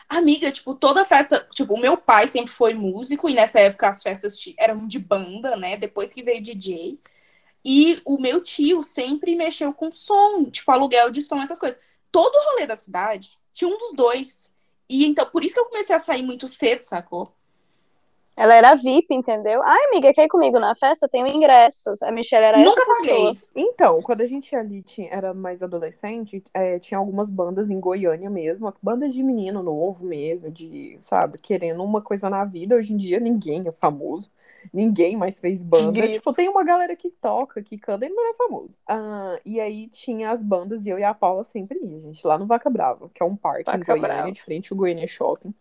Amiga, 0.09 0.51
tipo, 0.51 0.73
toda 0.73 1.05
festa. 1.05 1.47
Tipo, 1.53 1.73
o 1.73 1.79
meu 1.79 1.97
pai 1.97 2.27
sempre 2.27 2.51
foi 2.51 2.73
músico 2.73 3.29
e 3.29 3.33
nessa 3.33 3.59
época 3.59 3.89
as 3.89 4.01
festas 4.01 4.39
eram 4.57 4.87
de 4.87 4.97
banda, 4.97 5.55
né? 5.55 5.77
Depois 5.77 6.13
que 6.13 6.23
veio 6.23 6.41
DJ. 6.41 6.97
E 7.63 8.01
o 8.05 8.17
meu 8.17 8.41
tio 8.41 8.81
sempre 8.81 9.35
mexeu 9.35 9.71
com 9.73 9.91
som, 9.91 10.45
tipo, 10.45 10.71
aluguel 10.71 11.11
de 11.11 11.21
som, 11.21 11.39
essas 11.41 11.59
coisas. 11.59 11.79
Todo 12.11 12.33
o 12.33 12.51
rolê 12.51 12.65
da 12.65 12.75
cidade 12.75 13.37
tinha 13.53 13.69
um 13.69 13.77
dos 13.77 13.93
dois. 13.93 14.51
E 14.89 15.05
então, 15.05 15.25
por 15.25 15.43
isso 15.43 15.53
que 15.53 15.59
eu 15.59 15.65
comecei 15.65 15.95
a 15.95 15.99
sair 15.99 16.23
muito 16.23 16.47
cedo, 16.47 16.81
sacou? 16.81 17.35
Ela 18.41 18.55
era 18.55 18.73
VIP, 18.73 19.13
entendeu? 19.13 19.61
Ai, 19.63 19.85
amiga, 19.85 20.11
quer 20.11 20.23
ir 20.23 20.27
comigo 20.27 20.59
na 20.59 20.73
festa? 20.73 21.07
Tenho 21.07 21.27
ingressos. 21.27 22.01
A 22.01 22.11
Michelle 22.11 22.43
era 22.43 22.57
Nunca 22.57 22.83
paguei. 22.87 23.39
Então, 23.55 24.01
quando 24.01 24.21
a 24.21 24.25
gente 24.25 24.55
ali 24.55 24.81
tinha, 24.81 25.09
era 25.11 25.31
mais 25.31 25.61
adolescente, 25.61 26.43
é, 26.51 26.79
tinha 26.79 26.97
algumas 26.97 27.29
bandas 27.29 27.69
em 27.69 27.79
Goiânia 27.79 28.31
mesmo, 28.31 28.73
bandas 28.81 29.13
de 29.13 29.21
menino 29.21 29.61
novo 29.61 30.03
mesmo, 30.07 30.49
de, 30.49 30.95
sabe, 30.97 31.37
querendo 31.37 31.83
uma 31.83 32.01
coisa 32.01 32.31
na 32.31 32.43
vida. 32.43 32.75
Hoje 32.75 32.93
em 32.93 32.97
dia 32.97 33.19
ninguém 33.19 33.67
é 33.67 33.71
famoso. 33.71 34.31
Ninguém 34.73 35.15
mais 35.15 35.39
fez 35.39 35.61
banda. 35.61 35.91
Grito. 35.91 36.13
Tipo, 36.13 36.33
tem 36.33 36.49
uma 36.49 36.63
galera 36.63 36.95
que 36.95 37.11
toca, 37.11 37.61
que 37.61 37.77
canta, 37.77 38.07
e 38.07 38.09
não 38.09 38.31
é 38.31 38.33
famoso. 38.35 38.73
Ah, 38.87 39.39
e 39.45 39.59
aí 39.59 39.87
tinha 39.87 40.31
as 40.31 40.41
bandas, 40.41 40.87
e 40.87 40.89
eu 40.89 40.97
e 40.97 41.03
a 41.03 41.13
Paula 41.13 41.43
sempre 41.43 41.77
ia, 41.77 41.99
gente, 41.99 42.25
lá 42.25 42.39
no 42.39 42.47
Vaca 42.47 42.71
Brava, 42.71 43.07
que 43.13 43.21
é 43.21 43.25
um 43.25 43.35
parque 43.35 43.65
Vaca 43.65 43.77
em 43.77 43.83
Goiânia, 43.83 44.07
Brava. 44.07 44.31
de 44.31 44.41
frente 44.41 44.73
ao 44.73 44.77
Goiânia 44.79 45.05
Shopping. 45.05 45.53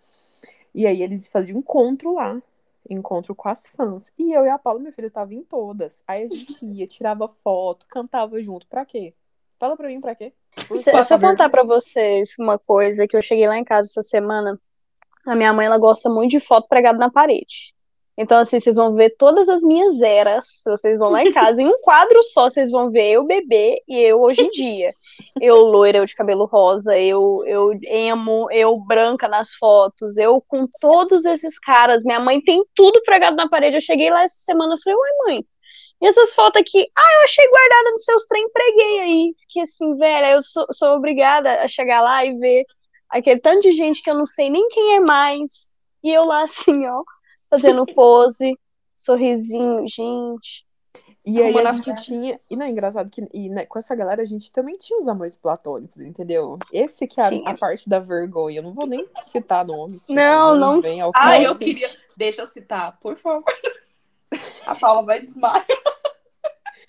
E 0.75 0.87
aí 0.87 1.03
eles 1.03 1.29
faziam 1.29 1.59
encontro 1.59 2.15
lá 2.15 2.41
encontro 2.89 3.35
com 3.35 3.49
as 3.49 3.69
fãs. 3.71 4.13
E 4.19 4.33
eu 4.33 4.45
e 4.45 4.49
a 4.49 4.59
Paula, 4.59 4.81
meu 4.81 4.93
filho, 4.93 5.11
tava 5.11 5.35
em 5.35 5.43
todas. 5.43 6.03
Aí 6.07 6.25
a 6.25 6.29
gente 6.29 6.65
ia, 6.67 6.87
tirava 6.87 7.29
foto, 7.29 7.87
cantava 7.89 8.43
junto. 8.43 8.67
Pra 8.67 8.85
quê? 8.85 9.15
Fala 9.59 9.77
pra 9.77 9.89
mim 9.89 10.01
pra 10.01 10.15
quê? 10.15 10.33
Se, 10.57 10.91
deixa 10.91 11.15
eu 11.15 11.21
contar 11.21 11.49
pra 11.49 11.63
vocês 11.63 12.35
uma 12.39 12.59
coisa 12.59 13.07
que 13.07 13.17
eu 13.17 13.23
cheguei 13.23 13.47
lá 13.47 13.59
em 13.59 13.65
casa 13.65 13.89
essa 13.91 14.03
semana. 14.03 14.59
A 15.27 15.37
minha 15.37 15.53
mãe, 15.53 15.67
ela 15.67 15.79
gosta 15.79 16.09
muito 16.09 16.31
de 16.31 16.41
foto 16.41 16.67
pregada 16.69 16.99
na 16.99 17.11
parede. 17.11 17.75
Então, 18.23 18.39
assim, 18.39 18.61
vocês 18.61 18.77
vão 18.77 18.95
ver 18.95 19.17
todas 19.17 19.49
as 19.49 19.63
minhas 19.63 19.99
eras. 20.03 20.45
Vocês 20.67 20.99
vão 20.99 21.09
lá 21.09 21.23
em 21.23 21.33
casa, 21.33 21.63
em 21.63 21.67
um 21.67 21.79
quadro 21.81 22.23
só, 22.23 22.51
vocês 22.51 22.71
vão 22.71 22.91
ver 22.91 23.13
eu 23.13 23.25
bebê 23.25 23.83
e 23.89 23.99
eu 23.99 24.21
hoje 24.21 24.43
em 24.43 24.51
dia. 24.51 24.95
Eu 25.41 25.57
loira, 25.61 25.97
eu 25.97 26.05
de 26.05 26.15
cabelo 26.15 26.45
rosa, 26.45 26.99
eu, 26.99 27.43
eu 27.47 27.73
emo, 27.83 28.47
eu 28.51 28.77
branca 28.77 29.27
nas 29.27 29.55
fotos, 29.55 30.19
eu 30.19 30.39
com 30.47 30.69
todos 30.79 31.25
esses 31.25 31.59
caras. 31.59 32.05
Minha 32.05 32.21
mãe 32.21 32.43
tem 32.43 32.63
tudo 32.75 33.01
pregado 33.05 33.37
na 33.37 33.49
parede. 33.49 33.79
Eu 33.79 33.81
cheguei 33.81 34.11
lá 34.11 34.23
essa 34.23 34.37
semana 34.37 34.75
e 34.75 34.83
falei, 34.83 34.99
uai, 34.99 35.11
mãe, 35.25 35.47
e 36.03 36.07
essas 36.07 36.35
fotos 36.35 36.61
aqui? 36.61 36.85
Ah, 36.95 37.15
eu 37.21 37.25
achei 37.25 37.49
guardada 37.49 37.91
nos 37.93 38.05
seus 38.05 38.27
trem, 38.27 38.51
preguei 38.51 39.01
aí. 39.01 39.35
Fiquei 39.41 39.63
assim, 39.63 39.97
velho, 39.97 40.27
eu 40.27 40.43
sou, 40.43 40.67
sou 40.73 40.91
obrigada 40.91 41.63
a 41.63 41.69
chegar 41.69 42.03
lá 42.03 42.23
e 42.27 42.37
ver 42.37 42.67
aquele 43.09 43.41
tanto 43.41 43.63
de 43.63 43.73
gente 43.73 44.03
que 44.03 44.11
eu 44.11 44.15
não 44.15 44.27
sei 44.27 44.51
nem 44.51 44.69
quem 44.69 44.97
é 44.97 45.01
mais. 45.01 45.79
E 46.05 46.13
eu 46.13 46.27
lá 46.27 46.45
assim, 46.45 46.87
ó 46.87 47.03
fazendo 47.51 47.85
pose, 47.87 48.57
sorrisinho, 48.97 49.85
gente. 49.87 50.65
E 51.25 51.43
aí 51.43 51.59
a 51.59 51.73
gente 51.75 51.95
tinha. 52.03 52.41
E 52.49 52.57
não 52.57 52.65
é 52.65 52.71
engraçado 52.71 53.11
que 53.11 53.23
e, 53.35 53.49
né, 53.51 53.67
com 53.67 53.79
essa 53.79 53.95
galera 53.95 54.23
a 54.23 54.25
gente 54.25 54.51
também 54.51 54.75
tinha 54.75 54.99
os 54.99 55.07
amores 55.07 55.37
platônicos, 55.37 56.01
entendeu? 56.01 56.59
Esse 56.73 57.07
que 57.07 57.21
é 57.21 57.25
a, 57.25 57.51
a 57.51 57.59
parte 57.59 57.89
da 57.89 57.99
vergonha. 57.99 58.61
Eu 58.61 58.63
não 58.63 58.73
vou 58.73 58.87
nem 58.87 59.07
citar 59.25 59.65
nomes. 59.65 60.03
Tipo, 60.03 60.15
não, 60.15 60.57
não. 60.57 60.81
Vem 60.81 61.01
ao 61.01 61.11
ah, 61.15 61.39
eu 61.41 61.59
queria. 61.59 61.89
Deixa 62.17 62.43
eu 62.43 62.47
citar, 62.47 62.99
por 63.01 63.17
favor. 63.17 63.45
A 64.67 64.75
Paula 64.77 65.05
vai 65.05 65.21
desmaiar. 65.21 65.67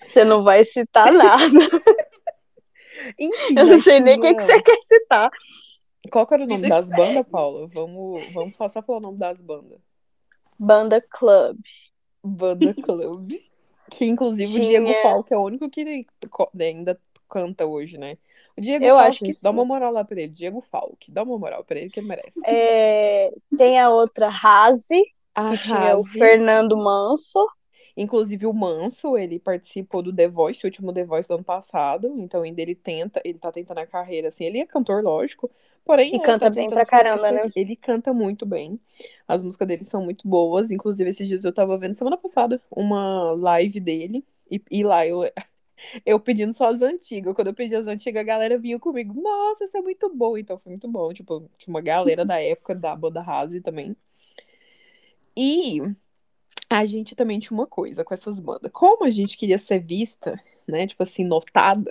Você 0.06 0.24
não 0.24 0.44
vai 0.44 0.64
citar 0.64 1.12
nada. 1.12 1.42
Enfim, 3.18 3.58
eu 3.58 3.66
não 3.66 3.80
sei 3.82 3.98
nem 3.98 4.16
o 4.16 4.20
que, 4.20 4.34
que 4.34 4.42
você 4.42 4.62
quer 4.62 4.80
citar. 4.80 5.28
Qual 6.10 6.26
que 6.26 6.34
era 6.34 6.44
o 6.44 6.46
nome 6.46 6.62
Vida 6.62 6.74
das 6.74 6.88
bandas, 6.88 7.26
Paula? 7.28 7.66
Vamos, 7.68 8.32
vamos 8.32 8.56
passar 8.56 8.82
pelo 8.82 9.00
nome 9.00 9.18
das 9.18 9.40
bandas. 9.40 9.80
Banda 10.64 11.00
Club. 11.00 11.58
Banda 12.22 12.72
Club. 12.74 13.32
Que 13.90 14.06
inclusive 14.06 14.52
Tinha... 14.52 14.80
o 14.80 14.84
Diego 14.84 15.02
Falco 15.02 15.34
é 15.34 15.36
o 15.36 15.42
único 15.42 15.68
que 15.68 16.06
ainda 16.58 16.98
canta 17.28 17.66
hoje, 17.66 17.98
né? 17.98 18.16
O 18.56 18.60
Diego 18.60 18.84
Eu 18.84 18.94
Falco, 18.94 19.08
acho 19.08 19.18
que 19.20 19.32
dá 19.42 19.50
uma 19.50 19.64
moral 19.64 19.92
lá 19.92 20.04
pra 20.04 20.20
ele. 20.20 20.32
Diego 20.32 20.60
Falco, 20.60 20.96
dá 21.08 21.22
uma 21.22 21.38
moral 21.38 21.64
pra 21.64 21.78
ele 21.78 21.90
que 21.90 22.00
ele 22.00 22.08
merece. 22.08 22.40
É... 22.46 23.32
Tem 23.56 23.80
a 23.80 23.90
outra 23.90 24.28
Razi, 24.28 25.02
que 25.50 25.58
tinha 25.58 25.96
o 25.96 26.04
Fernando 26.04 26.76
Manso. 26.76 27.46
Inclusive 27.96 28.46
o 28.46 28.52
Manso, 28.52 29.16
ele 29.16 29.38
participou 29.38 30.02
do 30.02 30.14
The 30.14 30.28
Voice, 30.28 30.60
o 30.64 30.66
último 30.66 30.92
The 30.92 31.04
Voice 31.04 31.28
do 31.28 31.34
ano 31.34 31.44
passado, 31.44 32.14
então 32.18 32.42
ainda 32.42 32.60
ele 32.62 32.74
tenta, 32.74 33.20
ele 33.24 33.38
tá 33.38 33.52
tentando 33.52 33.78
a 33.78 33.86
carreira 33.86 34.28
assim, 34.28 34.44
ele 34.44 34.58
é 34.58 34.66
cantor, 34.66 35.02
lógico, 35.02 35.50
porém... 35.84 36.14
E 36.14 36.20
canta 36.20 36.46
tá 36.46 36.50
bem 36.50 36.70
pra 36.70 36.86
caramba, 36.86 37.30
né? 37.30 37.42
Ele 37.54 37.76
canta 37.76 38.12
muito 38.14 38.46
bem, 38.46 38.80
as 39.28 39.42
músicas 39.42 39.68
dele 39.68 39.84
são 39.84 40.02
muito 40.04 40.26
boas, 40.26 40.70
inclusive 40.70 41.10
esses 41.10 41.28
dias 41.28 41.44
eu 41.44 41.52
tava 41.52 41.76
vendo 41.76 41.94
semana 41.94 42.16
passada 42.16 42.60
uma 42.70 43.32
live 43.32 43.78
dele, 43.78 44.24
e, 44.50 44.60
e 44.70 44.82
lá 44.84 45.06
eu... 45.06 45.20
Eu 46.06 46.20
pedindo 46.20 46.52
só 46.52 46.72
as 46.72 46.80
antigas. 46.80 47.34
Quando 47.34 47.48
eu 47.48 47.54
pedi 47.54 47.74
as 47.74 47.88
antigas, 47.88 48.20
a 48.20 48.24
galera 48.24 48.56
vinha 48.56 48.78
comigo. 48.78 49.20
Nossa, 49.20 49.64
isso 49.64 49.76
é 49.76 49.80
muito 49.82 50.08
bom. 50.14 50.38
Então 50.38 50.56
foi 50.56 50.70
muito 50.70 50.86
bom. 50.86 51.12
Tipo, 51.12 51.40
tinha 51.58 51.74
uma 51.74 51.80
galera 51.80 52.24
da 52.24 52.40
época 52.40 52.72
da 52.72 52.94
banda 52.94 53.20
Rase 53.20 53.60
também. 53.60 53.96
E 55.36 55.80
a 56.78 56.86
gente 56.86 57.14
também 57.14 57.38
tinha 57.38 57.56
uma 57.56 57.66
coisa 57.66 58.04
com 58.04 58.14
essas 58.14 58.40
bandas. 58.40 58.70
Como 58.72 59.04
a 59.04 59.10
gente 59.10 59.36
queria 59.36 59.58
ser 59.58 59.80
vista, 59.80 60.40
né? 60.66 60.86
Tipo 60.86 61.02
assim, 61.02 61.24
notada. 61.24 61.90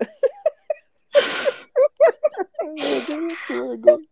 Meu 2.64 3.06
Deus, 3.06 3.42
que 3.46 3.54
orgulho. 3.54 4.08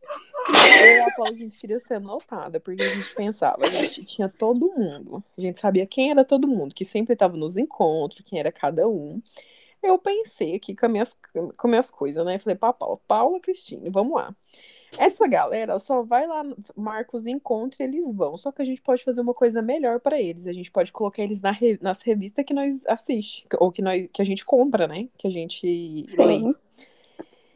Eu 0.82 1.07
a 1.07 1.11
Paula, 1.11 1.32
a 1.32 1.36
gente 1.36 1.57
queria 1.57 1.80
ser 1.80 1.99
notada, 1.99 2.59
porque 2.59 2.82
a 2.82 2.88
gente 2.88 3.13
pensava, 3.15 3.65
a 3.65 3.70
gente 3.70 4.03
tinha 4.05 4.28
todo 4.28 4.74
mundo. 4.74 5.24
A 5.38 5.41
gente 5.41 5.59
sabia 5.59 5.86
quem 5.86 6.11
era 6.11 6.26
todo 6.26 6.47
mundo, 6.47 6.74
que 6.74 6.86
sempre 6.86 7.13
estava 7.13 7.38
nos 7.38 7.57
encontros, 7.57 8.22
quem 8.26 8.39
era 8.39 8.51
cada 8.51 8.88
um. 8.88 9.22
Eu 9.82 9.97
pensei 9.97 10.55
aqui 10.55 10.76
com, 10.76 10.88
minhas, 10.88 11.15
com 11.55 11.67
minhas 11.67 11.89
coisas, 11.91 12.26
né? 12.26 12.39
Falei 12.39 12.55
pra 12.55 12.74
Paula, 12.74 12.97
Paula 13.07 13.39
Cristine, 13.39 13.89
vamos 13.89 14.13
lá. 14.13 14.36
Essa 14.97 15.27
galera 15.27 15.77
só 15.77 16.01
vai 16.01 16.25
lá, 16.25 16.43
marca 16.75 17.15
os 17.15 17.27
encontros 17.27 17.79
e 17.79 17.83
eles 17.83 18.11
vão. 18.13 18.35
Só 18.37 18.51
que 18.51 18.61
a 18.61 18.65
gente 18.65 18.81
pode 18.81 19.03
fazer 19.03 19.21
uma 19.21 19.33
coisa 19.33 19.61
melhor 19.61 19.99
para 19.99 20.19
eles. 20.19 20.47
A 20.47 20.53
gente 20.53 20.71
pode 20.71 20.91
colocar 20.91 21.21
eles 21.21 21.41
na 21.41 21.51
re... 21.51 21.77
nas 21.81 22.01
revistas 22.01 22.43
que 22.45 22.53
nós 22.53 22.81
assiste, 22.87 23.45
ou 23.59 23.71
que, 23.71 23.81
nós... 23.81 24.07
que 24.11 24.21
a 24.21 24.25
gente 24.25 24.43
compra, 24.45 24.87
né? 24.87 25.07
Que 25.17 25.27
a 25.27 25.31
gente 25.31 26.05
Sim. 26.09 26.15
lê. 26.17 26.55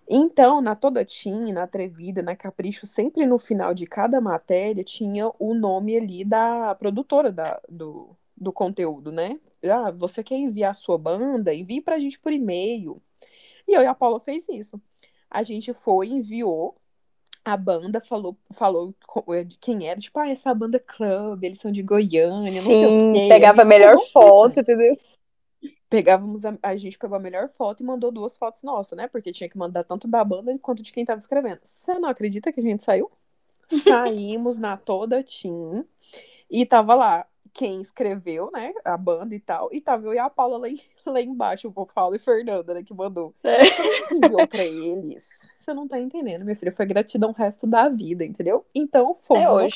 Então, 0.08 0.62
na 0.62 0.76
Toda 0.76 1.04
Tim, 1.06 1.52
na 1.54 1.64
Atrevida, 1.64 2.22
na 2.22 2.36
Capricho, 2.36 2.86
sempre 2.86 3.26
no 3.26 3.40
final 3.40 3.74
de 3.74 3.88
cada 3.88 4.20
matéria 4.20 4.84
tinha 4.84 5.32
o 5.40 5.54
nome 5.54 5.98
ali 5.98 6.26
da 6.26 6.76
produtora 6.76 7.32
da, 7.32 7.60
do, 7.70 8.16
do 8.36 8.52
conteúdo, 8.52 9.12
né? 9.12 9.40
Ah, 9.64 9.92
você 9.92 10.24
quer 10.24 10.36
enviar 10.36 10.72
a 10.72 10.76
sua 10.76 10.98
banda? 10.98 11.54
Envie 11.54 11.82
pra 11.82 12.00
gente 12.00 12.20
por 12.20 12.32
e-mail. 12.32 13.02
E 13.68 13.74
eu 13.74 13.82
e 13.82 13.86
a 13.86 13.96
Paula 13.96 14.20
fez 14.20 14.48
isso. 14.50 14.80
A 15.30 15.42
gente 15.42 15.74
foi, 15.74 16.10
enviou 16.10 16.76
a 17.44 17.58
banda 17.58 18.00
falou, 18.00 18.38
falou 18.52 18.94
é, 19.30 19.44
de 19.44 19.58
quem 19.58 19.88
era, 19.88 20.00
tipo, 20.00 20.18
ah, 20.20 20.30
essa 20.30 20.54
banda 20.54 20.80
club, 20.80 21.44
eles 21.44 21.60
são 21.60 21.72
de 21.72 21.82
Goiânia, 21.82 22.62
Sim, 22.62 23.28
pegava 23.30 23.64
a 23.64 23.66
melhor 23.66 23.98
foto, 24.12 24.60
entendeu? 24.60 24.98
pegávamos 25.94 26.44
a, 26.44 26.58
a, 26.64 26.76
gente 26.76 26.98
pegou 26.98 27.16
a 27.16 27.20
melhor 27.20 27.48
foto 27.50 27.84
e 27.84 27.86
mandou 27.86 28.12
duas 28.12 28.36
fotos 28.36 28.64
nossas, 28.64 28.98
né? 28.98 29.08
Porque 29.08 29.32
tinha 29.32 29.48
que 29.48 29.56
mandar 29.56 29.84
tanto 29.84 30.08
da 30.08 30.24
banda 30.24 30.58
quanto 30.58 30.82
de 30.82 30.92
quem 30.92 31.06
tava 31.06 31.20
escrevendo. 31.20 31.60
Você 31.62 32.00
não 32.00 32.10
acredita 32.10 32.52
que 32.52 32.60
a 32.60 32.64
gente 32.64 32.84
saiu? 32.84 33.12
Saímos 33.70 34.58
na 34.58 34.76
toda 34.76 35.24
team 35.24 35.86
e 36.50 36.66
tava 36.66 36.96
lá 36.96 37.28
quem 37.54 37.80
escreveu, 37.80 38.50
né? 38.52 38.74
A 38.84 38.98
banda 38.98 39.36
e 39.36 39.40
tal. 39.40 39.70
E 39.72 39.80
tava 39.80 40.08
eu 40.08 40.16
e 40.16 40.18
a 40.18 40.32
Paula 40.32 40.58
lá, 40.58 40.68
lá 41.06 41.22
embaixo, 41.22 41.72
o 41.74 41.86
Paulo 41.86 42.16
e 42.16 42.20
Fernanda, 42.20 42.74
né? 42.74 42.82
Que 42.82 42.92
mandou. 42.92 43.32
É. 43.44 43.62
enviou 44.16 44.48
pra 44.48 44.66
eles. 44.66 45.30
Você 45.64 45.74
não 45.74 45.88
tá 45.88 45.98
entendendo, 45.98 46.44
minha 46.44 46.58
filha. 46.58 46.74
Foi 46.74 46.86
gratidão 46.86 47.30
o 47.30 47.34
resto 47.34 47.66
da 47.66 47.88
vida, 47.88 48.26
entendeu? 48.26 48.66
Então, 48.76 49.16
foi 49.16 49.40
é 49.40 49.50
hoje. 49.50 49.76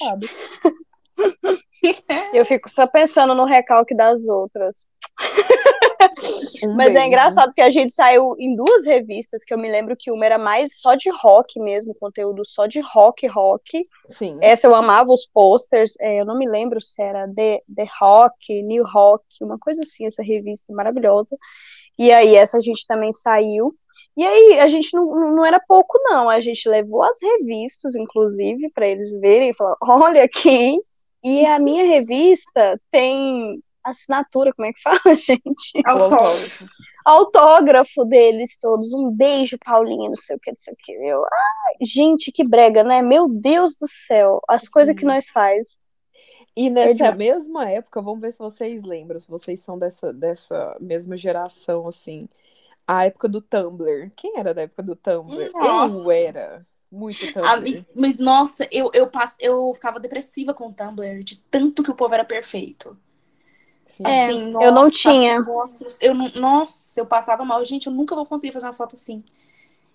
Eu 2.33 2.45
fico 2.45 2.69
só 2.69 2.85
pensando 2.85 3.33
no 3.33 3.45
recalque 3.45 3.95
das 3.95 4.27
outras. 4.27 4.85
Um 6.63 6.73
Mas 6.73 6.89
é 6.89 6.93
beijo. 6.93 6.99
é 6.99 7.07
engraçado 7.07 7.53
que 7.53 7.61
a 7.61 7.69
gente 7.69 7.93
saiu 7.93 8.35
em 8.37 8.53
duas 8.53 8.85
revistas, 8.85 9.45
que 9.45 9.53
eu 9.53 9.57
me 9.57 9.71
lembro 9.71 9.95
que 9.97 10.11
uma 10.11 10.25
era 10.25 10.37
mais 10.37 10.79
só 10.79 10.95
de 10.95 11.09
rock 11.09 11.57
mesmo, 11.59 11.95
conteúdo 11.97 12.43
só 12.45 12.67
de 12.67 12.81
rock, 12.81 13.25
rock. 13.27 13.87
Sim. 14.09 14.37
Essa 14.41 14.67
eu 14.67 14.75
amava 14.75 15.11
os 15.11 15.25
posters, 15.25 15.93
é, 16.01 16.19
eu 16.19 16.25
não 16.25 16.37
me 16.37 16.47
lembro 16.47 16.81
se 16.81 17.01
era 17.01 17.27
The, 17.33 17.61
The 17.73 17.85
Rock, 18.01 18.61
New 18.63 18.83
Rock, 18.83 19.23
uma 19.41 19.57
coisa 19.57 19.83
assim, 19.83 20.05
essa 20.05 20.21
revista 20.21 20.73
maravilhosa. 20.73 21.37
E 21.97 22.11
aí 22.11 22.35
essa 22.35 22.57
a 22.57 22.61
gente 22.61 22.85
também 22.85 23.13
saiu. 23.13 23.73
E 24.17 24.25
aí 24.25 24.59
a 24.59 24.67
gente 24.67 24.95
não, 24.95 25.35
não 25.35 25.45
era 25.45 25.59
pouco, 25.59 25.99
não. 26.03 26.27
A 26.27 26.41
gente 26.41 26.67
levou 26.67 27.03
as 27.03 27.21
revistas, 27.21 27.95
inclusive, 27.95 28.71
para 28.71 28.87
eles 28.87 29.19
verem 29.19 29.51
e 29.51 29.53
falar: 29.53 29.77
olha 29.79 30.23
aqui. 30.23 30.79
E 31.23 31.45
a 31.45 31.59
minha 31.59 31.85
revista 31.85 32.79
tem 32.89 33.61
assinatura, 33.83 34.53
como 34.53 34.67
é 34.67 34.73
que 34.73 34.81
fala, 34.81 35.15
gente? 35.15 35.81
Autógrafo. 35.85 36.65
Autógrafo 37.05 38.05
deles 38.05 38.57
todos. 38.59 38.91
Um 38.91 39.11
beijo, 39.11 39.57
Paulinha, 39.63 40.09
não 40.09 40.15
sei 40.15 40.35
o 40.35 40.39
que, 40.39 40.51
não 40.51 40.57
sei 40.57 40.73
o 40.73 40.77
que. 40.77 40.91
Eu, 40.93 41.23
ai, 41.23 41.85
gente, 41.85 42.31
que 42.31 42.47
brega, 42.47 42.83
né? 42.83 43.01
Meu 43.01 43.27
Deus 43.29 43.77
do 43.77 43.87
céu, 43.87 44.41
as 44.47 44.67
coisas 44.67 44.95
que 44.95 45.05
nós 45.05 45.29
faz. 45.29 45.79
E 46.55 46.71
nessa 46.71 47.05
é 47.05 47.15
mesma 47.15 47.69
época, 47.69 48.01
vamos 48.01 48.19
ver 48.19 48.31
se 48.31 48.39
vocês 48.39 48.83
lembram, 48.83 49.19
se 49.19 49.29
vocês 49.29 49.59
são 49.61 49.77
dessa, 49.77 50.11
dessa 50.11 50.75
mesma 50.81 51.15
geração, 51.15 51.87
assim. 51.87 52.27
A 52.87 53.05
época 53.05 53.27
do 53.27 53.41
Tumblr. 53.41 54.11
Quem 54.15 54.39
era 54.39 54.53
da 54.53 54.61
época 54.61 54.81
do 54.81 54.95
Tumblr? 54.95 55.51
Nossa. 55.53 56.03
Eu 56.05 56.11
era. 56.11 56.65
Muito 56.89 57.19
Tumblr. 57.33 57.85
mas, 57.93 58.17
nossa, 58.17 58.65
eu, 58.71 58.89
eu, 58.93 59.07
pass... 59.07 59.35
eu 59.39 59.73
ficava 59.73 59.99
depressiva 59.99 60.53
com 60.53 60.69
o 60.69 60.73
Tumblr, 60.73 61.21
de 61.21 61.37
tanto 61.51 61.83
que 61.83 61.91
o 61.91 61.95
povo 61.95 62.13
era 62.13 62.23
perfeito. 62.23 62.97
É, 64.05 64.25
assim, 64.25 64.51
nossa, 64.51 64.65
eu 64.65 64.71
não 64.71 64.89
tinha. 64.89 65.43
Fotos, 65.43 65.97
eu 66.01 66.13
não, 66.13 66.29
nossa, 66.35 66.99
eu 66.99 67.05
passava 67.05 67.43
mal. 67.43 67.63
Gente, 67.65 67.87
eu 67.87 67.93
nunca 67.93 68.15
vou 68.15 68.25
conseguir 68.25 68.53
fazer 68.53 68.67
uma 68.67 68.73
foto 68.73 68.95
assim. 68.95 69.23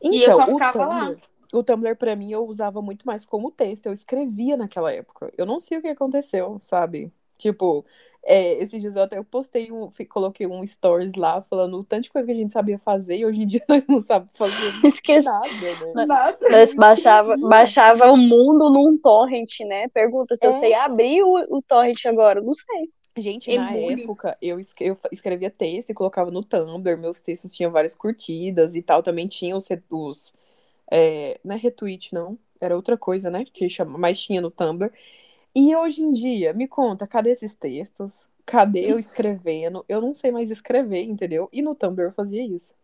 Então, 0.00 0.12
e 0.12 0.22
eu 0.22 0.32
então, 0.32 0.40
só 0.40 0.46
ficava 0.46 0.78
Tumblr, 0.78 0.90
lá. 0.90 1.16
O 1.52 1.62
Tumblr, 1.62 1.96
pra 1.96 2.16
mim, 2.16 2.30
eu 2.30 2.44
usava 2.46 2.82
muito 2.82 3.06
mais 3.06 3.24
como 3.24 3.50
texto. 3.50 3.86
Eu 3.86 3.92
escrevia 3.92 4.56
naquela 4.56 4.92
época. 4.92 5.32
Eu 5.38 5.46
não 5.46 5.60
sei 5.60 5.78
o 5.78 5.82
que 5.82 5.88
aconteceu, 5.88 6.58
sabe? 6.60 7.12
Tipo, 7.38 7.86
é, 8.24 8.62
esses 8.62 8.80
dias 8.80 8.94
eu 8.94 9.02
até 9.02 9.20
postei 9.22 9.72
um, 9.72 9.90
coloquei 10.08 10.46
um 10.46 10.64
stories 10.66 11.14
lá 11.14 11.42
falando 11.42 11.78
o 11.78 11.84
tanto 11.84 12.04
de 12.04 12.10
coisa 12.10 12.26
que 12.26 12.32
a 12.32 12.36
gente 12.36 12.52
sabia 12.52 12.78
fazer 12.78 13.16
e 13.16 13.26
hoje 13.26 13.42
em 13.42 13.46
dia 13.48 13.64
nós 13.68 13.86
não 13.86 13.98
sabemos 13.98 14.32
fazer 14.34 14.54
Esqueci. 14.86 15.26
nada, 15.26 15.48
né? 15.94 16.06
Nada. 16.06 16.38
Nós 16.50 16.72
baixava, 16.74 17.36
baixava 17.36 18.12
o 18.12 18.16
mundo 18.16 18.70
num 18.70 18.96
torrent, 18.96 19.60
né? 19.66 19.88
Pergunta 19.88 20.36
se 20.36 20.44
é. 20.44 20.48
eu 20.48 20.52
sei 20.52 20.72
abrir 20.74 21.22
o, 21.22 21.58
o 21.58 21.62
torrent 21.62 22.04
agora. 22.06 22.40
Não 22.40 22.54
sei. 22.54 22.90
Gente, 23.18 23.50
é 23.50 23.58
na 23.58 23.76
época, 23.76 24.38
eu, 24.40 24.58
eu 24.80 24.96
escrevia 25.10 25.50
texto 25.50 25.90
e 25.90 25.94
colocava 25.94 26.30
no 26.30 26.42
Tumblr, 26.42 26.96
meus 26.96 27.20
textos 27.20 27.52
tinham 27.52 27.70
várias 27.70 27.94
curtidas 27.94 28.74
e 28.74 28.80
tal, 28.80 29.02
também 29.02 29.26
tinha 29.26 29.54
os, 29.54 29.68
os 29.90 30.32
é, 30.90 31.38
não 31.44 31.54
é 31.54 31.58
retweet, 31.58 32.14
não, 32.14 32.38
era 32.58 32.74
outra 32.74 32.96
coisa, 32.96 33.28
né, 33.28 33.44
que 33.44 33.68
chama, 33.68 33.98
mas 33.98 34.18
tinha 34.18 34.40
no 34.40 34.50
Tumblr. 34.50 34.90
E 35.54 35.76
hoje 35.76 36.02
em 36.02 36.12
dia, 36.12 36.52
me 36.52 36.66
conta, 36.66 37.06
cadê 37.06 37.30
esses 37.30 37.54
textos? 37.54 38.28
Cadê 38.44 38.90
eu 38.90 38.98
escrevendo? 38.98 39.84
Eu 39.88 40.00
não 40.00 40.14
sei 40.14 40.32
mais 40.32 40.50
escrever, 40.50 41.04
entendeu? 41.04 41.48
E 41.52 41.62
no 41.62 41.74
Tumblr 41.74 42.08
eu 42.08 42.12
fazia 42.12 42.42
isso. 42.42 42.74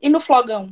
E 0.00 0.08
no 0.08 0.20
Flogão? 0.20 0.68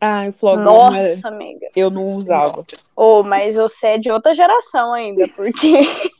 Ah, 0.00 0.26
o 0.28 0.32
Flogão. 0.32 0.64
Nossa, 0.64 0.98
é... 0.98 1.20
amiga. 1.24 1.66
Eu 1.74 1.90
não 1.90 2.12
usava. 2.14 2.64
Oh, 2.94 3.22
mas 3.22 3.56
você 3.56 3.88
é 3.88 3.98
de 3.98 4.10
outra 4.10 4.34
geração 4.34 4.92
ainda, 4.92 5.26
porque 5.28 5.82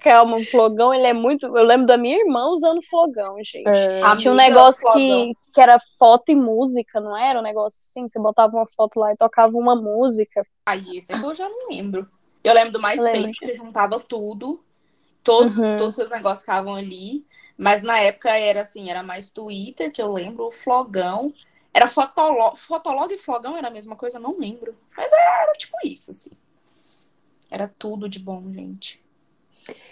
calma, 0.00 0.36
o 0.36 0.44
flogão, 0.44 0.92
ele 0.92 1.06
é 1.06 1.12
muito. 1.12 1.46
Eu 1.46 1.64
lembro 1.64 1.86
da 1.86 1.96
minha 1.96 2.18
irmã 2.18 2.48
usando 2.48 2.82
flogão, 2.82 3.36
gente. 3.44 3.68
É. 3.68 4.16
Tinha 4.16 4.32
um 4.32 4.36
negócio 4.36 4.90
que, 4.92 5.32
que 5.52 5.60
era 5.60 5.78
foto 5.98 6.30
e 6.30 6.34
música, 6.34 7.00
não 7.00 7.16
era? 7.16 7.38
Um 7.38 7.42
negócio 7.42 7.78
assim, 7.78 8.08
você 8.08 8.18
botava 8.18 8.56
uma 8.56 8.66
foto 8.74 8.98
lá 8.98 9.12
e 9.12 9.16
tocava 9.16 9.56
uma 9.56 9.76
música. 9.76 10.42
Aí, 10.66 10.98
esse 10.98 11.12
eu 11.12 11.34
já 11.34 11.48
não 11.48 11.68
lembro. 11.68 12.08
Eu 12.42 12.54
lembro 12.54 12.72
do 12.72 12.82
MySpace, 12.82 13.34
que 13.38 13.46
você 13.46 13.56
juntava 13.56 14.00
tudo, 14.00 14.62
todos, 15.22 15.56
uhum. 15.56 15.72
todos 15.72 15.88
os 15.88 15.94
seus 15.94 16.10
negócios 16.10 16.40
ficavam 16.40 16.74
ali. 16.74 17.24
Mas 17.56 17.82
na 17.82 17.98
época 17.98 18.30
era 18.30 18.62
assim, 18.62 18.88
era 18.88 19.02
mais 19.02 19.30
Twitter, 19.30 19.92
que 19.92 20.00
eu 20.00 20.12
lembro, 20.12 20.46
o 20.46 20.50
flogão. 20.50 21.32
Era 21.72 21.86
fotolog, 21.86 22.56
fotolog 22.56 23.12
e 23.12 23.18
flogão 23.18 23.56
era 23.56 23.68
a 23.68 23.70
mesma 23.70 23.94
coisa, 23.94 24.18
não 24.18 24.38
lembro. 24.38 24.74
Mas 24.96 25.12
era 25.12 25.52
tipo 25.52 25.76
isso, 25.84 26.10
assim. 26.10 26.30
Era 27.50 27.68
tudo 27.68 28.08
de 28.08 28.18
bom, 28.18 28.42
gente. 28.52 29.00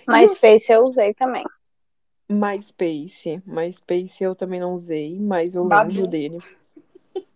MySpace 0.09 0.73
eu 0.73 0.85
usei 0.85 1.13
também. 1.13 1.45
MySpace. 2.29 3.43
MySpace 3.47 4.25
eu 4.25 4.35
também 4.35 4.61
não 4.61 4.73
usei, 4.73 5.19
mas 5.19 5.55
eu 5.55 5.65
Babu. 5.65 5.91
lembro 5.91 6.07
dele. 6.07 6.39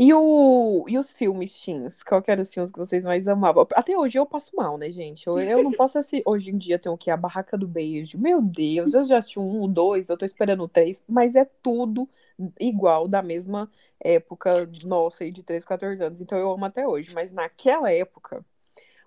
E, 0.00 0.14
o, 0.14 0.84
e 0.86 0.96
os 0.96 1.10
filmes 1.10 1.60
teens? 1.60 2.04
Qual 2.04 2.22
que 2.22 2.30
eram 2.30 2.42
os 2.42 2.54
filmes 2.54 2.70
que 2.70 2.78
vocês 2.78 3.02
mais 3.02 3.26
amavam? 3.26 3.66
Até 3.74 3.98
hoje 3.98 4.16
eu 4.16 4.24
passo 4.24 4.54
mal, 4.54 4.78
né, 4.78 4.88
gente? 4.90 5.26
Eu, 5.26 5.36
eu 5.40 5.64
não 5.64 5.72
posso 5.72 5.98
assistir. 5.98 6.22
Hoje 6.24 6.50
em 6.50 6.56
dia 6.56 6.78
tem 6.78 6.90
o 6.90 6.96
que? 6.96 7.10
A 7.10 7.16
Barraca 7.16 7.58
do 7.58 7.66
Beijo. 7.66 8.16
Meu 8.16 8.40
Deus, 8.40 8.94
eu 8.94 9.02
já 9.02 9.18
assisti 9.18 9.40
um, 9.40 9.66
dois, 9.66 10.08
eu 10.08 10.16
tô 10.16 10.24
esperando 10.24 10.62
o 10.62 10.68
três, 10.68 11.02
mas 11.08 11.34
é 11.34 11.44
tudo 11.44 12.08
igual, 12.60 13.08
da 13.08 13.24
mesma 13.24 13.68
época 13.98 14.70
nossa 14.84 15.24
aí 15.24 15.32
de 15.32 15.42
13, 15.42 15.66
14 15.66 16.00
anos. 16.00 16.20
Então 16.20 16.38
eu 16.38 16.52
amo 16.52 16.64
até 16.64 16.86
hoje. 16.86 17.12
Mas 17.12 17.32
naquela 17.32 17.92
época, 17.92 18.46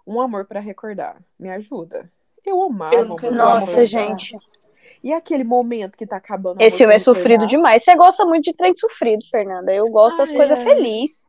um 0.05 0.19
amor 0.19 0.43
para 0.43 0.59
recordar. 0.59 1.23
Me 1.39 1.49
ajuda. 1.49 2.11
Eu 2.45 2.61
amava. 2.61 2.95
Eu 2.95 3.05
nunca 3.05 3.31
Nossa, 3.31 3.85
gente. 3.85 4.37
E 5.03 5.11
aquele 5.13 5.43
momento 5.43 5.97
que 5.97 6.05
tá 6.05 6.17
acabando. 6.17 6.61
Esse 6.61 6.77
filme 6.77 6.93
é 6.93 6.99
sofrido 6.99 7.47
demais. 7.47 7.83
Você 7.83 7.95
gosta 7.95 8.23
muito 8.23 8.45
de 8.45 8.53
trem 8.53 8.73
sofrido, 8.73 9.25
Fernanda. 9.29 9.73
Eu 9.73 9.87
gosto 9.87 10.17
das 10.17 10.31
coisas 10.31 10.59
é. 10.59 10.63
felizes. 10.63 11.25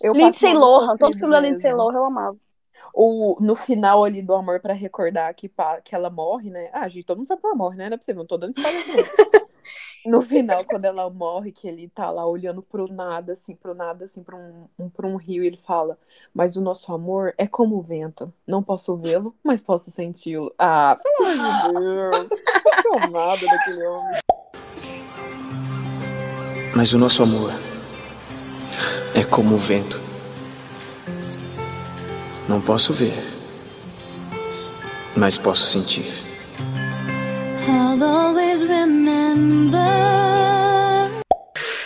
Eu 0.00 0.12
Lindsay 0.14 0.54
Lohan, 0.54 0.96
todo 0.96 1.16
filme 1.16 1.32
da 1.32 1.40
Lindsay 1.40 1.72
Lohan 1.72 1.96
eu 1.96 2.04
amava. 2.04 2.36
O, 2.94 3.36
no 3.40 3.54
final 3.54 4.04
ali 4.04 4.22
do 4.22 4.32
Amor 4.32 4.60
para 4.60 4.72
Recordar 4.72 5.34
que, 5.34 5.50
que 5.84 5.94
ela 5.94 6.08
morre, 6.08 6.50
né? 6.50 6.70
Ah, 6.72 6.88
gente, 6.88 7.04
todo 7.04 7.18
mundo 7.18 7.26
sabe 7.26 7.40
que 7.40 7.46
ela 7.46 7.56
morre, 7.56 7.76
né? 7.76 7.88
Não 7.88 7.94
é 7.94 7.98
possível, 7.98 8.20
não 8.20 8.26
tô 8.26 8.38
dando 8.38 8.56
spoiler. 8.56 8.84
no 10.04 10.22
final, 10.22 10.64
quando 10.64 10.84
ela 10.84 11.08
morre, 11.10 11.52
que 11.52 11.68
ele 11.68 11.88
tá 11.88 12.10
lá 12.10 12.26
olhando 12.26 12.62
pro 12.62 12.86
nada, 12.90 13.34
assim, 13.34 13.54
pro 13.54 13.74
nada, 13.74 14.04
assim, 14.06 14.22
pra 14.22 14.36
um, 14.36 14.66
um, 14.78 14.88
pra 14.88 15.06
um 15.06 15.16
rio, 15.16 15.44
ele 15.44 15.56
fala: 15.56 15.98
Mas 16.32 16.56
o 16.56 16.60
nosso 16.60 16.92
amor 16.92 17.34
é 17.36 17.46
como 17.46 17.76
o 17.76 17.82
vento. 17.82 18.32
Não 18.46 18.62
posso 18.62 18.96
vê-lo, 18.96 19.34
mas 19.42 19.62
posso 19.62 19.90
senti-lo. 19.90 20.54
Ah, 20.58 20.96
pelo 21.02 21.28
amor 21.28 21.72
de 21.72 21.80
Deus. 21.80 22.40
Tô 22.82 23.04
amada 23.04 23.46
daquele 23.46 23.86
homem. 23.86 24.20
Mas 26.74 26.92
o 26.92 26.98
nosso 26.98 27.22
amor 27.22 27.50
é 29.14 29.24
como 29.24 29.54
o 29.54 29.58
vento. 29.58 30.00
Não 32.48 32.60
posso 32.60 32.92
ver, 32.92 33.14
mas 35.14 35.38
posso 35.38 35.66
sentir. 35.66 36.29
I'll 37.68 38.02
always 38.02 38.62
remember. 38.64 39.78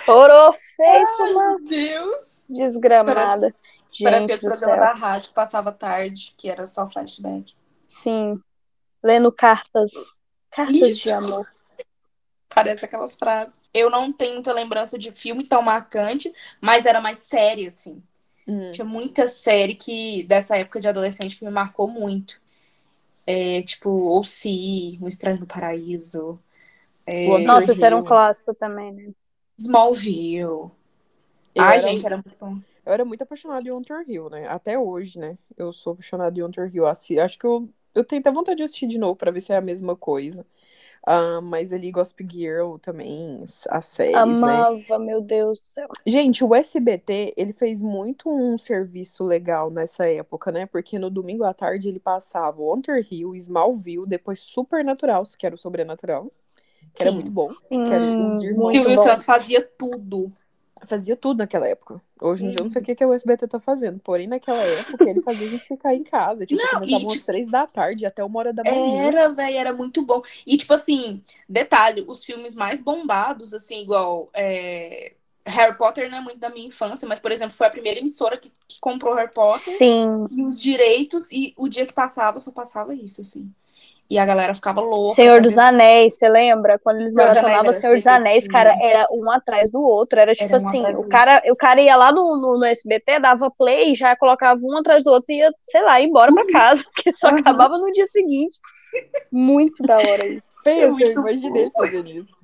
Chorou 0.05 0.53
feito, 0.77 1.23
Ai, 1.23 1.33
Meu 1.33 1.65
Deus. 1.67 2.47
Desgramada. 2.49 3.15
Parece, 3.15 3.55
Gente 3.91 4.05
parece 4.05 4.27
que 4.27 4.33
esse 4.33 4.47
programa 4.47 4.77
da 4.77 4.93
rádio 4.93 5.33
passava 5.33 5.73
tarde, 5.73 6.35
que 6.37 6.49
era 6.51 6.67
só 6.67 6.87
flashback. 6.87 7.55
Sim. 7.87 8.41
Lendo 9.03 9.31
cartas. 9.33 10.21
Cartas 10.51 10.77
Isso. 10.77 11.03
de 11.05 11.13
amor. 11.13 11.47
Parece 12.49 12.85
aquelas 12.85 13.17
frases. 13.17 13.59
Eu 13.73 13.91
não 13.91 14.13
tenho 14.13 14.35
muita 14.35 14.53
lembrança 14.53 14.99
de 14.99 15.11
filme 15.11 15.45
tão 15.45 15.63
marcante, 15.63 16.33
mas 16.61 16.87
era 16.87 17.01
mais 17.01 17.19
série, 17.19 17.67
assim. 17.67 18.03
Hum. 18.47 18.71
Tinha 18.73 18.85
muita 18.85 19.27
série 19.27 19.75
que 19.75 20.23
dessa 20.25 20.57
época 20.57 20.79
de 20.79 20.87
adolescente 20.87 21.37
que 21.37 21.45
me 21.45 21.51
marcou 21.51 21.89
muito. 21.89 22.41
É, 23.27 23.63
tipo, 23.63 23.89
ou 23.91 24.23
se 24.25 24.99
Um 25.01 25.09
Estranho 25.09 25.41
no 25.41 25.47
Paraíso. 25.47 26.39
É, 27.07 27.45
Nossa, 27.47 27.73
isso 27.73 27.85
era 27.85 27.97
um 27.97 28.03
clássico 28.03 28.55
também, 28.55 28.93
né? 28.93 29.13
Smallville. 29.59 30.71
Eu 31.55 31.63
Ai, 31.63 31.79
era, 31.79 31.89
gente, 31.89 32.05
era 32.07 32.17
muito 32.17 32.37
bom. 32.39 32.59
Eu 32.85 32.93
era 32.93 33.05
muito 33.05 33.23
apaixonada 33.23 33.67
em 33.67 33.73
Hunter 33.73 34.05
Hill, 34.09 34.29
né? 34.29 34.47
Até 34.49 34.79
hoje, 34.79 35.19
né? 35.19 35.39
Eu 35.57 35.73
sou 35.73 35.93
apaixonada 35.95 36.39
em 36.39 36.43
Hunter 36.43 36.71
Hill. 36.75 36.87
Assim, 36.87 37.19
acho 37.19 37.39
que 37.39 37.47
eu, 37.47 37.69
eu 37.95 38.05
tenho 38.05 38.21
até 38.21 38.31
vontade 38.31 38.59
de 38.59 38.63
assistir 38.65 38.87
de 38.87 38.99
novo 38.99 39.17
pra 39.17 39.31
ver 39.31 39.41
se 39.41 39.53
é 39.53 39.57
a 39.57 39.61
mesma 39.61 39.97
coisa. 39.97 40.45
Uh, 41.07 41.43
mas 41.43 41.71
ali 41.71 41.91
Gossip 41.91 42.27
Girl 42.27 42.77
também, 42.79 43.45
as 43.69 43.87
séries, 43.87 44.17
Amava, 44.17 44.99
né? 44.99 45.05
meu 45.05 45.21
Deus 45.21 45.61
do 45.61 45.67
céu. 45.67 45.89
Gente, 46.07 46.43
o 46.43 46.55
SBT, 46.55 47.35
ele 47.37 47.53
fez 47.53 47.83
muito 47.83 48.31
um 48.31 48.57
serviço 48.57 49.23
legal 49.23 49.71
nessa 49.71 50.09
época, 50.09 50.51
né? 50.51 50.65
Porque 50.65 50.99
no 50.99 51.11
domingo 51.11 51.45
à 51.45 51.53
tarde 51.53 51.89
ele 51.89 52.01
passava 52.01 52.63
Hunter 52.63 53.07
Hill, 53.11 53.35
Smallville, 53.37 54.07
depois 54.07 54.41
Supernatural, 54.41 55.25
que 55.39 55.45
era 55.45 55.55
o 55.55 55.59
sobrenatural. 55.59 56.33
Que 56.95 57.03
era 57.03 57.13
muito 57.13 57.31
bom. 57.31 57.51
Sim, 57.51 57.85
que 57.85 57.93
era 57.93 58.05
os 58.05 58.43
irmãos. 58.43 58.73
Silvio 58.73 58.99
Santos 58.99 59.25
fazia 59.27 59.61
tudo. 59.63 60.33
Fazia 60.87 61.17
tudo 61.17 61.39
naquela 61.39 61.67
época. 61.69 62.01
Hoje 62.21 62.45
em 62.45 62.49
dia 62.49 62.59
eu 62.61 62.65
não 62.65 62.71
sei 62.71 62.81
o 62.81 62.85
que, 62.85 62.95
que 62.95 63.05
o 63.05 63.13
SBT 63.13 63.47
tá 63.49 63.61
fazendo. 63.61 63.99
Porém, 64.01 64.27
naquela 64.27 64.63
época 64.63 65.09
ele 65.09 65.21
fazia 65.23 65.47
a 65.47 65.51
gente 65.51 65.65
ficar 65.65 65.95
em 65.95 66.03
casa. 66.03 66.47
Tipo, 66.47 66.63
Não, 66.63 66.75
começava 66.75 67.03
e, 67.03 67.05
umas 67.05 67.13
tipo, 67.13 67.27
três 67.27 67.49
da 67.49 67.67
tarde 67.67 68.07
até 68.07 68.25
uma 68.25 68.39
hora 68.39 68.53
da 68.53 68.65
manhã. 68.65 69.03
Era, 69.03 69.29
velho, 69.29 69.57
era 69.57 69.73
muito 69.73 70.03
bom. 70.03 70.23
E, 70.47 70.57
tipo 70.57 70.73
assim, 70.73 71.23
detalhe, 71.49 72.05
os 72.07 72.25
filmes 72.25 72.55
mais 72.55 72.81
bombados, 72.81 73.53
assim, 73.53 73.83
igual 73.83 74.31
é, 74.35 75.15
Harry 75.47 75.77
Potter 75.77 76.11
não 76.11 76.19
é 76.19 76.21
muito 76.21 76.39
da 76.39 76.49
minha 76.49 76.67
infância, 76.67 77.07
mas, 77.07 77.21
por 77.21 77.31
exemplo, 77.31 77.55
foi 77.55 77.67
a 77.67 77.71
primeira 77.71 78.01
emissora 78.01 78.39
que, 78.39 78.51
que 78.67 78.81
comprou 78.81 79.15
Harry 79.15 79.33
Potter 79.33 79.77
Sim. 79.77 80.27
e 80.31 80.43
os 80.43 80.61
direitos, 80.61 81.31
e 81.31 81.53
o 81.57 81.69
dia 81.69 81.87
que 81.87 81.93
passava, 81.93 82.41
só 82.41 82.51
passava 82.51 82.95
isso, 82.95 83.21
assim. 83.21 83.53
E 84.11 84.19
a 84.19 84.27
galera 84.27 84.55
ficava 84.55 84.81
louca. 84.83 85.15
Senhor 85.15 85.37
dos 85.41 85.55
vezes- 85.55 85.59
Anéis, 85.59 86.17
você 86.19 86.29
lembra? 86.29 86.79
Quando 86.79 87.01
eles 87.01 87.15
maratonavam 87.15 87.73
Senhor 87.73 87.97
dos 87.97 88.07
Anéis, 88.07 88.47
cara, 88.47 88.77
era 88.83 89.07
um 89.11 89.31
atrás 89.31 89.73
do 89.73 89.81
outro. 89.83 90.21
Era 90.21 90.35
tipo 90.35 90.55
Era 90.55 90.63
um 90.63 90.69
assim, 90.69 90.83
o 91.03 91.09
cara, 91.09 91.43
o 91.51 91.57
cara 91.57 91.81
ia 91.81 91.97
lá 91.97 92.13
no, 92.13 92.37
no, 92.37 92.59
no 92.59 92.65
SBT, 92.67 93.19
dava 93.19 93.51
play, 93.51 93.95
já 93.95 94.15
colocava 94.15 94.61
um 94.63 94.77
atrás 94.77 95.03
do 95.05 95.11
outro 95.11 95.33
e 95.33 95.39
ia, 95.39 95.51
sei 95.71 95.83
lá, 95.83 95.99
ia 96.01 96.07
embora 96.07 96.33
pra 96.33 96.47
casa, 96.53 96.85
porque 96.95 97.13
só 97.15 97.29
Uhum. 97.31 97.39
acabava 97.39 97.79
no 97.79 97.91
dia 97.93 98.07
seguinte. 98.07 98.59
Muito 99.33 99.83
da 99.83 99.97
hora 99.97 100.27
isso. 100.27 100.49
Pensa, 100.63 100.81
eu 100.87 100.91
muito 100.93 101.11
imaginei 101.13 101.71
fazendo 101.75 102.09
isso. 102.11 102.37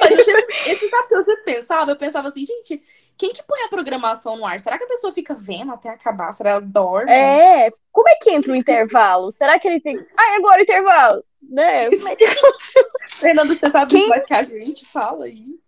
Mas 0.00 0.10
eu 0.18 0.24
sempre, 0.24 0.54
esse 0.72 0.88
sabe 0.88 1.04
o 1.04 1.08
que 1.08 1.14
eu 1.14 1.24
sempre 1.24 1.44
pensava? 1.44 1.90
Eu 1.90 1.96
pensava 1.96 2.28
assim, 2.28 2.44
gente, 2.46 2.82
quem 3.18 3.32
que 3.32 3.42
põe 3.42 3.62
a 3.62 3.68
programação 3.68 4.36
no 4.36 4.44
ar? 4.46 4.58
Será 4.60 4.76
que 4.78 4.84
a 4.84 4.88
pessoa 4.88 5.12
fica 5.12 5.34
vendo 5.34 5.72
até 5.72 5.88
acabar? 5.88 6.32
Será 6.32 6.50
que 6.50 6.56
ela 6.56 6.60
dorme? 6.66 7.10
É, 7.12 7.70
como 7.92 8.08
é 8.08 8.16
que 8.16 8.30
entra 8.30 8.52
o 8.52 8.56
intervalo? 8.56 9.30
Será 9.32 9.58
que 9.58 9.66
ele 9.66 9.80
tem. 9.80 9.96
Ah, 9.96 10.36
agora 10.36 10.58
o 10.60 10.62
intervalo! 10.62 11.24
Né? 11.48 11.88
Como 11.96 12.08
é 12.08 12.16
que... 12.16 12.26
Fernando, 13.18 13.54
você 13.54 13.70
sabe 13.70 13.90
Quem- 13.92 14.00
isso 14.00 14.08
mais 14.08 14.24
que 14.24 14.34
a 14.34 14.42
gente 14.42 14.84
fala 14.84 15.26
aí. 15.26 15.58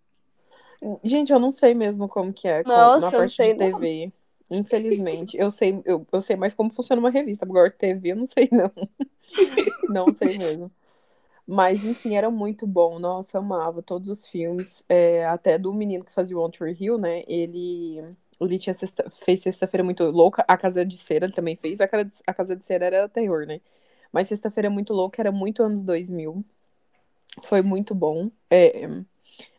Gente, 1.03 1.31
eu 1.31 1.39
não 1.39 1.51
sei 1.51 1.73
mesmo 1.73 2.07
como 2.09 2.33
que 2.33 2.47
é 2.47 2.63
com- 2.63 2.69
Nossa, 2.69 2.99
na 2.99 3.07
eu 3.07 3.11
não 3.11 3.19
parte 3.19 3.35
sei, 3.35 3.53
de 3.53 3.59
TV. 3.59 4.11
Infelizmente. 4.51 5.37
Eu 5.37 5.51
sei, 5.51 5.81
eu, 5.85 6.05
eu 6.11 6.21
sei 6.21 6.35
mais 6.35 6.53
como 6.53 6.69
funciona 6.69 6.99
uma 6.99 7.09
revista. 7.09 7.45
Agora 7.45 7.69
TV 7.69 8.11
eu 8.11 8.15
não 8.17 8.25
sei, 8.25 8.49
não. 8.51 8.71
Não 9.89 10.13
sei 10.13 10.37
mesmo. 10.37 10.71
Mas, 11.51 11.83
enfim, 11.83 12.15
era 12.15 12.29
muito 12.29 12.67
bom. 12.67 12.99
Nossa, 12.99 13.37
eu 13.37 13.41
amava 13.41 13.81
todos 13.81 14.07
os 14.07 14.27
filmes. 14.27 14.83
É, 14.87 15.25
até 15.25 15.57
do 15.57 15.73
menino 15.73 16.03
que 16.05 16.11
fazia 16.13 16.37
o 16.37 16.43
On 16.45 16.49
Tour 16.49 16.67
Hill, 16.79 16.97
né? 16.99 17.23
Ele, 17.27 18.03
ele 18.39 18.59
tinha 18.59 18.73
sexta, 18.75 19.09
fez 19.09 19.41
Sexta-feira 19.41 19.83
Muito 19.83 20.03
Louca. 20.03 20.45
A 20.47 20.55
Casa 20.55 20.85
de 20.85 20.95
Cera 20.97 21.25
ele 21.25 21.33
também 21.33 21.55
fez. 21.55 21.81
A 21.81 21.87
Casa 21.87 22.05
de, 22.05 22.13
a 22.27 22.33
Casa 22.33 22.55
de 22.55 22.63
Cera 22.63 22.85
era 22.85 23.09
terror, 23.09 23.47
né? 23.47 23.61
Mas 24.13 24.27
Sexta-feira 24.27 24.69
Muito 24.69 24.93
Louca 24.93 25.21
era 25.21 25.31
muito 25.31 25.63
anos 25.63 25.81
2000. 25.81 26.43
Foi 27.43 27.61
muito 27.63 27.95
bom. 27.95 28.29
É, 28.49 28.87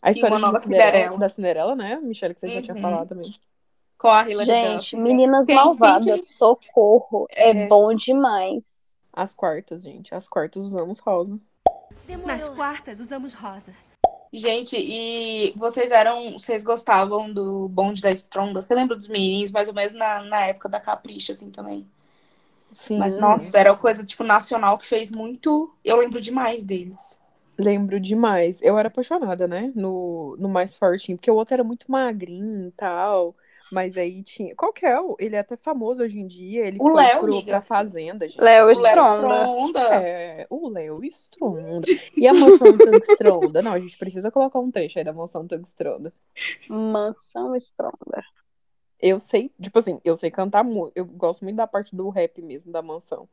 a 0.03 0.11
história 0.13 0.35
Uma 0.37 0.41
Nova 0.47 0.59
de 0.59 0.65
Cinderela, 0.65 0.93
Cinderela. 0.93 1.19
da 1.19 1.29
Cinderela, 1.29 1.75
né? 1.75 1.97
Michelle, 2.03 2.35
que 2.35 2.41
você 2.41 2.49
já 2.51 2.63
tinha 2.63 2.75
Uhum. 2.77 2.83
falado 2.83 3.09
também. 3.09 3.35
A 4.03 4.31
Hilary 4.31 4.47
Gente, 4.47 4.97
Duff. 4.97 5.03
Meninas 5.03 5.47
quem 5.47 5.57
Malvadas, 5.57 6.29
socorro. 6.29 7.27
É. 7.31 7.51
É. 7.51 7.69
bom 7.69 7.93
demais. 7.95 8.93
As 9.13 9.35
quartas, 9.35 9.83
gente. 9.83 10.15
As 10.15 10.29
quartas 10.29 10.63
usamos 10.63 11.01
rosa. 11.01 11.39
Nas 12.17 12.49
quartas 12.49 13.01
usamos 13.01 13.35
rosa. 13.35 13.73
Gente, 14.33 14.77
e 14.79 15.53
vocês 15.57 15.91
eram. 15.91 16.33
Vocês 16.33 16.63
gostavam 16.63 17.33
do 17.33 17.69
bonde 17.69 18.01
da 18.01 18.11
Stronda? 18.13 18.63
Você 18.63 18.75
lembra 18.75 18.97
dos 18.97 19.09
menininhos, 19.09 19.51
mais 19.51 19.67
ou 19.67 19.75
menos 19.75 19.93
na, 19.95 20.23
na 20.23 20.47
época 20.47 20.69
da 20.69 20.79
Capricha, 20.79 21.33
assim, 21.33 21.51
também? 21.51 21.87
Sim. 22.73 22.99
Mas, 22.99 23.19
nossa, 23.19 23.59
era 23.59 23.73
uma 23.73 23.79
coisa, 23.79 24.05
tipo, 24.05 24.23
nacional 24.23 24.79
que 24.79 24.87
fez 24.87 25.11
muito. 25.11 25.75
Eu 25.85 25.97
lembro 25.97 26.21
demais 26.21 26.63
deles. 26.63 27.19
Lembro 27.59 27.99
demais. 27.99 28.63
Eu 28.63 28.79
era 28.79 28.87
apaixonada, 28.87 29.49
né? 29.49 29.73
No, 29.75 30.37
no 30.39 30.49
mais 30.49 30.77
fortinho, 30.77 31.19
porque 31.19 31.31
o 31.31 31.35
outro 31.35 31.55
era 31.55 31.65
muito 31.65 31.91
magrinho 31.91 32.69
e 32.69 32.73
tal. 32.73 33.35
Mas 33.73 33.97
aí 33.97 34.23
tinha. 34.23 34.55
Qual 34.57 34.73
que 34.73 34.85
é? 34.85 35.01
o- 35.01 35.17
Ele 35.21 35.37
é 35.37 35.39
até 35.39 35.57
famoso 35.57 36.03
hoje 36.03 36.19
em 36.19 36.27
dia. 36.27 36.67
Ele 36.67 36.77
O 36.81 36.85
foi 36.93 36.95
Léo, 36.95 37.19
pro, 37.21 37.27
amiga. 37.33 37.53
pra 37.53 37.63
Fazenda, 37.63 38.29
gente. 38.29 38.41
Léo 38.41 38.65
O 38.65 38.67
Léo 38.67 38.73
Stronda. 38.77 39.35
Stronda. 39.45 39.81
É, 40.03 40.47
o 40.51 40.69
Léo 40.69 41.05
Stronda. 41.05 41.87
E 42.17 42.27
a 42.27 42.35
mansão 42.35 42.77
Tungstronda? 42.79 43.63
Não, 43.63 43.73
a 43.73 43.79
gente 43.79 43.97
precisa 43.97 44.31
colocar 44.31 44.59
um 44.59 44.71
trecho 44.71 44.99
aí 44.99 45.05
da 45.05 45.13
mansão 45.13 45.47
Tungstronda. 45.47 46.13
Mansão 46.69 47.55
Stronda. 47.57 48.25
Eu 49.03 49.19
sei, 49.19 49.51
tipo 49.61 49.79
assim, 49.79 49.99
eu 50.05 50.15
sei 50.15 50.31
cantar 50.31 50.63
muito. 50.63 50.93
Eu 50.95 51.07
gosto 51.07 51.43
muito 51.43 51.57
da 51.57 51.67
parte 51.67 51.97
do 51.97 52.09
rap 52.11 52.43
mesmo, 52.43 52.71
da 52.71 52.83
mansão. 52.83 53.27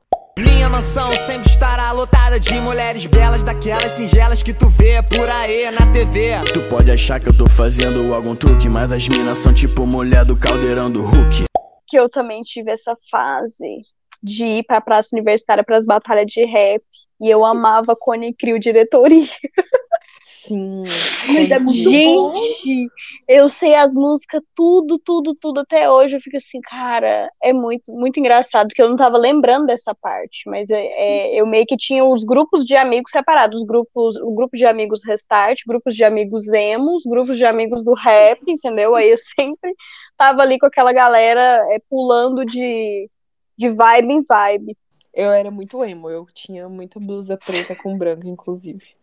Minha 0.68 0.80
mansão 0.80 1.14
sempre 1.14 1.48
estará 1.50 1.94
lotada 1.94 2.38
de 2.38 2.60
mulheres 2.60 3.06
belas, 3.06 3.42
daquelas 3.42 3.94
singelas 3.94 4.44
que 4.44 4.54
tu 4.54 4.68
vê 4.68 5.02
por 5.02 5.30
aí 5.30 5.72
na 5.72 5.90
TV. 5.94 6.32
Tu 6.54 6.62
pode 6.64 6.92
achar 6.92 7.22
que 7.22 7.30
eu 7.30 7.36
tô 7.36 7.48
fazendo 7.48 8.14
algum 8.14 8.36
truque, 8.36 8.68
mas 8.68 8.92
as 8.92 9.08
minas 9.08 9.38
são 9.38 9.54
tipo 9.54 9.86
mulher 9.86 10.26
do 10.26 10.38
caldeirão 10.38 10.92
do 10.92 11.06
Hulk. 11.06 11.46
Que 11.88 11.98
eu 11.98 12.10
também 12.10 12.42
tive 12.42 12.70
essa 12.70 12.98
fase 13.10 13.82
de 14.22 14.46
ir 14.46 14.64
pra 14.66 14.82
praça 14.82 15.08
universitária 15.14 15.64
pras 15.64 15.86
batalhas 15.86 16.26
de 16.26 16.44
rap. 16.44 16.84
E 17.22 17.30
eu 17.30 17.46
amava 17.46 17.96
Cone 17.96 18.34
Crew 18.34 18.60
diretoria. 18.60 19.26
Sim. 20.48 20.84
Mas 21.28 21.52
é 21.52 21.60
muito 21.60 21.84
bom. 21.84 22.32
Gente, 22.32 22.90
eu 23.28 23.50
sei 23.50 23.76
as 23.76 23.94
músicas, 23.94 24.42
tudo, 24.56 24.98
tudo, 24.98 25.36
tudo 25.36 25.60
até 25.60 25.90
hoje. 25.92 26.16
Eu 26.16 26.22
fico 26.22 26.38
assim, 26.38 26.62
cara, 26.62 27.30
é 27.44 27.52
muito, 27.52 27.94
muito 27.94 28.18
engraçado, 28.18 28.70
porque 28.70 28.82
eu 28.82 28.88
não 28.88 28.96
tava 28.96 29.18
lembrando 29.18 29.66
dessa 29.66 29.94
parte, 29.94 30.50
mas 30.50 30.70
é, 30.70 30.86
é, 30.96 31.36
eu 31.36 31.46
meio 31.46 31.66
que 31.66 31.76
tinha 31.76 32.06
os 32.06 32.24
grupos 32.24 32.64
de 32.64 32.78
amigos 32.78 33.12
separados, 33.12 33.62
os 33.62 33.68
grupos, 33.68 34.16
o 34.18 34.34
grupo 34.34 34.56
de 34.56 34.66
amigos 34.66 35.04
Restart, 35.04 35.62
grupos 35.68 35.96
de 35.96 36.06
amigos 36.06 36.48
emos, 36.54 37.04
grupos 37.06 37.38
de 37.38 37.46
amigos 37.46 37.84
do 37.84 37.94
rap, 37.94 38.40
entendeu? 38.48 38.96
Aí 38.96 39.10
eu 39.10 39.18
sempre 39.36 39.76
tava 40.18 40.42
ali 40.44 40.58
com 40.58 40.66
aquela 40.66 40.94
galera 40.94 41.62
é, 41.74 41.80
pulando 41.90 42.46
de, 42.46 43.10
de 43.58 43.70
vibe 43.70 44.14
em 44.14 44.24
vibe. 44.24 44.78
Eu 45.14 45.32
era 45.32 45.52
muito 45.52 45.84
emo, 45.84 46.10
eu 46.10 46.26
tinha 46.34 46.70
muita 46.70 47.00
blusa 47.00 47.36
preta 47.36 47.76
com 47.76 47.98
branca, 47.98 48.28
inclusive. 48.28 48.96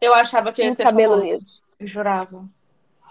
Eu 0.00 0.14
achava 0.14 0.52
que 0.52 0.62
ia 0.62 0.72
ser 0.72 0.84
cabelo 0.84 1.14
famoso. 1.14 1.32
liso. 1.34 1.60
Eu 1.78 1.86
jurava. 1.86 2.44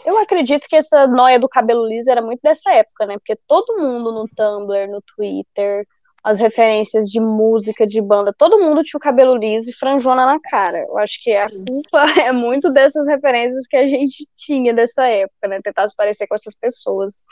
Eu 0.06 0.18
acredito 0.18 0.68
que 0.68 0.76
essa 0.76 1.06
noia 1.08 1.40
do 1.40 1.50
cabelo 1.50 1.86
liso 1.86 2.10
era 2.10 2.22
muito 2.22 2.40
dessa 2.42 2.72
época, 2.72 3.06
né? 3.06 3.18
Porque 3.18 3.36
todo 3.48 3.78
mundo 3.78 4.12
no 4.12 4.28
Tumblr, 4.30 4.90
no 4.90 5.02
Twitter, 5.02 5.86
as 6.24 6.40
referências 6.40 7.10
de 7.10 7.20
música, 7.20 7.86
de 7.86 8.02
banda, 8.02 8.34
todo 8.38 8.60
mundo 8.60 8.84
tinha 8.84 8.98
o 8.98 9.02
cabelo 9.02 9.36
liso 9.36 9.70
e 9.70 9.74
franjona 9.74 10.26
na 10.26 10.40
cara. 10.40 10.80
Eu 10.80 10.98
acho 10.98 11.22
que 11.22 11.32
a 11.32 11.48
culpa 11.50 12.06
é 12.20 12.32
muito 12.32 12.72
dessas 12.72 13.08
referências 13.08 13.68
que 13.68 13.78
a 13.78 13.88
gente 13.88 14.28
tinha 14.36 14.74
dessa 14.74 15.06
época, 15.06 15.48
né? 15.48 15.60
Tentar 15.62 15.88
se 15.88 15.96
parecer 15.96 16.28
com 16.28 16.36
essas 16.36 16.56
pessoas. 16.56 17.26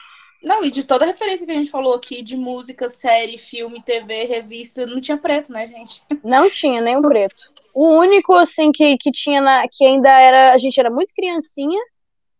Não, 0.44 0.64
e 0.64 0.70
de 0.70 0.84
toda 0.84 1.04
a 1.04 1.08
referência 1.08 1.46
que 1.46 1.52
a 1.52 1.56
gente 1.56 1.72
falou 1.72 1.94
aqui, 1.94 2.22
de 2.22 2.38
música, 2.38 2.88
série, 2.90 3.38
filme, 3.38 3.82
TV, 3.82 4.26
revista, 4.26 4.86
não 4.86 5.02
tinha 5.02 5.18
preto, 5.18 5.52
né, 5.52 5.66
gente? 5.66 6.04
Não 6.24 6.50
tinha 6.50 6.82
nenhum 6.82 7.02
preto. 7.08 7.36
O 7.80 8.00
único, 8.00 8.34
assim, 8.34 8.72
que, 8.72 8.98
que 8.98 9.12
tinha 9.12 9.40
na, 9.40 9.68
que 9.72 9.86
ainda 9.86 10.10
era. 10.10 10.54
A 10.54 10.58
gente 10.58 10.80
era 10.80 10.90
muito 10.90 11.14
criancinha, 11.14 11.80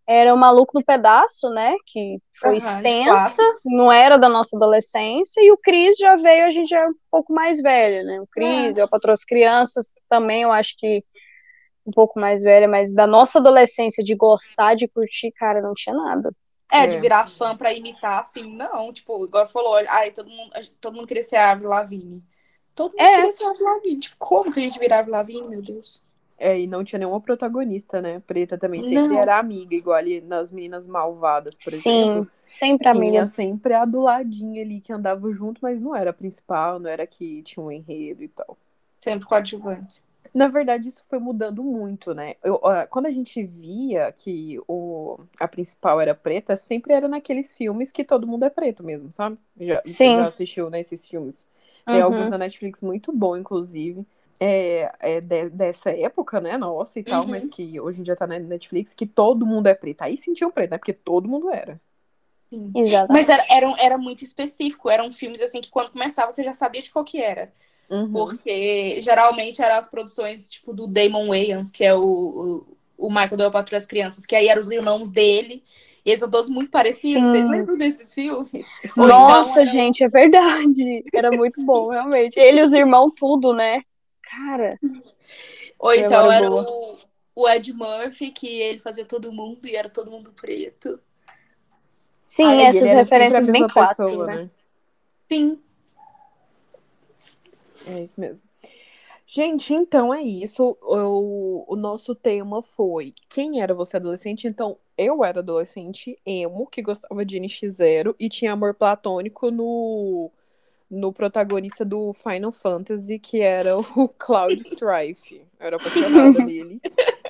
era 0.08 0.34
o 0.34 0.38
Maluco 0.38 0.72
no 0.80 0.84
Pedaço, 0.84 1.52
né? 1.52 1.76
Que 1.86 2.18
foi 2.40 2.58
de 2.58 2.64
extensa, 2.66 3.44
não 3.64 3.92
era 3.92 4.18
da 4.18 4.28
nossa 4.28 4.56
adolescência, 4.56 5.40
e 5.44 5.52
o 5.52 5.58
Cris 5.58 5.96
já 5.98 6.16
veio, 6.16 6.46
a 6.46 6.50
gente 6.50 6.70
já 6.70 6.80
é 6.80 6.88
um 6.88 6.96
pouco 7.12 7.32
mais 7.32 7.62
velho, 7.62 8.04
né? 8.04 8.20
O 8.20 8.28
Cris, 8.28 8.78
É. 8.78 8.82
eu 8.82 8.88
patroa 8.88 9.14
as 9.14 9.24
crianças 9.24 9.94
também, 10.10 10.42
eu 10.42 10.52
acho 10.52 10.74
que 10.76 11.04
um 11.86 11.92
pouco 11.92 12.20
mais 12.20 12.42
velha, 12.42 12.68
mas 12.68 12.92
da 12.92 13.06
nossa 13.06 13.38
adolescência 13.38 14.04
de 14.04 14.16
gostar, 14.16 14.76
de 14.76 14.88
curtir, 14.88 15.32
cara, 15.34 15.62
não 15.62 15.74
tinha 15.76 15.96
nada. 15.96 16.32
É, 16.72 16.84
É. 16.84 16.88
de 16.88 17.00
virar 17.00 17.28
fã 17.28 17.56
pra 17.56 17.72
imitar, 17.72 18.22
assim, 18.22 18.56
não. 18.56 18.92
Tipo, 18.92 19.24
igual 19.26 19.46
você 19.46 19.52
falou, 19.54 19.74
olha, 19.74 19.88
ai, 19.92 20.12
todo 20.12 20.30
mundo, 20.30 20.52
todo 20.82 20.96
mundo 20.96 21.08
queria 21.08 21.24
ser 21.24 21.38
a 21.38 21.52
Avril 21.52 21.70
Lavigne. 21.70 22.24
Todo 22.78 22.92
mundo 22.94 23.02
É. 23.02 23.16
queria 23.16 23.32
ser 23.34 23.44
Avril 23.46 23.66
Lavigne. 23.66 24.00
Tipo, 24.00 24.16
como 24.20 24.54
que 24.54 24.60
a 24.60 24.64
gente 24.64 24.80
virar 24.80 25.00
Avril 25.00 25.14
Lavigne, 25.14 25.48
meu 25.50 25.62
Deus? 25.62 26.02
É, 26.40 26.60
e 26.60 26.68
não 26.68 26.84
tinha 26.84 27.00
nenhuma 27.00 27.20
protagonista, 27.20 28.00
né? 28.02 28.20
Preta 28.20 28.58
também 28.58 28.82
sempre 28.84 29.16
Não. 29.16 29.22
era 29.22 29.40
amiga, 29.40 29.76
igual 29.76 29.96
ali 29.98 30.22
nas 30.22 30.52
Meninas 30.52 30.88
Malvadas, 30.88 31.58
por 31.58 31.74
Sim, 31.74 32.04
exemplo. 32.04 32.32
sempre 32.44 32.88
Tinha 32.92 32.92
amiga. 32.92 33.26
sempre 33.26 33.74
a 33.74 33.84
do 33.84 34.02
ladinho 34.02 34.62
ali 34.62 34.80
que 34.80 34.94
andava 34.94 35.32
junto, 35.34 35.60
mas 35.64 35.82
não 35.82 35.96
era 35.96 36.12
a 36.12 36.14
principal, 36.14 36.80
não 36.80 36.90
era 36.90 37.08
que 37.08 37.42
tinha 37.44 37.64
um 37.64 37.72
enredo 37.72 38.24
e 38.24 38.28
tal. 38.28 38.56
Sempre 39.00 39.28
coadjuvante. 39.28 39.96
Na 40.34 40.48
verdade, 40.48 40.90
isso 40.90 41.04
foi 41.10 41.18
mudando 41.20 41.64
muito, 41.64 42.14
né? 42.14 42.36
Eu, 42.44 42.62
quando 42.90 43.08
a 43.08 43.12
gente 43.12 43.42
via 43.44 44.12
que 44.12 44.60
o, 44.68 45.18
a 45.40 45.48
principal 45.48 46.00
era 46.00 46.14
preta, 46.14 46.56
sempre 46.56 46.94
era 46.94 47.08
naqueles 47.08 47.56
filmes 47.56 47.92
que 47.92 48.04
todo 48.04 48.28
mundo 48.28 48.44
é 48.46 48.50
preto 48.50 48.84
mesmo, 48.84 49.12
sabe? 49.12 49.38
Já, 49.60 49.82
Sim. 49.88 50.16
já 50.16 50.28
assistiu 50.28 50.70
nesses 50.70 51.08
filmes. 51.08 51.48
Tem 51.90 52.04
Uhum. 52.04 52.04
alguns 52.04 52.28
na 52.28 52.38
Netflix 52.38 52.82
muito 52.82 53.12
bom, 53.14 53.36
inclusive. 53.38 54.06
é, 54.40 54.92
é 55.18 55.22
de, 55.22 55.50
dessa 55.50 55.90
época, 55.92 56.40
né, 56.42 56.58
nossa 56.58 57.00
e 57.00 57.04
tal, 57.04 57.26
uhum. 57.26 57.30
mas 57.30 57.48
que 57.48 57.80
hoje 57.80 58.02
em 58.02 58.04
dia 58.04 58.16
tá 58.16 58.28
na 58.28 58.38
Netflix, 58.40 58.94
que 58.94 59.08
todo 59.08 59.46
mundo 59.46 59.68
é 59.68 59.74
preto. 59.76 60.04
Aí 60.04 60.18
sentiam 60.18 60.52
preto, 60.52 60.72
né? 60.72 60.78
Porque 60.78 60.94
todo 60.94 61.28
mundo 61.28 61.50
era. 61.50 61.82
Sim. 62.50 62.72
Exatamente. 62.76 63.12
Mas 63.12 63.30
era, 63.30 63.46
era, 63.50 63.76
era 63.80 63.98
muito 63.98 64.24
específico. 64.24 64.90
Eram 64.90 65.12
filmes 65.12 65.42
assim 65.42 65.62
que 65.62 65.70
quando 65.70 65.92
começava 65.92 66.32
você 66.32 66.44
já 66.44 66.54
sabia 66.54 66.82
de 66.82 66.92
qual 66.92 67.04
que 67.04 67.22
era. 67.22 67.54
Uhum. 67.90 68.12
Porque 68.12 69.02
geralmente 69.02 69.62
eram 69.62 69.78
as 69.78 69.90
produções 69.90 70.50
tipo 70.50 70.74
do 70.74 70.88
Damon 70.88 71.28
Wayans, 71.30 71.70
que 71.72 71.84
é 71.86 71.94
o, 71.96 72.02
o, 72.02 72.77
o 72.98 73.10
Michael 73.10 73.38
do 73.38 73.52
Patrulha 73.52 73.80
das 73.80 73.86
Crianças, 73.86 74.26
que 74.26 74.36
aí 74.36 74.48
eram 74.48 74.62
os 74.62 74.72
irmãos 74.72 75.10
dele. 75.12 75.64
E 76.04 76.10
eles 76.10 76.22
são 76.22 76.30
todos 76.30 76.50
muito 76.50 76.72
parecidos. 76.72 77.24
Sim. 77.26 77.32
Vocês 77.32 77.50
lembram 77.50 77.78
desses 77.78 78.14
filmes? 78.14 78.66
Então 78.84 79.06
Nossa, 79.06 79.62
então, 79.62 79.74
gente, 79.74 80.04
é 80.04 80.08
verdade. 80.08 81.04
Era 81.14 81.30
muito 81.36 81.64
bom, 81.66 81.90
realmente. 81.90 82.40
Ele 82.40 82.62
e 82.62 82.64
os 82.64 82.72
irmãos, 82.72 83.12
tudo, 83.16 83.54
né? 83.54 83.82
Cara. 84.22 84.80
Ou 85.78 85.94
então 85.94 86.32
era 86.32 86.50
o, 86.50 86.98
o, 87.36 87.50
Ed 87.50 87.74
Murphy, 87.74 88.32
que 88.32 88.48
ele 88.48 88.80
fazia 88.80 89.06
todo 89.06 89.34
mundo 89.34 89.68
e 89.68 89.76
era 89.76 89.90
todo 89.90 90.10
mundo 90.10 90.32
preto. 90.32 91.00
Sim, 92.24 92.46
ah, 92.46 92.64
essas 92.64 92.88
referências 92.88 93.50
bem 93.50 93.68
clássicas, 93.68 94.18
né? 94.18 94.36
né? 94.36 94.50
Sim. 95.30 95.60
É 97.86 98.02
isso 98.02 98.20
mesmo. 98.20 98.47
Gente, 99.30 99.74
então 99.74 100.14
é 100.14 100.22
isso. 100.22 100.78
O, 100.82 101.66
o 101.68 101.76
nosso 101.76 102.16
tema 102.16 102.64
foi 102.64 103.14
quem 103.28 103.62
era 103.62 103.74
você 103.74 103.98
adolescente? 103.98 104.48
Então, 104.48 104.78
eu 104.98 105.22
era 105.24 105.40
adolescente 105.40 106.18
emo, 106.26 106.66
que 106.66 106.82
gostava 106.82 107.26
de 107.26 107.38
NX0 107.38 108.16
e 108.18 108.30
tinha 108.30 108.54
amor 108.54 108.74
platônico 108.74 109.52
no, 109.52 110.32
no 110.90 111.12
protagonista 111.12 111.84
do 111.84 112.14
Final 112.14 112.54
Fantasy, 112.54 113.20
que 113.20 113.42
era 113.42 113.78
o 113.78 114.08
Cloud 114.18 114.62
Strife. 114.62 115.42
Eu 115.60 115.68
era 115.68 115.76
apaixonada 115.76 116.40
nele. 116.46 116.80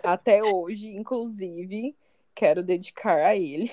Até 0.04 0.44
hoje, 0.44 0.90
inclusive, 0.90 1.96
quero 2.36 2.64
dedicar 2.64 3.18
a 3.26 3.36
ele 3.36 3.72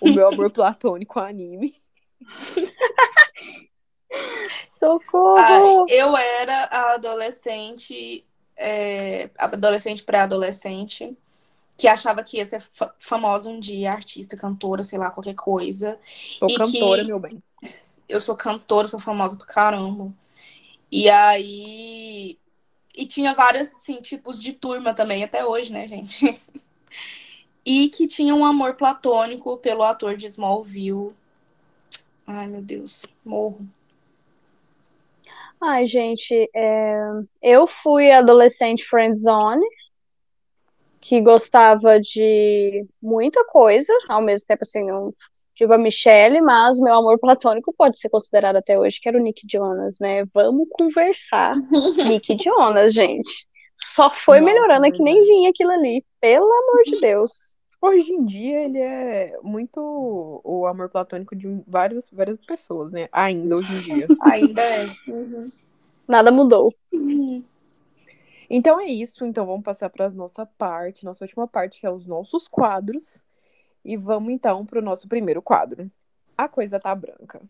o 0.00 0.08
meu 0.08 0.28
amor 0.28 0.52
platônico 0.52 1.18
ao 1.18 1.26
anime. 1.26 1.74
Socorro! 4.70 5.86
Eu 5.88 6.16
era 6.16 6.64
a 6.64 6.94
adolescente, 6.94 8.24
é, 8.56 9.30
adolescente 9.38 10.02
pré-adolescente, 10.02 11.16
que 11.76 11.88
achava 11.88 12.22
que 12.22 12.36
ia 12.36 12.46
ser 12.46 12.62
famosa 12.98 13.48
um 13.48 13.58
dia, 13.58 13.92
artista, 13.92 14.36
cantora, 14.36 14.82
sei 14.82 14.98
lá, 14.98 15.10
qualquer 15.10 15.34
coisa. 15.34 15.98
Sou 16.04 16.48
cantora, 16.54 17.02
que... 17.02 17.08
meu 17.08 17.18
bem. 17.18 17.42
Eu 18.08 18.20
sou 18.20 18.36
cantora, 18.36 18.86
sou 18.86 19.00
famosa 19.00 19.36
pra 19.36 19.46
caramba. 19.46 20.12
E 20.90 21.08
aí. 21.10 22.38
E 22.96 23.06
tinha 23.06 23.34
vários, 23.34 23.72
assim, 23.72 24.00
tipos 24.00 24.40
de 24.40 24.52
turma 24.52 24.94
também, 24.94 25.24
até 25.24 25.44
hoje, 25.44 25.72
né, 25.72 25.88
gente? 25.88 26.40
e 27.66 27.88
que 27.88 28.06
tinha 28.06 28.32
um 28.32 28.44
amor 28.44 28.74
platônico 28.74 29.56
pelo 29.56 29.82
ator 29.82 30.16
de 30.16 30.26
Smallville. 30.26 31.12
Ai, 32.24 32.46
meu 32.46 32.62
Deus, 32.62 33.04
morro. 33.24 33.66
Ai, 35.66 35.86
gente, 35.86 36.50
é... 36.54 37.00
eu 37.40 37.66
fui 37.66 38.10
adolescente 38.10 38.84
friendzone, 38.84 39.64
que 41.00 41.22
gostava 41.22 41.98
de 41.98 42.86
muita 43.00 43.42
coisa, 43.46 43.92
ao 44.08 44.20
mesmo 44.20 44.46
tempo, 44.46 44.60
assim, 44.62 44.84
não 44.84 45.14
tive 45.54 45.72
a 45.72 45.78
Michelle, 45.78 46.40
mas 46.42 46.78
meu 46.78 46.94
amor 46.94 47.18
platônico 47.18 47.72
pode 47.76 47.98
ser 47.98 48.10
considerado 48.10 48.56
até 48.56 48.78
hoje, 48.78 49.00
que 49.00 49.08
era 49.08 49.16
o 49.16 49.20
Nick 49.22 49.46
Jonas, 49.50 49.96
né? 49.98 50.24
Vamos 50.34 50.66
conversar. 50.70 51.54
Nick 52.08 52.36
Jonas, 52.42 52.92
gente. 52.92 53.46
Só 53.76 54.10
foi 54.10 54.40
Nossa, 54.40 54.52
melhorando, 54.52 54.86
é 54.86 54.90
que 54.90 55.02
nem 55.02 55.24
vinha 55.24 55.48
aquilo 55.48 55.70
ali. 55.70 56.04
Pelo 56.20 56.44
amor 56.44 56.82
de 56.84 57.00
Deus. 57.00 57.56
Hoje 57.86 58.14
em 58.14 58.24
dia 58.24 58.64
ele 58.64 58.78
é 58.78 59.38
muito 59.42 59.78
o 60.42 60.66
amor 60.66 60.88
platônico 60.88 61.36
de 61.36 61.62
vários, 61.66 62.08
várias 62.10 62.40
pessoas, 62.40 62.90
né? 62.90 63.10
Ainda 63.12 63.56
hoje 63.56 63.74
em 63.74 63.80
dia. 63.82 64.06
Ainda 64.24 64.62
é. 64.62 64.86
Uhum. 65.06 65.52
Nada 66.08 66.32
mudou. 66.32 66.74
Uhum. 66.90 67.44
Então 68.48 68.80
é 68.80 68.86
isso. 68.86 69.26
Então 69.26 69.44
vamos 69.44 69.62
passar 69.62 69.90
para 69.90 70.06
a 70.06 70.10
nossa 70.10 70.46
parte, 70.46 71.04
nossa 71.04 71.24
última 71.24 71.46
parte, 71.46 71.78
que 71.78 71.86
é 71.86 71.90
os 71.90 72.06
nossos 72.06 72.48
quadros. 72.48 73.22
E 73.84 73.98
vamos 73.98 74.32
então 74.32 74.64
para 74.64 74.78
o 74.78 74.82
nosso 74.82 75.06
primeiro 75.06 75.42
quadro. 75.42 75.90
A 76.38 76.48
coisa 76.48 76.80
tá 76.80 76.94
branca. 76.94 77.42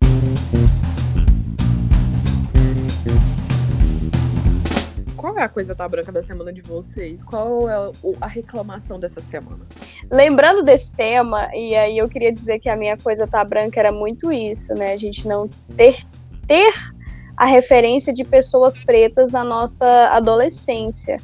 Qual 5.24 5.38
é 5.38 5.42
a 5.42 5.48
coisa 5.48 5.74
tá 5.74 5.88
branca 5.88 6.12
da 6.12 6.22
semana 6.22 6.52
de 6.52 6.60
vocês? 6.60 7.24
Qual 7.24 7.66
é 7.66 7.92
a 8.20 8.26
reclamação 8.26 9.00
dessa 9.00 9.22
semana? 9.22 9.60
Lembrando 10.12 10.62
desse 10.62 10.92
tema, 10.92 11.48
e 11.54 11.74
aí 11.74 11.96
eu 11.96 12.06
queria 12.10 12.30
dizer 12.30 12.58
que 12.58 12.68
a 12.68 12.76
minha 12.76 12.94
coisa 12.98 13.26
tá 13.26 13.42
branca 13.42 13.80
era 13.80 13.90
muito 13.90 14.30
isso, 14.30 14.74
né? 14.74 14.92
A 14.92 14.98
gente 14.98 15.26
não 15.26 15.48
ter, 15.78 16.04
ter 16.46 16.74
a 17.38 17.46
referência 17.46 18.12
de 18.12 18.22
pessoas 18.22 18.78
pretas 18.78 19.30
na 19.30 19.42
nossa 19.42 20.10
adolescência. 20.10 21.16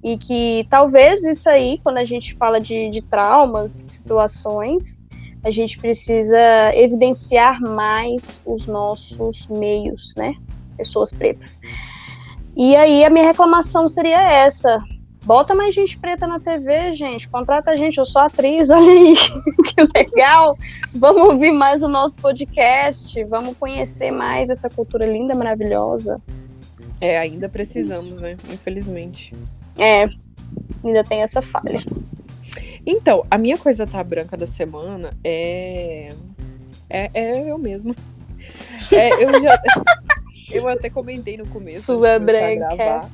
E 0.00 0.16
que 0.16 0.64
talvez 0.70 1.24
isso 1.24 1.50
aí, 1.50 1.80
quando 1.82 1.98
a 1.98 2.04
gente 2.04 2.36
fala 2.36 2.60
de, 2.60 2.88
de 2.88 3.02
traumas, 3.02 3.72
situações, 3.72 5.02
a 5.42 5.50
gente 5.50 5.76
precisa 5.76 6.38
evidenciar 6.76 7.60
mais 7.60 8.40
os 8.46 8.66
nossos 8.66 9.48
meios, 9.48 10.14
né? 10.14 10.36
Pessoas 10.76 11.12
pretas. 11.12 11.60
E 12.56 12.76
aí 12.76 13.04
a 13.04 13.10
minha 13.10 13.26
reclamação 13.26 13.88
seria 13.88 14.20
essa. 14.20 14.82
Bota 15.24 15.54
mais 15.54 15.74
gente 15.74 15.98
preta 15.98 16.26
na 16.26 16.40
TV, 16.40 16.94
gente. 16.94 17.28
Contrata 17.28 17.70
a 17.70 17.76
gente, 17.76 17.98
eu 17.98 18.06
sou 18.06 18.22
atriz, 18.22 18.68
olha 18.70 18.90
aí, 18.90 19.14
que 19.14 19.82
legal. 19.94 20.56
Vamos 20.94 21.22
ouvir 21.22 21.52
mais 21.52 21.82
o 21.82 21.88
nosso 21.88 22.16
podcast, 22.16 23.22
vamos 23.24 23.56
conhecer 23.56 24.10
mais 24.10 24.50
essa 24.50 24.68
cultura 24.68 25.06
linda, 25.06 25.34
maravilhosa. 25.34 26.20
É, 27.02 27.18
ainda 27.18 27.48
precisamos, 27.48 28.06
Isso. 28.06 28.20
né? 28.20 28.36
Infelizmente. 28.50 29.34
É, 29.78 30.08
ainda 30.84 31.04
tem 31.04 31.22
essa 31.22 31.40
falha. 31.40 31.84
Então, 32.84 33.24
a 33.30 33.38
minha 33.38 33.58
coisa 33.58 33.86
tá 33.86 34.02
branca 34.02 34.36
da 34.36 34.46
semana 34.46 35.16
é. 35.22 36.08
É, 36.88 37.10
é 37.14 37.50
eu 37.50 37.58
mesma. 37.58 37.94
É, 38.92 39.22
eu 39.22 39.40
já. 39.40 39.60
Eu 40.50 40.68
até 40.68 40.90
comentei 40.90 41.36
no 41.36 41.46
começo. 41.46 41.84
Sua 41.84 42.18
branca. 42.18 42.74
Gravar, 42.76 43.10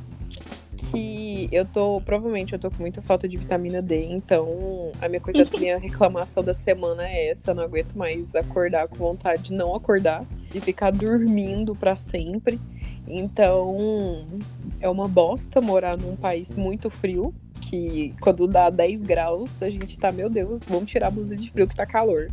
que 0.91 1.49
eu 1.53 1.64
tô. 1.64 2.01
Provavelmente 2.01 2.53
eu 2.53 2.59
tô 2.59 2.70
com 2.70 2.78
muita 2.78 3.03
falta 3.03 3.28
de 3.28 3.37
vitamina 3.37 3.82
D, 3.82 4.07
então 4.07 4.93
a 5.01 5.09
minha 5.09 5.20
coisa, 5.20 5.43
a 5.43 5.59
minha 5.59 5.78
reclamação 5.78 6.43
da 6.43 6.55
semana 6.55 7.07
é 7.07 7.30
essa. 7.30 7.51
Eu 7.51 7.57
não 7.57 7.64
aguento 7.64 7.95
mais 7.97 8.34
acordar 8.34 8.89
com 8.89 8.97
vontade 8.97 9.45
de 9.45 9.53
não 9.53 9.74
acordar, 9.74 10.24
de 10.51 10.61
ficar 10.61 10.91
dormindo 10.91 11.74
para 11.74 11.97
sempre. 11.97 12.59
Então, 13.09 14.26
é 14.80 14.89
uma 14.89 15.07
bosta 15.07 15.61
morar 15.61 15.97
num 15.97 16.16
país 16.16 16.57
muito 16.57 16.91
frio, 16.91 17.32
que 17.61 18.12
quando 18.20 18.49
dá 18.49 18.68
10 18.68 19.03
graus, 19.03 19.62
a 19.62 19.70
gente 19.70 19.97
tá, 19.97 20.11
meu 20.11 20.28
Deus, 20.28 20.64
vamos 20.64 20.91
tirar 20.91 21.09
a 21.09 21.11
blusa 21.11 21.37
de 21.37 21.51
frio 21.51 21.68
que 21.68 21.76
tá 21.76 21.87
calor. 21.87 22.30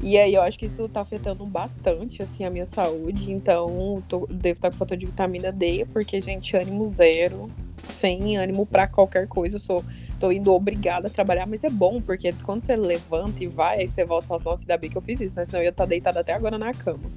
E 0.00 0.18
aí 0.18 0.34
eu 0.34 0.42
acho 0.42 0.58
que 0.58 0.66
isso 0.66 0.88
tá 0.88 1.00
afetando 1.00 1.44
bastante, 1.46 2.22
assim, 2.22 2.44
a 2.44 2.50
minha 2.50 2.66
saúde. 2.66 3.32
Então, 3.32 4.02
tô, 4.08 4.26
devo 4.28 4.58
estar 4.58 4.70
com 4.70 4.76
falta 4.76 4.96
de 4.96 5.06
vitamina 5.06 5.50
D, 5.52 5.86
porque, 5.92 6.20
gente, 6.20 6.56
ânimo 6.56 6.84
zero, 6.84 7.48
sem 7.84 8.36
ânimo 8.36 8.66
para 8.66 8.86
qualquer 8.86 9.26
coisa. 9.28 9.56
Eu 9.56 9.60
sou, 9.60 9.84
tô 10.18 10.32
indo 10.32 10.52
obrigada 10.52 11.08
a 11.08 11.10
trabalhar, 11.10 11.46
mas 11.46 11.64
é 11.64 11.70
bom, 11.70 12.00
porque 12.00 12.32
quando 12.44 12.62
você 12.62 12.76
levanta 12.76 13.44
e 13.44 13.46
vai, 13.46 13.80
aí 13.80 13.88
você 13.88 14.04
volta 14.04 14.24
e 14.24 14.28
fala, 14.28 14.42
nossa, 14.44 14.62
ainda 14.62 14.76
bem 14.76 14.90
que 14.90 14.98
eu 14.98 15.02
fiz 15.02 15.20
isso, 15.20 15.36
né? 15.36 15.44
Senão 15.44 15.60
eu 15.60 15.64
ia 15.64 15.70
estar 15.70 15.84
tá 15.84 15.88
deitada 15.88 16.20
até 16.20 16.32
agora 16.32 16.58
na 16.58 16.72
cama. 16.72 17.10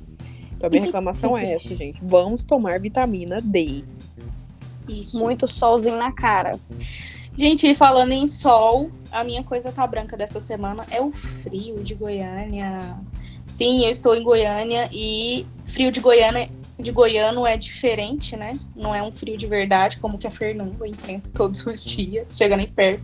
Então, 0.55 0.67
a 0.67 0.69
minha 0.69 0.83
reclamação 0.83 1.37
é 1.37 1.53
essa, 1.53 1.73
gente. 1.75 1.99
Vamos 2.03 2.43
tomar 2.43 2.79
vitamina 2.79 3.41
D. 3.41 3.83
Isso. 4.87 5.19
Muito 5.19 5.47
solzinho 5.47 5.97
na 5.97 6.11
cara. 6.11 6.59
Gente, 7.37 7.75
falando 7.75 8.13
em 8.13 8.27
sol, 8.27 8.89
a 9.15 9.23
minha 9.23 9.43
coisa 9.43 9.71
tá 9.71 9.87
branca 9.87 10.17
dessa 10.17 10.39
semana 10.41 10.85
é 10.91 11.01
o 11.01 11.11
frio 11.11 11.81
de 11.81 11.95
Goiânia. 11.95 12.97
Sim, 13.47 13.85
eu 13.85 13.91
estou 13.91 14.15
em 14.15 14.23
Goiânia 14.23 14.89
e 14.91 15.45
frio 15.65 15.91
de 15.91 16.01
Goiânia 16.01 16.49
de 16.77 16.91
goiano 16.91 17.47
é 17.47 17.55
diferente, 17.55 18.35
né? 18.35 18.59
Não 18.75 18.93
é 18.93 19.01
um 19.01 19.11
frio 19.11 19.37
de 19.37 19.47
verdade, 19.47 19.97
como 19.97 20.17
que 20.17 20.27
a 20.27 20.31
Fernanda 20.31 20.85
enfrenta 20.85 21.29
todos 21.33 21.65
os 21.65 21.83
dias, 21.85 22.35
chega 22.35 22.57
nem 22.57 22.67
perto. 22.67 23.01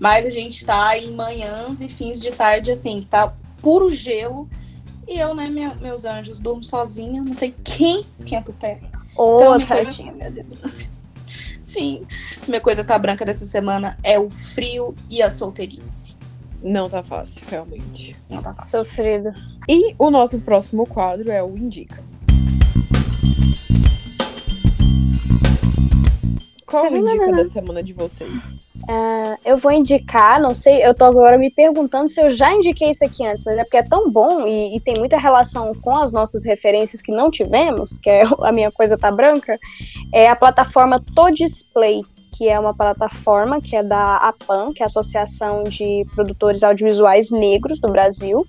Mas 0.00 0.26
a 0.26 0.30
gente 0.30 0.66
tá 0.66 0.98
em 0.98 1.12
manhãs 1.12 1.80
e 1.80 1.88
fins 1.88 2.20
de 2.20 2.32
tarde, 2.32 2.72
assim, 2.72 3.00
que 3.00 3.06
tá 3.06 3.32
puro 3.62 3.92
gelo. 3.92 4.48
E 5.06 5.16
eu, 5.16 5.32
né, 5.32 5.48
minha, 5.48 5.74
meus 5.76 6.04
anjos, 6.04 6.40
durmo 6.40 6.64
sozinha, 6.64 7.22
não 7.22 7.34
tem 7.34 7.54
quem 7.62 8.00
esquenta 8.00 8.50
o 8.50 8.54
pé. 8.54 8.80
Ô, 9.16 9.54
então, 9.54 9.66
coisa... 9.66 9.92
meu 10.12 10.30
Deus. 10.32 10.88
Sim. 11.68 12.06
Minha 12.46 12.62
coisa 12.62 12.82
tá 12.82 12.98
branca 12.98 13.26
dessa 13.26 13.44
semana 13.44 13.98
é 14.02 14.18
o 14.18 14.30
frio 14.30 14.94
e 15.10 15.20
a 15.20 15.28
solteirice. 15.28 16.16
Não 16.62 16.88
tá 16.88 17.02
fácil, 17.02 17.42
realmente. 17.46 18.16
Não 18.30 18.42
tá 18.42 18.54
fácil. 18.54 18.78
Sofrido. 18.78 19.34
E 19.68 19.94
o 19.98 20.10
nosso 20.10 20.38
próximo 20.38 20.86
quadro 20.86 21.30
é 21.30 21.42
o 21.42 21.54
Indica. 21.58 22.02
Qual 26.68 26.84
a 26.84 26.88
dica 26.88 27.32
da 27.32 27.44
semana 27.46 27.82
de 27.82 27.94
vocês? 27.94 28.34
Uh, 28.88 29.38
eu 29.44 29.56
vou 29.56 29.72
indicar, 29.72 30.40
não 30.40 30.54
sei, 30.54 30.84
eu 30.84 30.94
tô 30.94 31.04
agora 31.04 31.38
me 31.38 31.50
perguntando 31.50 32.08
se 32.08 32.20
eu 32.20 32.30
já 32.30 32.54
indiquei 32.54 32.90
isso 32.90 33.04
aqui 33.04 33.26
antes, 33.26 33.42
mas 33.44 33.56
é 33.56 33.64
porque 33.64 33.78
é 33.78 33.82
tão 33.82 34.10
bom 34.10 34.46
e, 34.46 34.76
e, 34.76 34.80
tem 34.80 34.98
muita 34.98 35.18
relação 35.18 35.74
com 35.74 35.96
as 35.96 36.12
nossas 36.12 36.44
referências 36.44 37.00
que 37.00 37.10
não 37.10 37.30
tivemos, 37.30 37.98
que 37.98 38.10
é 38.10 38.22
a 38.44 38.52
minha 38.52 38.70
coisa 38.70 38.98
tá 38.98 39.10
branca, 39.10 39.58
é 40.12 40.28
a 40.28 40.36
plataforma 40.36 41.02
Todisplay, 41.14 42.02
que 42.36 42.48
é 42.48 42.58
uma 42.58 42.74
plataforma 42.74 43.60
que 43.60 43.74
é 43.74 43.82
da 43.82 44.16
APAN, 44.16 44.72
que 44.72 44.82
é 44.82 44.84
a 44.84 44.86
Associação 44.86 45.64
de 45.64 46.06
Produtores 46.14 46.62
Audiovisuais 46.62 47.30
Negros 47.30 47.80
do 47.80 47.90
Brasil. 47.90 48.46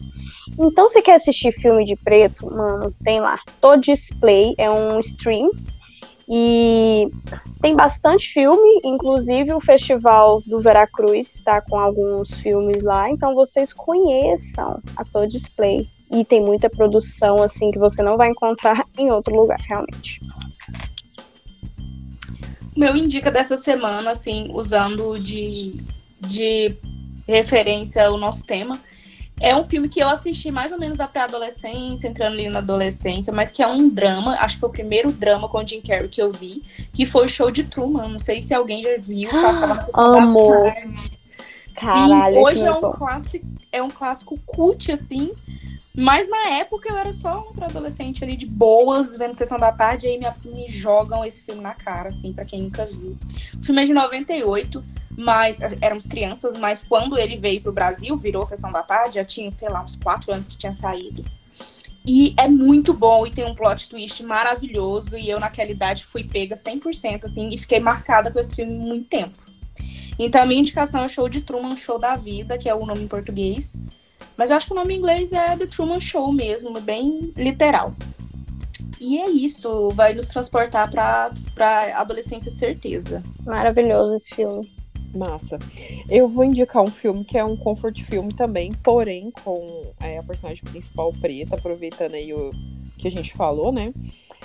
Então, 0.60 0.88
você 0.88 1.02
quer 1.02 1.16
assistir 1.16 1.52
filme 1.54 1.86
de 1.86 1.96
preto, 1.96 2.54
mano, 2.54 2.94
tem 3.04 3.20
lá. 3.20 3.40
Todisplay 3.62 4.54
é 4.58 4.70
um 4.70 5.00
stream 5.00 5.52
e 6.32 7.10
tem 7.60 7.76
bastante 7.76 8.32
filme, 8.32 8.82
inclusive 8.84 9.52
o 9.52 9.60
Festival 9.60 10.44
do 10.46 10.62
Veracruz 10.62 11.34
está 11.34 11.60
com 11.60 11.76
alguns 11.76 12.36
filmes 12.36 12.84
lá, 12.84 13.10
então 13.10 13.34
vocês 13.34 13.74
conheçam 13.74 14.80
a 14.96 15.04
Todo 15.04 15.28
Display. 15.28 15.88
E 16.12 16.26
tem 16.26 16.42
muita 16.42 16.70
produção 16.70 17.42
assim 17.42 17.72
que 17.72 17.78
você 17.78 18.02
não 18.02 18.18
vai 18.18 18.30
encontrar 18.30 18.84
em 18.98 19.12
outro 19.12 19.36
lugar, 19.36 19.60
realmente. 19.60 20.20
Meu 22.78 22.96
indica 22.96 23.32
dessa 23.32 23.58
semana, 23.58 24.12
assim, 24.12 24.50
usando 24.54 25.20
de, 25.20 25.76
de 26.20 26.76
referência 27.28 28.12
o 28.12 28.18
nosso 28.18 28.46
tema, 28.46 28.80
é 29.40 29.56
um 29.56 29.64
filme 29.64 29.88
que 29.88 30.00
eu 30.00 30.10
assisti 30.10 30.52
mais 30.52 30.72
ou 30.72 30.80
menos 30.80 30.98
da 30.98 31.08
pré-adolescência, 31.08 32.08
entrando 32.08 32.34
ali 32.34 32.50
na 32.50 32.60
adolescência, 32.60 33.32
mas 33.32 33.52
que 33.52 33.64
é 33.64 33.68
um 33.68 33.90
drama, 33.90 34.36
acho 34.40 34.56
que 34.56 34.60
foi 34.60 34.70
o 34.70 34.72
primeiro 34.72 35.12
drama 35.12 35.48
com 35.48 35.60
o 35.60 35.68
Jim 35.68 35.82
Carrey 35.82 36.10
que 36.10 36.22
eu 36.22 36.32
vi, 36.32 36.62
que 36.94 37.06
foi 37.06 37.26
o 37.26 37.30
Show 37.30 37.50
de 37.50 37.64
Truman. 37.64 38.08
Não 38.08 38.20
sei 38.20 38.42
se 38.42 38.54
alguém 38.54 38.84
já 38.84 38.98
viu, 38.98 39.30
passava 39.30 39.76
na 39.76 40.24
Amor. 40.24 40.74
tarde. 40.74 41.20
Caralho, 41.76 42.36
Sim, 42.36 42.42
hoje 42.42 42.66
é 42.66 42.72
um, 42.72 42.92
clássico, 42.92 43.46
é 43.72 43.82
um 43.82 43.90
clássico 43.90 44.38
cult, 44.46 44.92
assim, 44.92 45.32
mas 45.96 46.30
na 46.30 46.50
época 46.50 46.90
eu 46.90 46.98
era 46.98 47.14
só 47.14 47.50
um 47.50 47.54
pré-adolescente 47.54 48.24
ali 48.24 48.36
de 48.36 48.46
boas, 48.46 49.18
vendo 49.18 49.36
Sessão 49.36 49.58
da 49.58 49.72
Tarde, 49.72 50.08
e 50.08 50.10
aí 50.10 50.20
me, 50.20 50.52
me 50.52 50.68
jogam 50.70 51.26
esse 51.26 51.42
filme 51.42 51.62
na 51.62 51.74
cara, 51.74 52.10
assim, 52.10 52.32
para 52.32 52.46
quem 52.46 52.64
nunca 52.64 52.86
viu. 52.86 53.18
O 53.60 53.64
filme 53.64 53.82
é 53.82 53.86
de 53.86 53.94
98, 53.94 54.84
mas 55.18 55.60
éramos 55.82 56.08
crianças, 56.08 56.56
mas 56.58 56.84
quando 56.84 57.18
ele 57.18 57.38
veio 57.38 57.62
pro 57.62 57.72
Brasil, 57.72 58.16
virou 58.18 58.46
Sessão 58.46 58.72
da 58.72 58.84
Tarde, 58.84 59.16
já 59.16 59.26
tinha, 59.26 59.50
sei 59.52 59.70
lá, 59.70 59.84
uns 59.84 59.96
quatro 59.96 60.32
anos 60.32 60.48
que 60.48 60.58
tinha 60.58 60.74
saído. 60.74 61.26
E 62.06 62.34
é 62.38 62.48
muito 62.48 62.94
bom 62.94 63.28
e 63.28 63.32
tem 63.32 63.46
um 63.46 63.54
plot 63.54 63.90
twist 63.90 64.24
maravilhoso. 64.24 65.18
E 65.18 65.30
eu, 65.30 65.40
naquela 65.40 65.70
idade, 65.70 66.06
fui 66.06 66.24
pega 66.24 66.56
100%, 66.56 67.26
assim, 67.26 67.50
e 67.50 67.58
fiquei 67.58 67.80
marcada 67.80 68.32
com 68.32 68.40
esse 68.40 68.56
filme 68.56 68.74
muito 68.74 69.08
tempo. 69.08 69.38
Então, 70.18 70.42
a 70.42 70.46
minha 70.46 70.60
indicação 70.60 71.02
é 71.02 71.06
o 71.06 71.10
Show 71.10 71.30
de 71.30 71.42
Truman, 71.42 71.76
Show 71.76 72.00
da 72.00 72.16
Vida, 72.16 72.58
que 72.58 72.68
é 72.68 72.74
o 72.74 72.86
nome 72.86 73.04
em 73.04 73.08
português. 73.08 73.78
Mas 74.40 74.52
eu 74.52 74.56
acho 74.56 74.68
que 74.68 74.72
o 74.72 74.76
nome 74.76 74.94
em 74.94 74.98
inglês 75.00 75.34
é 75.34 75.58
The 75.58 75.66
Truman 75.66 76.00
Show 76.00 76.32
mesmo, 76.32 76.80
bem 76.80 77.34
literal. 77.36 77.94
E 78.98 79.20
é 79.20 79.30
isso, 79.30 79.90
vai 79.90 80.14
nos 80.14 80.30
transportar 80.30 80.90
para 80.90 81.32
pra 81.54 82.00
adolescência 82.00 82.50
certeza. 82.50 83.22
Maravilhoso 83.46 84.16
esse 84.16 84.34
filme. 84.34 84.72
Massa. 85.14 85.60
Eu 86.08 86.30
vou 86.30 86.46
indicar 86.46 86.82
um 86.82 86.90
filme 86.90 87.26
que 87.26 87.38
é 87.38 87.44
um 87.44 87.58
comfort 87.58 88.02
filme 88.04 88.34
também, 88.34 88.72
porém 88.82 89.30
com 89.44 89.92
é, 90.00 90.20
a 90.20 90.24
personagem 90.24 90.64
principal 90.64 91.12
preta, 91.20 91.58
aproveitando 91.58 92.14
aí 92.14 92.34
o 92.34 92.52
que 92.98 93.10
a 93.10 93.12
gente 93.12 93.34
falou, 93.34 93.74
né? 93.74 93.92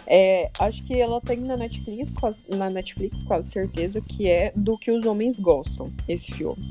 É, 0.07 0.51
acho 0.59 0.85
que 0.85 1.01
ela 1.01 1.21
tem 1.21 1.39
na 1.39 1.57
Netflix, 1.57 2.11
quase, 2.11 2.45
na 2.49 2.69
Netflix, 2.69 3.23
quase 3.23 3.51
certeza, 3.51 4.01
que 4.01 4.29
é 4.29 4.53
do 4.55 4.77
que 4.77 4.91
os 4.91 5.07
homens 5.07 5.39
gostam, 5.39 5.91
esse 6.09 6.31
filme. 6.31 6.63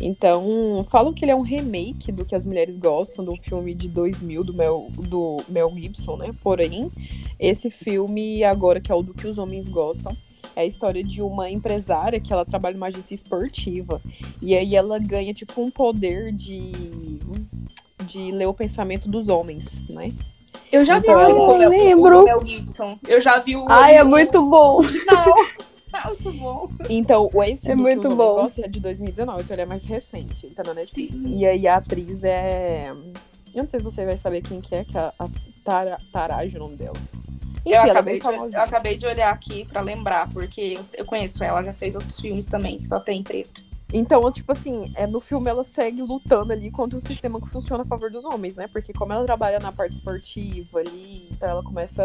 Então, 0.00 0.86
falam 0.88 1.12
que 1.12 1.24
ele 1.24 1.32
é 1.32 1.36
um 1.36 1.42
remake 1.42 2.10
do 2.10 2.24
que 2.24 2.34
as 2.34 2.46
mulheres 2.46 2.78
gostam, 2.78 3.22
do 3.24 3.36
filme 3.36 3.74
de 3.74 3.86
2000 3.88 4.44
do 4.44 4.54
Mel, 4.54 4.88
do 4.96 5.42
Mel 5.46 5.70
Gibson, 5.74 6.16
né? 6.16 6.30
Porém, 6.42 6.90
esse 7.38 7.70
filme, 7.70 8.42
agora 8.42 8.80
que 8.80 8.90
é 8.90 8.94
o 8.94 9.02
do 9.02 9.12
que 9.12 9.26
os 9.26 9.36
homens 9.36 9.68
gostam, 9.68 10.16
é 10.56 10.62
a 10.62 10.66
história 10.66 11.04
de 11.04 11.20
uma 11.20 11.50
empresária 11.50 12.18
que 12.18 12.32
ela 12.32 12.46
trabalha 12.46 12.74
numa 12.74 12.86
agência 12.86 13.14
esportiva. 13.14 14.00
E 14.40 14.54
aí 14.54 14.74
ela 14.74 14.98
ganha, 14.98 15.34
tipo, 15.34 15.60
um 15.60 15.70
poder 15.70 16.32
de, 16.32 16.72
de 18.06 18.30
ler 18.30 18.46
o 18.46 18.54
pensamento 18.54 19.08
dos 19.08 19.28
homens, 19.28 19.76
né? 19.90 20.12
Eu 20.72 20.84
já 20.84 20.98
vi 20.98 21.08
então, 21.08 21.20
esse 21.20 21.32
filme 21.58 21.94
com 21.94 22.08
o 22.08 22.24
Mel 22.24 22.46
Gibson. 22.46 22.98
Eu 23.06 23.20
já 23.20 23.38
vi 23.38 23.56
o. 23.56 23.66
Ai, 23.68 23.96
é 23.96 24.04
muito 24.04 24.42
bom. 24.42 24.82
Não. 25.06 25.60
É 25.92 26.06
muito 26.06 26.32
bom. 26.32 26.70
Então, 26.88 27.28
o 27.32 27.42
esse 27.42 27.70
é 27.70 27.74
muito 27.74 28.08
bom. 28.14 28.34
Gosta 28.34 28.64
é 28.64 28.68
de 28.68 28.78
2019, 28.78 29.42
então 29.42 29.54
ele 29.54 29.62
é 29.62 29.66
mais 29.66 29.84
recente. 29.84 30.46
Tá 30.48 30.62
na 30.62 30.74
Netflix. 30.74 31.18
Sim. 31.18 31.38
E 31.38 31.44
aí 31.44 31.66
a 31.66 31.76
atriz 31.76 32.22
é. 32.22 32.92
Eu 33.52 33.64
não 33.64 33.68
sei 33.68 33.80
se 33.80 33.84
você 33.84 34.04
vai 34.04 34.16
saber 34.16 34.42
quem 34.42 34.60
que 34.60 34.74
é, 34.74 34.84
que 34.84 34.96
é 34.96 35.00
a 35.00 35.28
Tara, 35.64 35.98
Taraj, 36.12 36.54
o 36.54 36.58
nome 36.60 36.76
dela. 36.76 36.96
Enfim, 37.66 37.74
eu, 37.74 37.82
acabei 37.82 38.20
de, 38.20 38.28
eu 38.28 38.60
acabei 38.60 38.96
de 38.96 39.06
olhar 39.06 39.30
aqui 39.30 39.64
para 39.64 39.80
lembrar, 39.80 40.30
porque 40.32 40.60
eu, 40.60 40.82
eu 40.96 41.04
conheço 41.04 41.42
ela, 41.42 41.62
já 41.62 41.72
fez 41.72 41.94
outros 41.94 42.18
filmes 42.18 42.46
também, 42.46 42.76
que 42.76 42.86
só 42.86 43.00
tem 43.00 43.22
preto. 43.22 43.69
Então, 43.92 44.30
tipo 44.30 44.52
assim, 44.52 44.84
é, 44.94 45.06
no 45.06 45.20
filme 45.20 45.50
ela 45.50 45.64
segue 45.64 46.00
lutando 46.00 46.52
ali 46.52 46.70
contra 46.70 46.96
um 46.96 47.00
sistema 47.00 47.40
que 47.40 47.48
funciona 47.48 47.82
a 47.82 47.86
favor 47.86 48.10
dos 48.10 48.24
homens, 48.24 48.54
né? 48.54 48.68
Porque 48.68 48.92
como 48.92 49.12
ela 49.12 49.24
trabalha 49.24 49.58
na 49.58 49.72
parte 49.72 49.94
esportiva 49.94 50.78
ali, 50.78 51.26
então 51.30 51.48
ela 51.48 51.62
começa 51.62 52.02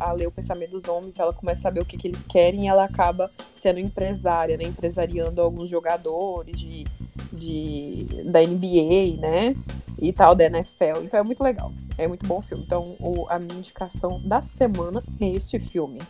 a 0.00 0.12
ler 0.12 0.26
o 0.26 0.32
pensamento 0.32 0.70
dos 0.70 0.84
homens, 0.88 1.18
ela 1.18 1.32
começa 1.32 1.60
a 1.60 1.62
saber 1.62 1.80
o 1.80 1.84
que, 1.84 1.96
que 1.96 2.08
eles 2.08 2.26
querem 2.26 2.64
e 2.64 2.68
ela 2.68 2.84
acaba 2.84 3.30
sendo 3.54 3.78
empresária, 3.78 4.56
né? 4.56 4.64
Empresariando 4.64 5.40
alguns 5.40 5.68
jogadores 5.68 6.58
de, 6.58 6.84
de, 7.32 8.24
da 8.24 8.40
NBA, 8.40 9.20
né? 9.20 9.54
E 10.00 10.12
tal, 10.12 10.34
da 10.34 10.44
NFL. 10.44 11.02
Então 11.04 11.20
é 11.20 11.22
muito 11.22 11.42
legal. 11.42 11.72
É 11.96 12.08
muito 12.08 12.26
bom 12.26 12.38
o 12.38 12.42
filme. 12.42 12.64
Então, 12.64 12.96
o, 13.00 13.26
a 13.28 13.38
minha 13.38 13.58
indicação 13.58 14.20
da 14.24 14.42
semana 14.42 15.02
é 15.20 15.28
este 15.30 15.60
filme. 15.60 16.00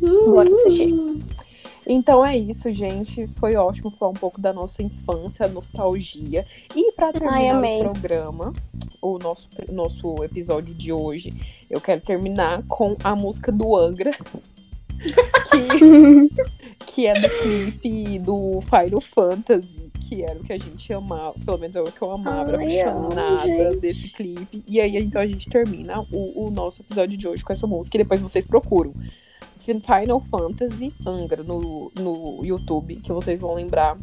Bora 0.00 0.50
assistir. 0.50 0.94
Então 1.88 2.24
é 2.24 2.36
isso, 2.36 2.70
gente. 2.70 3.26
Foi 3.26 3.56
ótimo 3.56 3.90
falar 3.90 4.10
um 4.10 4.14
pouco 4.14 4.38
da 4.38 4.52
nossa 4.52 4.82
infância, 4.82 5.48
nostalgia. 5.48 6.44
E 6.76 6.92
para 6.92 7.14
terminar 7.14 7.64
Ai, 7.64 7.80
o 7.80 7.90
programa, 7.90 8.52
o 9.00 9.18
nosso, 9.18 9.48
nosso 9.72 10.22
episódio 10.22 10.74
de 10.74 10.92
hoje, 10.92 11.32
eu 11.70 11.80
quero 11.80 12.02
terminar 12.02 12.62
com 12.68 12.94
a 13.02 13.16
música 13.16 13.50
do 13.50 13.74
Angra. 13.74 14.10
que, 14.98 16.84
que 16.86 17.06
é 17.06 17.20
do 17.20 17.28
clipe 17.42 18.18
do 18.18 18.60
Final 18.60 19.00
Fantasy, 19.00 19.88
que 20.08 20.22
era 20.22 20.38
o 20.38 20.44
que 20.44 20.52
a 20.52 20.58
gente 20.58 20.92
amava, 20.92 21.34
pelo 21.42 21.56
menos 21.56 21.76
é 21.76 21.80
o 21.80 21.92
que 21.92 22.02
eu 22.02 22.10
amava, 22.10 22.56
Ai, 22.58 22.80
apaixonada 22.80 23.76
desse 23.76 24.08
clipe. 24.08 24.62
E 24.68 24.78
aí, 24.78 24.96
então, 24.96 25.22
a 25.22 25.26
gente 25.26 25.48
termina 25.48 26.00
o, 26.12 26.46
o 26.46 26.50
nosso 26.50 26.82
episódio 26.82 27.16
de 27.16 27.26
hoje 27.26 27.42
com 27.42 27.52
essa 27.52 27.66
música 27.66 27.96
e 27.96 28.02
depois 28.02 28.20
vocês 28.20 28.44
procuram. 28.44 28.92
Final 29.74 30.20
Fantasy 30.30 30.92
Angra 31.06 31.42
no, 31.42 31.92
no 31.94 32.44
YouTube, 32.44 32.96
que 32.96 33.12
vocês 33.12 33.40
vão 33.40 33.54
lembrar 33.54 33.96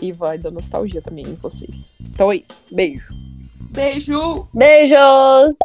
e 0.00 0.12
vai 0.12 0.38
dar 0.38 0.50
nostalgia 0.50 1.00
também 1.00 1.26
em 1.26 1.34
vocês. 1.34 1.92
Então 2.00 2.30
é 2.30 2.36
isso. 2.36 2.52
Beijo. 2.70 3.14
Beijo. 3.70 4.48
Beijos. 4.52 5.56